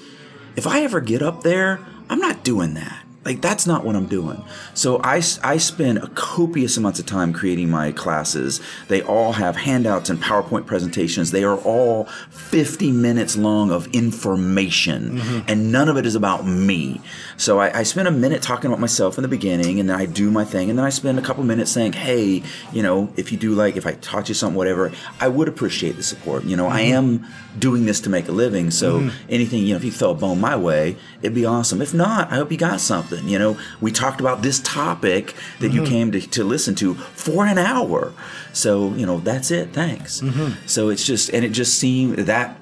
If 0.56 0.66
I 0.66 0.84
ever 0.84 1.02
get 1.02 1.22
up 1.22 1.44
there, 1.44 1.86
I'm 2.10 2.20
not 2.20 2.46
doing 2.46 2.74
that. 2.76 3.07
Like 3.28 3.42
that's 3.42 3.68
not 3.68 3.84
what 3.84 3.98
I'm 3.98 4.06
doing. 4.06 4.42
So 4.74 5.02
I, 5.04 5.22
I 5.44 5.58
spend 5.58 5.98
a 5.98 6.08
copious 6.08 6.78
amounts 6.78 6.98
of 6.98 7.08
time 7.08 7.34
creating 7.34 7.70
my 7.70 7.92
classes. 7.92 8.62
They 8.88 9.02
all 9.02 9.34
have 9.34 9.58
handouts 9.58 10.10
and 10.10 10.18
PowerPoint 10.18 10.66
presentations. 10.66 11.32
They 11.32 11.44
are 11.44 11.58
all 11.58 12.06
50 12.30 12.94
minutes 12.94 13.36
long 13.36 13.70
of 13.70 13.86
information, 13.88 15.20
mm-hmm. 15.20 15.40
and 15.50 15.74
none 15.74 15.90
of 15.90 15.98
it 15.98 16.06
is 16.06 16.16
about 16.16 16.48
me. 16.48 17.02
So 17.36 17.60
I, 17.60 17.80
I 17.80 17.84
spend 17.84 18.08
a 18.08 18.12
minute 18.12 18.42
talking 18.42 18.68
about 18.68 18.80
myself 18.80 19.18
in 19.18 19.24
the 19.24 19.28
beginning, 19.28 19.82
and 19.82 19.90
then 19.90 20.00
I 20.00 20.06
do 20.06 20.32
my 20.32 20.46
thing, 20.46 20.70
and 20.70 20.80
then 20.80 20.86
I 20.86 20.90
spend 20.90 21.20
a 21.20 21.22
couple 21.22 21.44
minutes 21.44 21.70
saying, 21.70 21.94
"Hey, 21.94 22.44
you 22.72 22.82
know, 22.82 23.12
if 23.18 23.34
you 23.34 23.38
do 23.38 23.56
like, 23.56 23.76
if 23.76 23.86
I 23.86 23.92
taught 23.96 24.30
you 24.30 24.36
something, 24.36 24.56
whatever, 24.56 24.94
I 25.20 25.28
would 25.28 25.50
appreciate 25.50 25.98
the 25.98 26.04
support. 26.04 26.46
You 26.46 26.56
know, 26.56 26.70
I 26.70 26.84
mm-hmm. 26.84 27.26
am 27.26 27.28
doing 27.60 27.86
this 27.86 28.00
to 28.02 28.10
make 28.10 28.30
a 28.30 28.32
living, 28.32 28.72
so 28.72 29.02
mm-hmm. 29.02 29.26
anything, 29.28 29.64
you 29.64 29.72
know, 29.72 29.76
if 29.78 29.84
you 29.84 29.92
throw 29.92 30.12
a 30.12 30.16
bone 30.16 30.40
my 30.40 30.56
way, 30.56 30.96
it'd 31.22 31.36
be 31.36 31.46
awesome. 31.46 31.82
If 31.82 31.94
not, 31.94 32.32
I 32.32 32.36
hope 32.36 32.54
you 32.54 32.58
got 32.58 32.80
something. 32.80 33.17
You 33.26 33.40
know, 33.40 33.58
we 33.82 33.92
talked 33.92 34.20
about 34.20 34.42
this 34.42 34.60
topic 34.60 35.34
that 35.60 35.72
you 35.72 35.82
mm-hmm. 35.82 35.92
came 35.92 36.12
to, 36.12 36.22
to 36.22 36.44
listen 36.44 36.76
to 36.76 36.96
for 36.96 37.46
an 37.46 37.58
hour. 37.58 38.14
So, 38.54 38.94
you 38.94 39.06
know, 39.06 39.20
that's 39.20 39.52
it. 39.52 39.74
Thanks. 39.74 40.22
Mm-hmm. 40.22 40.68
So 40.68 40.90
it's 40.90 41.06
just, 41.06 41.30
and 41.30 41.46
it 41.46 41.52
just 41.52 41.80
seemed 41.80 42.18
that 42.18 42.58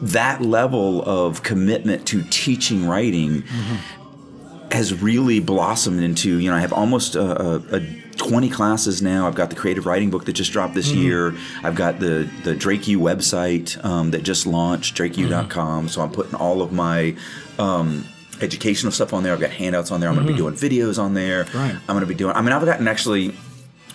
that 0.00 0.40
level 0.42 1.02
of 1.02 1.42
commitment 1.42 2.06
to 2.08 2.22
teaching 2.30 2.86
writing 2.86 3.42
mm-hmm. 3.42 4.68
has 4.70 4.94
really 5.02 5.40
blossomed 5.40 6.02
into 6.02 6.38
you 6.38 6.50
know 6.50 6.56
I 6.56 6.60
have 6.60 6.72
almost 6.72 7.16
a, 7.16 7.42
a, 7.42 7.76
a 7.76 7.80
20 8.16 8.50
classes 8.50 9.00
now. 9.00 9.26
I've 9.26 9.34
got 9.34 9.48
the 9.48 9.56
creative 9.56 9.86
writing 9.86 10.10
book 10.10 10.24
that 10.26 10.32
just 10.32 10.52
dropped 10.52 10.74
this 10.74 10.90
year. 10.90 11.34
I've 11.62 11.74
got 11.74 12.00
the 12.00 12.28
the 12.44 12.54
DrakeU 12.54 12.96
website 12.96 13.82
um, 13.84 14.10
that 14.10 14.22
just 14.22 14.46
launched 14.46 14.96
drakeu.com. 14.96 15.88
So 15.88 16.02
I'm 16.02 16.10
putting 16.10 16.34
all 16.34 16.60
of 16.62 16.72
my 16.72 17.16
um, 17.58 18.04
educational 18.40 18.92
stuff 18.92 19.12
on 19.12 19.22
there. 19.22 19.32
I've 19.32 19.40
got 19.40 19.50
handouts 19.50 19.90
on 19.90 20.00
there. 20.00 20.08
I'm 20.08 20.14
going 20.14 20.26
to 20.26 20.32
be 20.32 20.38
mm-hmm. 20.38 20.54
doing 20.54 20.70
videos 20.70 20.98
on 20.98 21.14
there. 21.14 21.44
Right. 21.54 21.74
I'm 21.74 21.86
going 21.86 22.00
to 22.00 22.06
be 22.06 22.14
doing. 22.14 22.34
I 22.34 22.42
mean, 22.42 22.52
I've 22.52 22.64
gotten 22.64 22.88
actually 22.88 23.34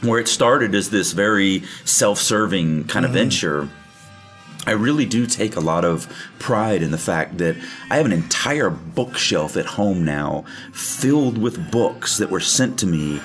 where 0.01 0.19
it 0.19 0.27
started 0.27 0.75
as 0.75 0.89
this 0.89 1.13
very 1.13 1.63
self-serving 1.85 2.85
kind 2.85 3.05
of 3.05 3.11
mm-hmm. 3.11 3.19
venture. 3.19 3.69
I 4.65 4.71
really 4.71 5.05
do 5.05 5.25
take 5.25 5.55
a 5.55 5.59
lot 5.59 5.83
of 5.83 6.07
pride 6.39 6.81
in 6.81 6.91
the 6.91 6.97
fact 6.97 7.37
that 7.39 7.57
I 7.89 7.97
have 7.97 8.05
an 8.05 8.13
entire 8.13 8.69
bookshelf 8.69 9.57
at 9.57 9.65
home 9.65 10.05
now 10.05 10.45
filled 10.71 11.37
with 11.37 11.71
books 11.71 12.17
that 12.17 12.29
were 12.29 12.39
sent 12.39 12.79
to 12.79 12.85
me 12.85 13.21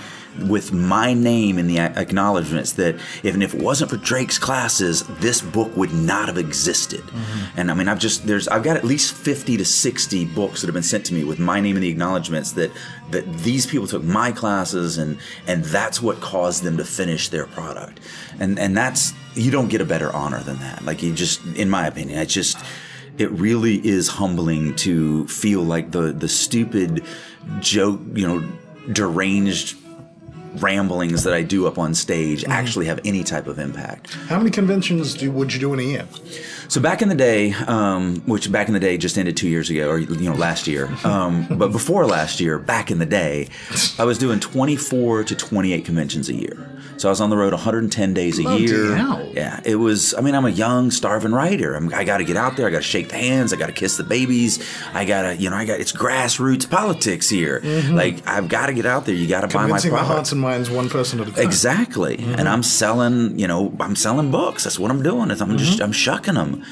with 0.46 0.72
my 0.72 1.14
name 1.14 1.58
in 1.58 1.66
the 1.66 1.78
acknowledgments 1.78 2.72
that 2.72 2.96
and 3.24 3.42
if 3.42 3.54
it 3.54 3.62
wasn't 3.62 3.90
for 3.90 3.96
Drake's 3.96 4.38
classes, 4.38 5.04
this 5.20 5.40
book 5.40 5.76
would 5.76 5.92
not 5.92 6.28
have 6.28 6.38
existed. 6.38 7.00
Mm-hmm. 7.00 7.60
And 7.60 7.70
I 7.70 7.74
mean, 7.74 7.88
I've 7.88 7.98
just, 7.98 8.26
there's, 8.26 8.48
I've 8.48 8.62
got 8.62 8.76
at 8.76 8.84
least 8.84 9.14
50 9.14 9.56
to 9.56 9.64
60 9.64 10.24
books 10.26 10.60
that 10.60 10.66
have 10.66 10.74
been 10.74 10.82
sent 10.82 11.06
to 11.06 11.14
me 11.14 11.24
with 11.24 11.38
my 11.38 11.60
name 11.60 11.76
in 11.76 11.82
the 11.82 11.88
acknowledgments 11.88 12.52
that, 12.52 12.70
that 13.10 13.30
these 13.38 13.66
people 13.66 13.86
took 13.86 14.02
my 14.02 14.32
classes 14.32 14.98
and, 14.98 15.18
and 15.46 15.64
that's 15.64 16.02
what 16.02 16.20
caused 16.20 16.62
them 16.62 16.76
to 16.76 16.84
finish 16.84 17.28
their 17.28 17.46
product. 17.46 18.00
And, 18.40 18.58
and 18.58 18.76
that's, 18.76 19.12
you 19.34 19.50
don't 19.50 19.68
get 19.68 19.80
a 19.80 19.84
better 19.84 20.12
honor 20.12 20.40
than 20.40 20.58
that. 20.58 20.84
Like 20.84 21.02
you 21.02 21.14
just, 21.14 21.44
in 21.56 21.70
my 21.70 21.86
opinion, 21.86 22.18
it's 22.18 22.32
just, 22.32 22.58
it 23.18 23.30
really 23.32 23.84
is 23.86 24.08
humbling 24.08 24.76
to 24.76 25.26
feel 25.26 25.62
like 25.62 25.90
the 25.90 26.12
the 26.12 26.28
stupid 26.28 27.04
joke, 27.58 28.00
you 28.14 28.26
know, 28.26 28.48
deranged 28.92 29.76
ramblings 30.56 31.24
that 31.24 31.34
I 31.34 31.42
do 31.42 31.66
up 31.66 31.78
on 31.78 31.94
stage 31.94 32.44
actually 32.44 32.86
have 32.86 33.00
any 33.04 33.24
type 33.24 33.46
of 33.46 33.58
impact. 33.58 34.12
How 34.28 34.38
many 34.38 34.50
conventions 34.50 35.14
do 35.14 35.30
would 35.30 35.52
you 35.52 35.60
do 35.60 35.72
in 35.74 35.80
a 35.80 35.82
year? 35.82 36.08
So 36.68 36.80
back 36.80 37.00
in 37.00 37.08
the 37.08 37.14
day, 37.14 37.52
um, 37.66 38.20
which 38.26 38.52
back 38.52 38.68
in 38.68 38.74
the 38.74 38.80
day 38.80 38.98
just 38.98 39.16
ended 39.16 39.36
two 39.36 39.48
years 39.48 39.70
ago, 39.70 39.88
or 39.88 39.98
you 39.98 40.30
know 40.30 40.36
last 40.36 40.66
year, 40.66 40.90
um, 41.04 41.46
but 41.50 41.72
before 41.72 42.06
last 42.06 42.40
year, 42.40 42.58
back 42.58 42.90
in 42.90 42.98
the 42.98 43.06
day, 43.06 43.48
I 43.98 44.04
was 44.04 44.18
doing 44.18 44.38
24 44.38 45.24
to 45.24 45.34
28 45.34 45.84
conventions 45.84 46.28
a 46.28 46.34
year. 46.34 46.68
So 46.98 47.08
I 47.08 47.10
was 47.10 47.20
on 47.20 47.30
the 47.30 47.36
road 47.36 47.52
110 47.52 48.12
days 48.12 48.38
a 48.38 48.42
Bloody 48.42 48.64
year. 48.64 48.96
hell. 48.96 49.30
Yeah, 49.32 49.60
it 49.64 49.76
was. 49.76 50.14
I 50.14 50.20
mean, 50.20 50.34
I'm 50.34 50.44
a 50.44 50.50
young, 50.50 50.90
starving 50.90 51.32
writer. 51.32 51.74
I'm, 51.74 51.94
I 51.94 52.02
got 52.04 52.18
to 52.18 52.24
get 52.24 52.36
out 52.36 52.56
there. 52.56 52.66
I 52.66 52.70
got 52.70 52.78
to 52.78 52.82
shake 52.82 53.08
the 53.10 53.16
hands. 53.16 53.52
I 53.52 53.56
got 53.56 53.66
to 53.68 53.72
kiss 53.72 53.96
the 53.96 54.02
babies. 54.04 54.58
I 54.92 55.04
got 55.04 55.22
to, 55.22 55.36
you 55.36 55.48
know, 55.48 55.56
I 55.56 55.64
got. 55.64 55.78
It's 55.78 55.92
grassroots 55.92 56.68
politics 56.68 57.28
here. 57.28 57.60
Like 57.90 58.26
I've 58.26 58.48
got 58.48 58.66
to 58.66 58.74
get 58.74 58.84
out 58.84 59.06
there. 59.06 59.14
You 59.14 59.28
got 59.28 59.42
to 59.42 59.48
buy 59.48 59.66
my 59.66 59.78
product. 59.80 60.06
hearts 60.06 60.32
and 60.32 60.40
minds 60.40 60.70
one 60.70 60.88
person 60.88 61.20
at 61.20 61.28
a 61.28 61.32
time. 61.32 61.44
Exactly. 61.44 62.16
And 62.18 62.48
I'm 62.48 62.62
selling, 62.64 63.38
you 63.38 63.46
know, 63.46 63.74
I'm 63.80 63.94
selling 63.96 64.30
books. 64.30 64.64
That's 64.64 64.78
what 64.78 64.90
I'm 64.90 65.02
doing. 65.02 65.30
Is 65.30 65.40
I'm 65.40 65.56
just 65.56 65.80
I'm 65.80 65.92
shucking 65.92 66.34
them, 66.34 66.64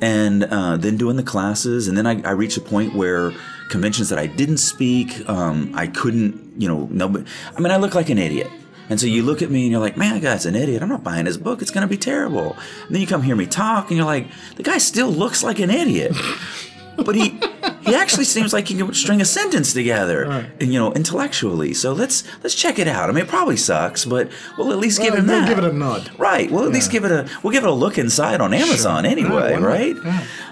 and 0.00 0.44
uh, 0.44 0.76
then 0.76 0.96
doing 0.96 1.16
the 1.16 1.22
classes, 1.24 1.88
and 1.88 1.98
then 1.98 2.06
I, 2.06 2.22
I 2.22 2.30
reached 2.32 2.56
a 2.56 2.60
point 2.60 2.94
where 2.94 3.32
conventions 3.68 4.10
that 4.10 4.18
I 4.18 4.26
didn't 4.26 4.58
speak, 4.58 5.28
um, 5.28 5.72
I 5.74 5.86
couldn't, 5.88 6.60
you 6.60 6.68
know, 6.68 6.88
nobody. 6.90 7.24
I 7.56 7.60
mean, 7.60 7.72
I 7.72 7.78
look 7.78 7.94
like 7.94 8.10
an 8.10 8.18
idiot. 8.18 8.48
And 8.90 9.00
so 9.00 9.06
you 9.06 9.22
look 9.22 9.42
at 9.42 9.50
me 9.50 9.62
and 9.62 9.70
you're 9.72 9.80
like, 9.80 9.96
man, 9.96 10.14
that 10.14 10.22
guy's 10.22 10.44
an 10.46 10.54
idiot. 10.54 10.82
I'm 10.82 10.88
not 10.88 11.02
buying 11.04 11.26
his 11.26 11.38
book. 11.38 11.62
It's 11.62 11.70
going 11.70 11.82
to 11.82 11.88
be 11.88 11.96
terrible. 11.96 12.56
And 12.86 12.94
then 12.94 13.00
you 13.00 13.06
come 13.06 13.22
hear 13.22 13.36
me 13.36 13.46
talk 13.46 13.88
and 13.88 13.96
you're 13.96 14.06
like, 14.06 14.26
the 14.56 14.62
guy 14.62 14.78
still 14.78 15.08
looks 15.10 15.42
like 15.42 15.58
an 15.60 15.70
idiot. 15.70 16.12
but 16.96 17.14
he 17.14 17.38
he 17.86 17.94
actually 17.94 18.24
seems 18.26 18.52
like 18.52 18.68
he 18.68 18.76
can 18.76 18.92
string 18.92 19.20
a 19.22 19.24
sentence 19.24 19.72
together, 19.72 20.24
and, 20.60 20.72
you 20.72 20.78
know, 20.78 20.92
intellectually. 20.92 21.72
So 21.72 21.92
let's 21.94 22.22
let's 22.42 22.54
check 22.54 22.78
it 22.78 22.86
out. 22.86 23.08
I 23.08 23.12
mean, 23.12 23.24
it 23.24 23.28
probably 23.28 23.56
sucks, 23.56 24.04
but 24.04 24.30
we'll 24.58 24.72
at 24.72 24.78
least 24.78 25.00
give 25.00 25.14
him 25.14 25.26
that. 25.26 25.48
give 25.48 25.58
it 25.58 25.64
a 25.64 25.72
nod. 25.72 26.10
Right. 26.18 26.50
We'll 26.50 26.64
at 26.64 26.70
least 26.70 26.90
give 26.92 27.04
it 27.04 27.10
a 27.10 27.26
we'll 27.42 27.52
give 27.52 27.64
it 27.64 27.70
a 27.70 27.72
look 27.72 27.96
inside 27.98 28.40
on 28.42 28.52
Amazon 28.52 29.06
anyway, 29.06 29.54
why 29.54 29.58
not? 29.58 29.62
right? 29.62 29.96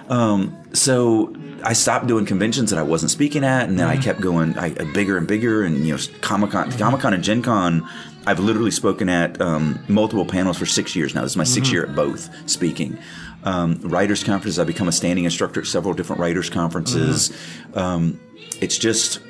Um, 0.09 0.57
so 0.73 1.35
I 1.63 1.75
stopped 1.75 2.07
doing 2.07 2.25
conventions 2.25 2.71
that 2.71 2.79
I 2.79 2.83
wasn't 2.83 3.11
speaking 3.11 3.45
at, 3.45 3.69
and 3.69 3.79
then 3.79 3.87
Mm-hmm. 3.89 4.01
I 4.01 4.03
kept 4.03 4.21
going 4.23 4.59
I, 4.59 4.71
bigger 4.95 5.19
and 5.19 5.27
bigger, 5.29 5.63
and 5.63 5.87
you 5.87 5.95
know, 5.95 6.01
Comic 6.23 6.53
Con, 6.53 6.73
Comic 6.73 7.01
Con, 7.01 7.13
and 7.15 7.23
Gen 7.23 7.43
Con. 7.43 7.87
I've 8.27 8.39
literally 8.41 8.71
spoken 8.71 9.09
at 9.09 9.41
um, 9.41 9.79
multiple 9.89 10.27
panels 10.27 10.59
for 10.59 10.67
six 10.67 10.95
years 10.95 11.15
now. 11.15 11.23
This 11.23 11.33
is 11.33 11.37
my 11.37 11.45
Mm-hmm. 11.45 11.55
sixth 11.55 11.73
year 11.73 11.85
at 11.87 11.95
both 11.95 12.29
speaking. 12.49 12.99
Um, 13.45 13.81
writers 13.83 14.23
conferences. 14.23 14.59
I've 14.59 14.67
become 14.67 14.89
a 14.89 14.93
standing 14.93 15.25
instructor 15.25 15.61
at 15.61 15.67
several 15.67 15.95
different 15.95 16.21
writers 16.21 16.51
conferences. 16.51 17.31
Mm-hmm. 17.31 17.79
Um, 17.79 18.21
it's 18.61 18.77
just, 18.77 19.21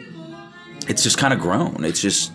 it's 0.89 1.03
just 1.05 1.19
kind 1.19 1.33
of 1.33 1.39
grown. 1.39 1.85
It's 1.85 2.01
just 2.01 2.33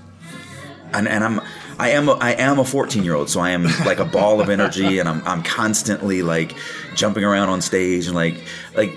and, 0.93 1.07
and 1.07 1.23
I'm 1.23 1.41
I 1.77 1.89
am 1.89 2.07
a, 2.07 2.13
I 2.13 2.31
am 2.31 2.57
a 2.59 2.63
14 2.63 3.03
year 3.03 3.15
old, 3.15 3.29
so 3.29 3.41
I 3.41 3.49
am 3.49 3.65
like 3.85 3.99
a 3.99 4.05
ball 4.05 4.39
of 4.39 4.49
energy, 4.49 4.99
and 4.99 5.09
I'm 5.09 5.21
I'm 5.27 5.43
constantly 5.43 6.21
like 6.21 6.55
jumping 6.95 7.25
around 7.25 7.49
on 7.49 7.59
stage 7.61 8.05
and 8.07 8.15
like 8.15 8.41
like. 8.75 8.93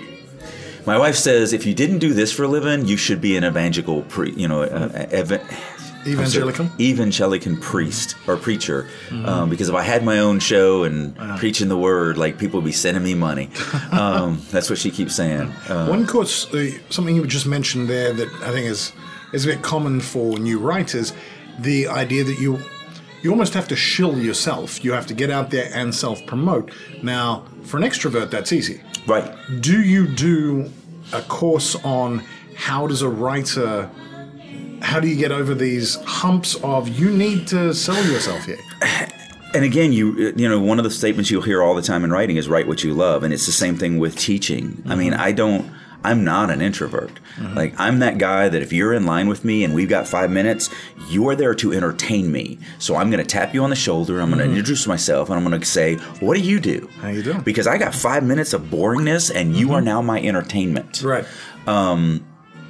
My 0.85 0.97
wife 0.97 1.15
says, 1.17 1.51
if 1.51 1.65
you 1.65 1.75
didn't 1.75 1.99
do 1.99 2.13
this 2.13 2.31
for 2.31 2.43
a 2.43 2.47
living, 2.47 2.85
you 2.87 2.95
should 2.97 3.19
be 3.21 3.35
an 3.35 3.43
evangelical, 3.43 4.01
pre, 4.03 4.31
you 4.31 4.47
know, 4.47 4.63
uh, 4.63 5.07
ev- 5.11 5.43
Evangelical? 6.07 6.69
Evangelical 6.79 7.55
priest 7.57 8.15
or 8.27 8.37
preacher. 8.37 8.87
Um, 9.25 9.49
because 9.49 9.69
if 9.69 9.75
I 9.75 9.83
had 9.83 10.03
my 10.03 10.19
own 10.19 10.39
show 10.39 10.83
and 10.83 11.15
preaching 11.37 11.67
the 11.69 11.77
word, 11.77 12.17
like 12.17 12.37
people 12.37 12.59
would 12.59 12.65
be 12.65 12.71
sending 12.71 13.03
me 13.03 13.15
money. 13.15 13.49
Um, 13.91 14.41
that's 14.51 14.69
what 14.69 14.77
she 14.79 14.91
keeps 14.91 15.15
saying. 15.15 15.51
Uh, 15.67 15.87
One 15.87 16.05
course, 16.07 16.51
uh, 16.53 16.71
something 16.89 17.15
you 17.15 17.25
just 17.25 17.45
mentioned 17.47 17.87
there 17.89 18.13
that 18.13 18.29
I 18.43 18.51
think 18.51 18.67
is 18.67 18.93
is 19.33 19.45
a 19.45 19.47
bit 19.49 19.61
common 19.61 19.99
for 19.99 20.37
new 20.39 20.57
writers, 20.59 21.11
the 21.59 21.87
idea 21.87 22.23
that 22.23 22.39
you 22.39 22.59
you 23.21 23.31
almost 23.31 23.53
have 23.53 23.67
to 23.67 23.75
shill 23.75 24.17
yourself. 24.17 24.83
You 24.83 24.93
have 24.93 25.05
to 25.07 25.13
get 25.13 25.29
out 25.29 25.49
there 25.49 25.69
and 25.73 25.93
self 25.93 26.25
promote. 26.25 26.71
Now, 27.03 27.43
for 27.63 27.77
an 27.77 27.83
extrovert, 27.83 28.29
that's 28.29 28.51
easy. 28.53 28.81
right. 29.07 29.29
Do 29.59 29.81
you 29.81 30.07
do 30.07 30.71
a 31.13 31.21
course 31.23 31.75
on 31.83 32.23
how 32.55 32.87
does 32.87 33.01
a 33.01 33.09
writer 33.09 33.89
how 34.81 34.99
do 34.99 35.07
you 35.07 35.15
get 35.15 35.31
over 35.31 35.53
these 35.53 35.95
humps 36.03 36.55
of 36.63 36.87
you 36.89 37.09
need 37.11 37.47
to 37.47 37.73
sell 37.73 38.03
yourself 38.05 38.45
here? 38.45 38.59
and 39.53 39.65
again 39.65 39.91
you 39.91 40.33
you 40.35 40.47
know 40.47 40.59
one 40.59 40.77
of 40.77 40.83
the 40.83 40.91
statements 40.91 41.31
you'll 41.31 41.41
hear 41.41 41.61
all 41.61 41.75
the 41.75 41.81
time 41.81 42.03
in 42.03 42.11
writing 42.11 42.37
is 42.37 42.47
write 42.47 42.67
what 42.67 42.83
you 42.83 42.93
love 42.93 43.23
and 43.23 43.33
it's 43.33 43.45
the 43.45 43.51
same 43.51 43.75
thing 43.75 43.97
with 43.97 44.17
teaching. 44.17 44.81
I 44.87 44.95
mean 44.95 45.13
mm-hmm. 45.13 45.21
i 45.21 45.31
don't 45.31 45.71
i'm 46.03 46.23
not 46.23 46.49
an 46.49 46.61
introvert. 46.61 47.19
Mm-hmm. 47.35 47.55
Like 47.55 47.79
i'm 47.79 47.99
that 47.99 48.17
guy 48.17 48.47
that 48.49 48.61
if 48.61 48.71
you're 48.71 48.93
in 48.93 49.05
line 49.05 49.27
with 49.27 49.43
me 49.43 49.63
and 49.63 49.73
we've 49.73 49.89
got 49.89 50.07
five 50.07 50.29
minutes 50.29 50.69
you're 51.09 51.35
there 51.35 51.55
to 51.55 51.73
entertain 51.73 52.31
me. 52.31 52.59
So 52.77 52.95
i'm 52.95 53.09
going 53.09 53.23
to 53.23 53.29
tap 53.29 53.53
you 53.53 53.63
on 53.63 53.69
the 53.69 53.75
shoulder 53.75 54.19
i'm 54.19 54.29
going 54.29 54.39
to 54.39 54.45
mm-hmm. 54.45 54.55
introduce 54.55 54.87
myself 54.87 55.29
and 55.29 55.37
i'm 55.37 55.45
going 55.45 55.59
to 55.59 55.65
say 55.65 55.95
what 56.19 56.35
do 56.35 56.41
you 56.41 56.59
do? 56.59 56.87
How 57.01 57.09
you 57.09 57.23
doing? 57.23 57.41
because 57.41 57.67
i 57.67 57.77
got 57.77 57.95
five 57.95 58.23
minutes 58.23 58.53
of 58.53 58.63
boringness 58.63 59.33
and 59.33 59.55
you 59.55 59.73
are 59.73 59.81
now 59.81 60.01
my 60.01 60.21
entertainment. 60.21 61.01
Right. 61.01 61.25
Um, 61.67 62.25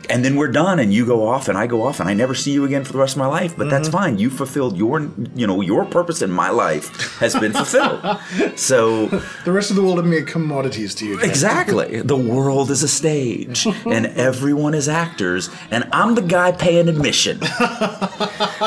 and 0.10 0.26
then 0.26 0.36
we're 0.36 0.48
done 0.52 0.80
and 0.80 0.94
you 0.94 1.06
go 1.06 1.28
off 1.28 1.48
and 1.48 1.58
I 1.58 1.68
go 1.68 1.84
off 1.84 2.00
and 2.00 2.10
I 2.10 2.14
never 2.14 2.34
see 2.34 2.52
you 2.52 2.66
again 2.66 2.84
for 2.84 2.92
the 2.94 2.98
rest 3.00 3.16
of 3.16 3.20
my 3.20 3.28
life 3.28 3.56
but 3.56 3.70
that's 3.70 3.90
fine 3.90 4.18
you 4.18 4.30
fulfilled 4.30 4.78
your 4.78 5.10
you 5.36 5.46
know 5.48 5.62
your 5.62 5.86
purpose 5.86 6.22
in 6.22 6.32
my 6.32 6.50
life 6.50 7.18
has 7.20 7.36
been 7.36 7.54
fulfilled 7.54 8.02
so 8.58 9.08
The 9.46 9.52
rest 9.52 9.70
of 9.70 9.76
the 9.76 9.82
world 9.84 10.00
are 10.00 10.04
mere 10.04 10.24
commodities 10.24 10.96
to 10.96 11.06
you. 11.06 11.16
Jack. 11.18 11.26
exactly 11.30 12.02
the 12.02 12.18
world 12.18 12.72
is 12.72 12.84
a 12.84 12.88
stage 12.88 13.66
and 13.86 14.08
everyone 14.08 14.74
is 14.74 14.90
actors 14.90 15.50
and 15.72 15.88
I'm 15.92 16.16
the 16.16 16.22
guy 16.22 16.52
paying 16.52 16.88
admission 16.90 17.40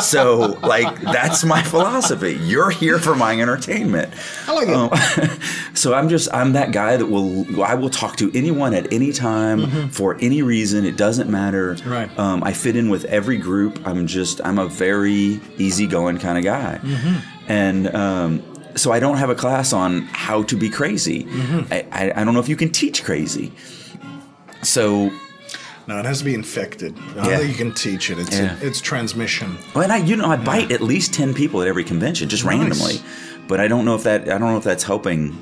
so 0.00 0.58
like 0.62 1.00
that's 1.00 1.44
my 1.44 1.62
philosophy 1.62 2.32
you're 2.42 2.70
here 2.70 2.98
for 2.98 3.14
my 3.14 3.38
entertainment 3.40 4.12
I 4.46 4.52
like 4.52 4.68
it. 4.68 4.74
Um, 4.74 4.90
so 5.74 5.94
I'm 5.94 6.08
just 6.08 6.32
I'm 6.32 6.52
that 6.52 6.72
guy 6.72 6.96
that 6.96 7.06
will 7.06 7.62
I 7.62 7.74
will 7.74 7.90
talk 7.90 8.16
to 8.16 8.30
anyone 8.34 8.74
at 8.74 8.92
any 8.92 9.12
time 9.12 9.88
for 9.90 10.16
any 10.20 10.42
reason. 10.42 10.84
It 10.84 10.96
doesn't 10.96 11.30
matter. 11.32 11.76
Right. 11.84 12.08
Um, 12.18 12.44
I 12.44 12.52
fit 12.52 12.76
in 12.76 12.88
with 12.88 13.04
every 13.06 13.38
group. 13.38 13.84
I'm 13.84 14.06
just 14.06 14.40
I'm 14.44 14.58
a 14.60 14.66
very 14.68 15.40
easygoing 15.58 16.18
kind 16.18 16.38
of 16.38 16.44
guy, 16.44 16.78
Mm-hmm. 16.82 17.50
and. 17.50 17.94
Um, 17.94 18.42
so 18.74 18.90
I 18.90 19.00
don't 19.00 19.18
have 19.18 19.28
a 19.28 19.34
class 19.34 19.74
on 19.74 20.00
how 20.12 20.44
to 20.44 20.56
be 20.56 20.70
crazy. 20.70 21.24
Mm-hmm. 21.24 21.70
I, 21.74 21.86
I, 21.92 22.12
I 22.22 22.24
don't 22.24 22.32
know 22.32 22.40
if 22.40 22.48
you 22.48 22.56
can 22.56 22.70
teach 22.70 23.04
crazy. 23.04 23.52
So 24.62 25.10
No, 25.86 25.98
it 25.98 26.06
has 26.06 26.20
to 26.20 26.24
be 26.24 26.32
infected. 26.34 26.96
I 26.96 27.14
don't 27.14 27.26
Yeah. 27.26 27.36
think 27.36 27.50
you 27.50 27.54
can 27.56 27.74
teach 27.74 28.08
it. 28.10 28.18
It's 28.18 28.34
Yeah. 28.38 28.56
it's 28.62 28.80
transmission. 28.80 29.58
Well, 29.74 29.84
and 29.84 29.92
I, 29.92 29.98
you 29.98 30.16
know, 30.16 30.24
I 30.24 30.36
bite 30.36 30.72
at 30.72 30.80
least 30.80 31.12
ten 31.12 31.34
people 31.34 31.60
at 31.60 31.68
every 31.68 31.84
convention, 31.84 32.30
just 32.30 32.46
Nice. 32.46 32.58
randomly. 32.58 32.94
But 33.46 33.60
I 33.60 33.68
don't 33.68 33.84
know 33.84 33.94
if 33.94 34.04
that 34.04 34.22
I 34.22 34.38
don't 34.38 34.50
know 34.52 34.56
if 34.56 34.64
that's 34.64 34.84
helping 34.84 35.36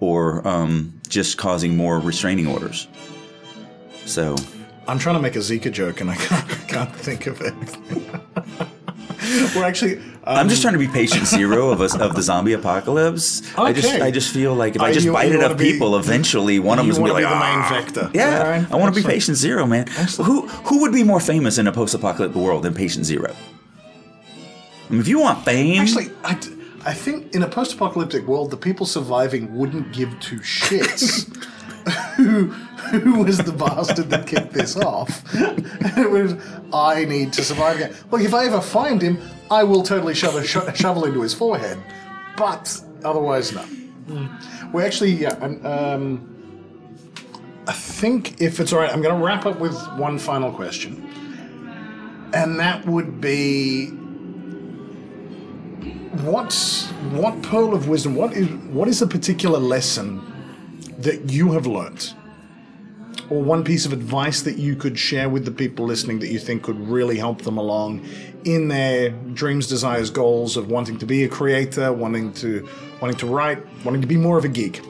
or 0.00 0.46
um, 0.46 0.92
just 1.08 1.38
causing 1.38 1.78
more 1.78 1.98
restraining 2.00 2.46
orders. 2.46 2.86
So 4.04 4.36
I'm 4.86 4.98
trying 4.98 5.16
to 5.16 5.22
make 5.22 5.36
a 5.36 5.40
Zika 5.40 5.72
joke 5.72 6.00
and 6.00 6.10
I 6.10 6.14
can't, 6.16 6.68
can't 6.68 6.94
think 6.96 7.26
of 7.26 7.40
it. 7.40 7.54
We're 9.56 9.64
actually. 9.64 9.96
Um, 10.26 10.38
I'm 10.38 10.48
just 10.48 10.62
trying 10.62 10.74
to 10.74 10.78
be 10.78 10.88
patient 10.88 11.26
zero 11.26 11.70
of 11.70 11.80
us 11.80 11.98
of 11.98 12.14
the 12.14 12.22
zombie 12.22 12.52
apocalypse. 12.52 13.42
I 13.58 13.72
just 13.72 13.94
I 14.00 14.10
just 14.10 14.32
feel 14.32 14.54
like 14.54 14.76
if 14.76 14.82
I 14.82 14.92
just 14.92 15.06
you- 15.06 15.12
bite 15.12 15.30
you 15.32 15.54
be- 15.54 15.72
people, 15.72 15.96
eventually 15.96 16.58
one 16.58 16.78
of 16.78 16.86
them 16.86 16.94
gonna 16.96 17.06
be 17.06 17.10
like 17.12 17.24
be 17.24 17.28
the 17.28 17.34
main 17.34 17.60
"Ah." 17.60 17.68
vector. 17.70 18.10
Yeah, 18.14 18.66
I 18.70 18.76
want 18.76 18.94
to 18.94 19.00
be 19.00 19.06
patient 19.06 19.36
zero, 19.36 19.66
man. 19.66 19.86
Who 20.18 20.46
who 20.48 20.80
would 20.82 20.92
be 20.92 21.02
more 21.04 21.20
famous 21.20 21.58
in 21.58 21.66
a 21.66 21.72
post-apocalyptic 21.72 22.36
world 22.40 22.62
than 22.64 22.74
patient 22.74 23.06
zero? 23.06 23.34
I 23.34 24.92
mean, 24.92 25.00
if 25.00 25.08
you 25.08 25.20
want 25.20 25.44
fame, 25.44 25.80
Actually, 25.80 26.10
I, 26.22 26.32
I 26.84 26.92
think 26.94 27.34
in 27.34 27.42
a 27.42 27.48
post-apocalyptic 27.48 28.26
world, 28.26 28.50
the 28.50 28.56
people 28.58 28.86
surviving 28.86 29.56
wouldn't 29.56 29.92
give 29.92 30.18
two 30.20 30.40
shits. 30.40 31.26
who 32.16 32.54
who 33.00 33.24
was 33.24 33.38
the 33.38 33.52
bastard 33.52 34.10
that 34.10 34.26
kicked 34.26 34.52
this 34.52 34.76
off? 34.76 35.22
it 35.34 36.10
was 36.10 36.34
I 36.72 37.04
need 37.04 37.32
to 37.34 37.44
survive 37.44 37.76
again. 37.76 37.94
Look, 38.10 38.22
if 38.22 38.34
I 38.34 38.46
ever 38.46 38.60
find 38.60 39.00
him, 39.00 39.18
I 39.50 39.64
will 39.64 39.82
totally 39.82 40.14
shove 40.14 40.36
a 40.36 40.44
sho- 40.44 40.72
shovel 40.74 41.04
into 41.04 41.22
his 41.22 41.34
forehead. 41.34 41.78
But 42.36 42.82
otherwise, 43.04 43.52
no. 43.52 43.64
We 44.72 44.82
actually, 44.82 45.12
yeah, 45.12 45.42
and, 45.42 45.66
um, 45.66 46.30
I 47.66 47.72
think 47.72 48.40
if 48.40 48.60
it's 48.60 48.72
all 48.72 48.80
right, 48.80 48.92
I'm 48.92 49.00
going 49.00 49.16
to 49.16 49.24
wrap 49.24 49.46
up 49.46 49.58
with 49.58 49.74
one 49.96 50.18
final 50.18 50.52
question, 50.52 51.08
and 52.34 52.58
that 52.58 52.84
would 52.86 53.20
be 53.20 53.90
what's 56.22 56.86
what 57.12 57.40
pearl 57.42 57.74
of 57.74 57.88
wisdom 57.88 58.14
what 58.14 58.32
is 58.34 58.48
what 58.72 58.86
is 58.86 59.02
a 59.02 59.06
particular 59.06 59.58
lesson 59.58 60.22
that 60.98 61.30
you 61.30 61.50
have 61.50 61.66
learnt 61.66 62.14
or 63.30 63.42
one 63.42 63.64
piece 63.64 63.86
of 63.86 63.92
advice 63.92 64.42
that 64.42 64.58
you 64.58 64.76
could 64.76 64.98
share 64.98 65.28
with 65.28 65.44
the 65.44 65.50
people 65.50 65.86
listening 65.86 66.18
that 66.20 66.28
you 66.28 66.38
think 66.38 66.62
could 66.62 66.78
really 66.88 67.18
help 67.18 67.42
them 67.42 67.56
along 67.56 68.04
in 68.44 68.68
their 68.68 69.10
dreams 69.10 69.66
desires 69.66 70.10
goals 70.10 70.56
of 70.56 70.70
wanting 70.70 70.98
to 70.98 71.06
be 71.06 71.24
a 71.24 71.28
creator 71.28 71.92
wanting 71.92 72.32
to 72.34 72.68
wanting 73.00 73.16
to 73.16 73.26
write 73.26 73.58
wanting 73.84 74.00
to 74.00 74.06
be 74.06 74.16
more 74.16 74.38
of 74.38 74.44
a 74.44 74.48
geek? 74.48 74.80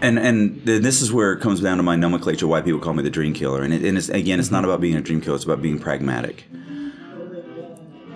And 0.00 0.18
and 0.18 0.64
th- 0.66 0.82
this 0.82 1.00
is 1.00 1.12
where 1.12 1.32
it 1.32 1.40
comes 1.40 1.60
down 1.60 1.76
to 1.76 1.82
my 1.82 1.96
nomenclature 1.96 2.46
why 2.46 2.60
people 2.60 2.80
call 2.80 2.94
me 2.94 3.02
the 3.02 3.10
dream 3.10 3.32
killer. 3.32 3.62
And, 3.62 3.72
it, 3.72 3.84
and 3.84 3.96
it's, 3.96 4.08
again 4.08 4.40
it's 4.40 4.50
not 4.50 4.58
mm-hmm. 4.58 4.70
about 4.70 4.80
being 4.80 4.96
a 4.96 5.00
dream 5.00 5.20
killer 5.20 5.36
it's 5.36 5.44
about 5.44 5.62
being 5.62 5.78
pragmatic. 5.78 6.44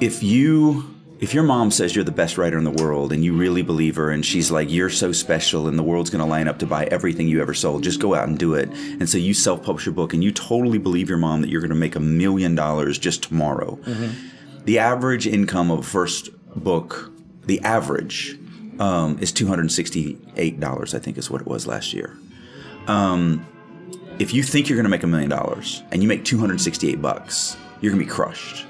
If 0.01 0.23
you 0.23 0.98
if 1.21 1.35
your 1.35 1.43
mom 1.43 1.71
says 1.71 1.97
you're 1.97 2.05
the 2.05 2.13
best 2.13 2.39
writer 2.39 2.57
in 2.57 2.65
the 2.65 2.71
world 2.71 3.13
and 3.13 3.25
you 3.25 3.37
really 3.37 3.63
believe 3.63 3.97
her 3.97 4.11
and 4.11 4.25
she's 4.25 4.51
like 4.51 4.71
you're 4.71 4.91
so 4.91 5.11
special 5.11 5.67
and 5.67 5.79
the 5.79 5.83
world's 5.83 6.11
going 6.11 6.23
to 6.23 6.29
line 6.29 6.47
up 6.47 6.59
to 6.59 6.67
buy 6.67 6.85
everything 6.87 7.27
you 7.27 7.41
ever 7.41 7.55
sold 7.55 7.83
just 7.83 8.01
go 8.01 8.15
out 8.15 8.29
and 8.29 8.39
do 8.39 8.55
it. 8.55 8.69
And 8.71 9.09
so 9.09 9.19
you 9.19 9.35
self-publish 9.35 9.87
your 9.87 9.95
book 9.95 10.15
and 10.15 10.23
you 10.23 10.31
totally 10.31 10.79
believe 10.79 11.09
your 11.09 11.19
mom 11.19 11.41
that 11.43 11.51
you're 11.51 11.61
going 11.61 11.71
to 11.71 11.77
make 11.77 11.97
a 11.97 12.01
million 12.01 12.55
dollars 12.55 12.99
just 12.99 13.25
tomorrow. 13.25 13.79
The 14.65 14.79
average 14.79 15.27
income 15.27 15.71
of 15.71 15.81
a 15.81 15.83
first 15.83 16.31
book 16.55 17.13
the 17.45 17.61
average 17.63 18.39
um, 18.79 19.19
is 19.21 19.33
$268 19.33 20.95
i 20.95 20.99
think 20.99 21.19
is 21.19 21.31
what 21.31 21.41
it 21.41 21.47
was 21.47 21.67
last 21.67 21.93
year. 21.93 22.17
Um, 22.87 23.47
if 24.19 24.33
you 24.33 24.43
think 24.43 24.69
you're 24.69 24.77
going 24.77 24.85
to 24.85 24.91
make 24.91 25.03
a 25.03 25.07
million 25.07 25.31
dollars 25.31 25.83
and 25.91 26.03
you 26.03 26.09
make 26.09 26.25
268 26.25 27.03
bucks 27.03 27.57
you're 27.81 27.93
going 27.93 28.01
to 28.01 28.07
be 28.07 28.11
crushed 28.11 28.68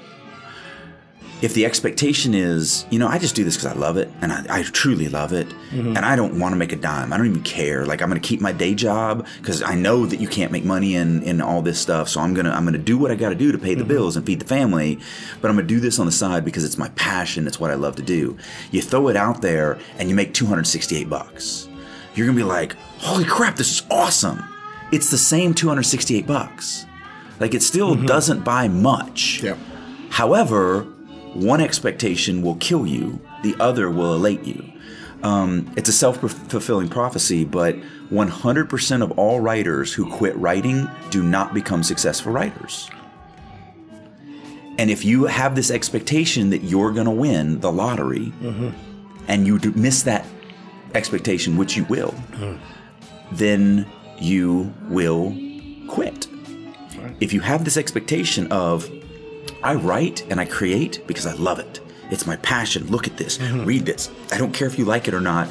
if 1.41 1.53
the 1.53 1.65
expectation 1.65 2.33
is, 2.33 2.85
you 2.89 2.99
know, 2.99 3.07
I 3.07 3.17
just 3.17 3.33
do 3.33 3.45
this 3.45 3.55
because 3.55 3.73
I 3.73 3.79
love 3.79 3.95
it 3.95 4.09
and 4.21 4.31
I, 4.31 4.45
I 4.49 4.63
truly 4.63 5.07
love 5.07 5.31
it 5.31 5.47
mm-hmm. 5.47 5.95
and 5.95 5.99
I 5.99 6.15
don't 6.17 6.37
want 6.37 6.51
to 6.51 6.57
make 6.57 6.73
a 6.73 6.75
dime. 6.75 7.13
I 7.13 7.17
don't 7.17 7.27
even 7.27 7.43
care. 7.43 7.85
Like 7.85 8.01
I'm 8.01 8.09
going 8.09 8.21
to 8.21 8.27
keep 8.27 8.41
my 8.41 8.51
day 8.51 8.75
job 8.75 9.25
because 9.37 9.63
I 9.63 9.75
know 9.75 10.05
that 10.05 10.19
you 10.19 10.27
can't 10.27 10.51
make 10.51 10.65
money 10.65 10.95
in, 10.95 11.23
in 11.23 11.39
all 11.39 11.61
this 11.61 11.79
stuff. 11.79 12.09
So 12.09 12.19
I'm 12.19 12.33
going 12.33 12.45
to, 12.45 12.51
I'm 12.51 12.63
going 12.63 12.73
to 12.73 12.79
do 12.79 12.97
what 12.97 13.09
I 13.09 13.15
got 13.15 13.29
to 13.29 13.35
do 13.35 13.53
to 13.53 13.57
pay 13.57 13.73
the 13.73 13.81
mm-hmm. 13.81 13.89
bills 13.89 14.17
and 14.17 14.25
feed 14.25 14.41
the 14.41 14.45
family. 14.45 14.99
But 15.41 15.49
I'm 15.49 15.55
going 15.55 15.67
to 15.67 15.73
do 15.73 15.79
this 15.79 15.97
on 15.97 16.05
the 16.05 16.11
side 16.11 16.43
because 16.43 16.65
it's 16.65 16.77
my 16.77 16.89
passion. 16.89 17.47
It's 17.47 17.59
what 17.59 17.71
I 17.71 17.75
love 17.75 17.95
to 17.97 18.03
do. 18.03 18.37
You 18.71 18.81
throw 18.81 19.07
it 19.07 19.15
out 19.15 19.41
there 19.41 19.79
and 19.97 20.09
you 20.09 20.15
make 20.15 20.33
268 20.33 21.09
bucks. 21.09 21.69
You're 22.15 22.25
going 22.25 22.37
to 22.37 22.43
be 22.43 22.49
like, 22.49 22.75
holy 22.97 23.23
crap, 23.23 23.55
this 23.55 23.71
is 23.71 23.87
awesome. 23.89 24.43
It's 24.91 25.09
the 25.09 25.17
same 25.17 25.53
268 25.53 26.27
bucks. 26.27 26.85
Like 27.39 27.53
it 27.53 27.63
still 27.63 27.95
mm-hmm. 27.95 28.07
doesn't 28.07 28.43
buy 28.43 28.67
much. 28.67 29.41
Yep. 29.41 29.57
However, 30.09 30.85
one 31.33 31.61
expectation 31.61 32.41
will 32.41 32.55
kill 32.55 32.85
you, 32.85 33.19
the 33.43 33.55
other 33.59 33.89
will 33.89 34.13
elate 34.13 34.43
you. 34.43 34.63
Um, 35.23 35.71
it's 35.75 35.89
a 35.89 35.93
self 35.93 36.17
fulfilling 36.17 36.87
prophecy, 36.87 37.43
but 37.43 37.75
100% 38.09 39.01
of 39.03 39.11
all 39.11 39.39
writers 39.39 39.93
who 39.93 40.09
quit 40.09 40.35
writing 40.37 40.89
do 41.09 41.21
not 41.21 41.53
become 41.53 41.83
successful 41.83 42.31
writers. 42.31 42.89
And 44.77 44.89
if 44.89 45.03
you 45.03 45.25
have 45.25 45.55
this 45.55 45.71
expectation 45.71 46.51
that 46.51 46.63
you're 46.63 46.91
going 46.91 47.05
to 47.05 47.11
win 47.11 47.59
the 47.59 47.71
lottery 47.71 48.31
and 49.27 49.45
you 49.45 49.59
do 49.59 49.71
miss 49.73 50.03
that 50.03 50.25
expectation, 50.95 51.57
which 51.57 51.75
you 51.75 51.83
will, 51.85 52.15
then 53.33 53.85
you 54.19 54.73
will 54.87 55.35
quit. 55.89 56.27
If 57.19 57.33
you 57.33 57.41
have 57.41 57.65
this 57.65 57.75
expectation 57.75 58.47
of, 58.53 58.89
I 59.63 59.75
write 59.75 60.25
and 60.29 60.39
I 60.39 60.45
create 60.45 61.05
because 61.07 61.25
I 61.25 61.33
love 61.33 61.59
it. 61.59 61.81
It's 62.09 62.25
my 62.25 62.37
passion. 62.37 62.87
Look 62.87 63.07
at 63.07 63.17
this. 63.17 63.37
Mm-hmm. 63.37 63.65
Read 63.65 63.85
this. 63.85 64.09
I 64.31 64.37
don't 64.37 64.53
care 64.53 64.67
if 64.67 64.79
you 64.79 64.85
like 64.85 65.07
it 65.07 65.13
or 65.13 65.21
not. 65.21 65.49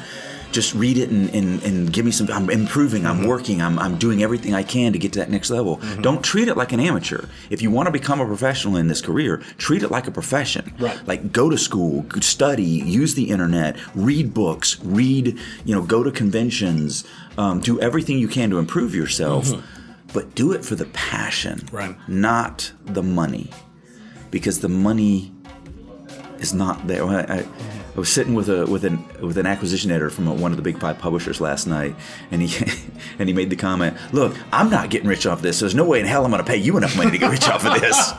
Just 0.51 0.73
read 0.73 0.97
it 0.97 1.09
and, 1.11 1.29
and, 1.29 1.61
and 1.61 1.93
give 1.93 2.05
me 2.05 2.11
some. 2.11 2.27
I'm 2.31 2.49
improving. 2.49 3.05
I'm 3.05 3.19
mm-hmm. 3.19 3.27
working. 3.27 3.61
I'm, 3.61 3.77
I'm 3.77 3.97
doing 3.99 4.23
everything 4.23 4.55
I 4.55 4.63
can 4.63 4.93
to 4.93 4.99
get 4.99 5.13
to 5.13 5.19
that 5.19 5.29
next 5.29 5.51
level. 5.51 5.77
Mm-hmm. 5.77 6.01
Don't 6.01 6.23
treat 6.23 6.47
it 6.47 6.57
like 6.57 6.73
an 6.73 6.79
amateur. 6.79 7.25
If 7.51 7.61
you 7.61 7.69
want 7.69 7.85
to 7.85 7.91
become 7.91 8.19
a 8.19 8.25
professional 8.25 8.75
in 8.75 8.87
this 8.87 8.99
career, 8.99 9.37
treat 9.59 9.83
it 9.83 9.91
like 9.91 10.07
a 10.07 10.11
profession. 10.11 10.73
Right. 10.79 11.07
Like 11.07 11.31
go 11.31 11.51
to 11.51 11.57
school, 11.57 12.03
study, 12.19 12.63
use 12.63 13.13
the 13.13 13.29
internet, 13.29 13.77
read 13.93 14.33
books, 14.33 14.79
read, 14.83 15.37
you 15.65 15.75
know, 15.75 15.83
go 15.83 16.01
to 16.01 16.11
conventions, 16.11 17.05
um, 17.37 17.59
do 17.59 17.79
everything 17.79 18.17
you 18.17 18.27
can 18.27 18.49
to 18.49 18.57
improve 18.57 18.95
yourself, 18.95 19.51
but 20.13 20.33
do 20.33 20.51
it 20.51 20.65
for 20.65 20.73
the 20.73 20.85
passion, 20.87 21.69
Right. 21.71 21.95
not 22.07 22.71
the 22.85 23.03
money 23.03 23.51
because 24.31 24.59
the 24.59 24.69
money 24.69 25.31
is 26.39 26.53
not 26.53 26.87
there. 26.87 27.03
I, 27.05 27.21
I, 27.21 27.45
I 27.95 27.99
was 27.99 28.11
sitting 28.11 28.33
with 28.33 28.47
a 28.49 28.65
with 28.65 28.85
an 28.85 29.03
with 29.21 29.37
an 29.37 29.45
acquisition 29.45 29.91
editor 29.91 30.09
from 30.09 30.27
a, 30.27 30.33
one 30.33 30.51
of 30.51 30.57
the 30.57 30.63
big 30.63 30.79
five 30.79 30.97
publishers 30.99 31.41
last 31.41 31.67
night, 31.67 31.95
and 32.31 32.41
he 32.41 32.65
and 33.19 33.27
he 33.27 33.33
made 33.33 33.49
the 33.49 33.55
comment, 33.55 33.97
"Look, 34.13 34.35
I'm 34.53 34.69
not 34.69 34.89
getting 34.89 35.07
rich 35.09 35.25
off 35.25 35.41
this. 35.41 35.59
There's 35.59 35.75
no 35.75 35.83
way 35.85 35.99
in 35.99 36.05
hell 36.05 36.23
I'm 36.23 36.31
going 36.31 36.43
to 36.43 36.47
pay 36.49 36.57
you 36.57 36.77
enough 36.77 36.95
money 36.95 37.11
to 37.11 37.17
get 37.17 37.29
rich 37.31 37.47
off 37.49 37.65
of 37.65 37.79
this." 37.81 38.13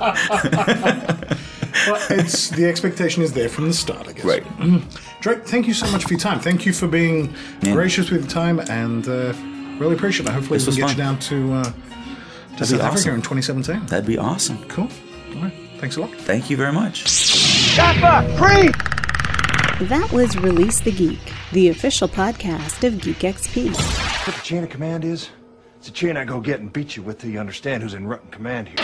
well, 1.87 2.03
it's 2.11 2.51
the 2.51 2.67
expectation 2.67 3.23
is 3.23 3.33
there 3.33 3.49
from 3.49 3.67
the 3.69 3.73
start 3.73 4.09
i 4.09 4.13
guess 4.13 4.25
Right. 4.25 4.45
drake 5.21 5.45
thank 5.47 5.69
you 5.69 5.73
so 5.75 5.91
much 5.93 6.03
for 6.05 6.11
your 6.11 6.19
time 6.21 6.41
thank 6.41 6.67
you 6.67 6.73
for 6.73 6.89
being 6.89 7.33
gracious 7.61 8.11
with 8.11 8.23
your 8.23 8.31
time 8.31 8.59
and 8.59 9.07
uh, 9.09 9.33
really 9.79 9.95
appreciate 9.95 10.27
it 10.27 10.33
hopefully 10.33 10.59
This 10.59 10.67
we 10.67 10.75
can 10.83 10.89
get 10.89 10.97
you 10.97 11.03
down 11.03 11.19
to 11.21 11.53
uh, 11.53 11.65
to 11.65 11.73
be 12.59 12.65
south 12.65 12.81
africa 12.81 13.11
awesome. 13.11 13.15
in 13.15 13.23
2017 13.23 13.87
That'd 13.87 14.05
be 14.07 14.19
awesome. 14.19 14.63
cool 14.69 14.89
all 15.37 15.43
right 15.43 15.55
thanks 15.81 15.97
a 15.97 16.01
lot 16.01 16.15
Thank 16.15 16.51
you 16.51 16.57
very 16.57 16.73
much. 16.73 17.05
That 19.89 20.13
was 20.13 20.37
Release 20.37 20.81
the 20.81 20.93
Geek, 20.93 21.19
the 21.53 21.69
official 21.69 22.07
podcast 22.09 22.87
of 22.87 23.01
Geek 23.01 23.19
XP. 23.21 23.75
What 24.27 24.37
the 24.37 24.43
chain 24.43 24.63
of 24.63 24.69
command 24.71 25.05
is? 25.05 25.31
It's 25.79 25.89
a 25.89 25.93
chain 25.93 26.19
I 26.19 26.25
go 26.25 26.41
get 26.41 26.61
and 26.61 26.71
beat 26.71 26.97
you 26.97 27.03
with 27.03 27.21
till 27.21 27.31
you 27.31 27.41
understand 27.41 27.83
who's 27.83 27.95
in 27.95 28.07
rotten 28.07 28.31
command 28.31 28.69
here. 28.69 28.77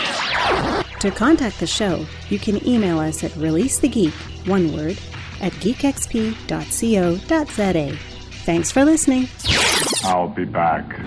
To 1.01 1.11
contact 1.11 1.59
the 1.59 1.67
show, 1.67 2.03
you 2.29 2.39
can 2.39 2.67
email 2.67 2.97
us 2.97 3.23
at 3.23 3.29
releasethegeek, 3.31 4.47
one 4.47 4.73
word, 4.73 4.97
at 5.39 5.51
geekxp.co.za. 5.53 6.37
Thanks 8.45 8.71
for 8.71 8.83
listening. 8.83 9.27
I'll 10.03 10.29
be 10.29 10.45
back. 10.45 10.97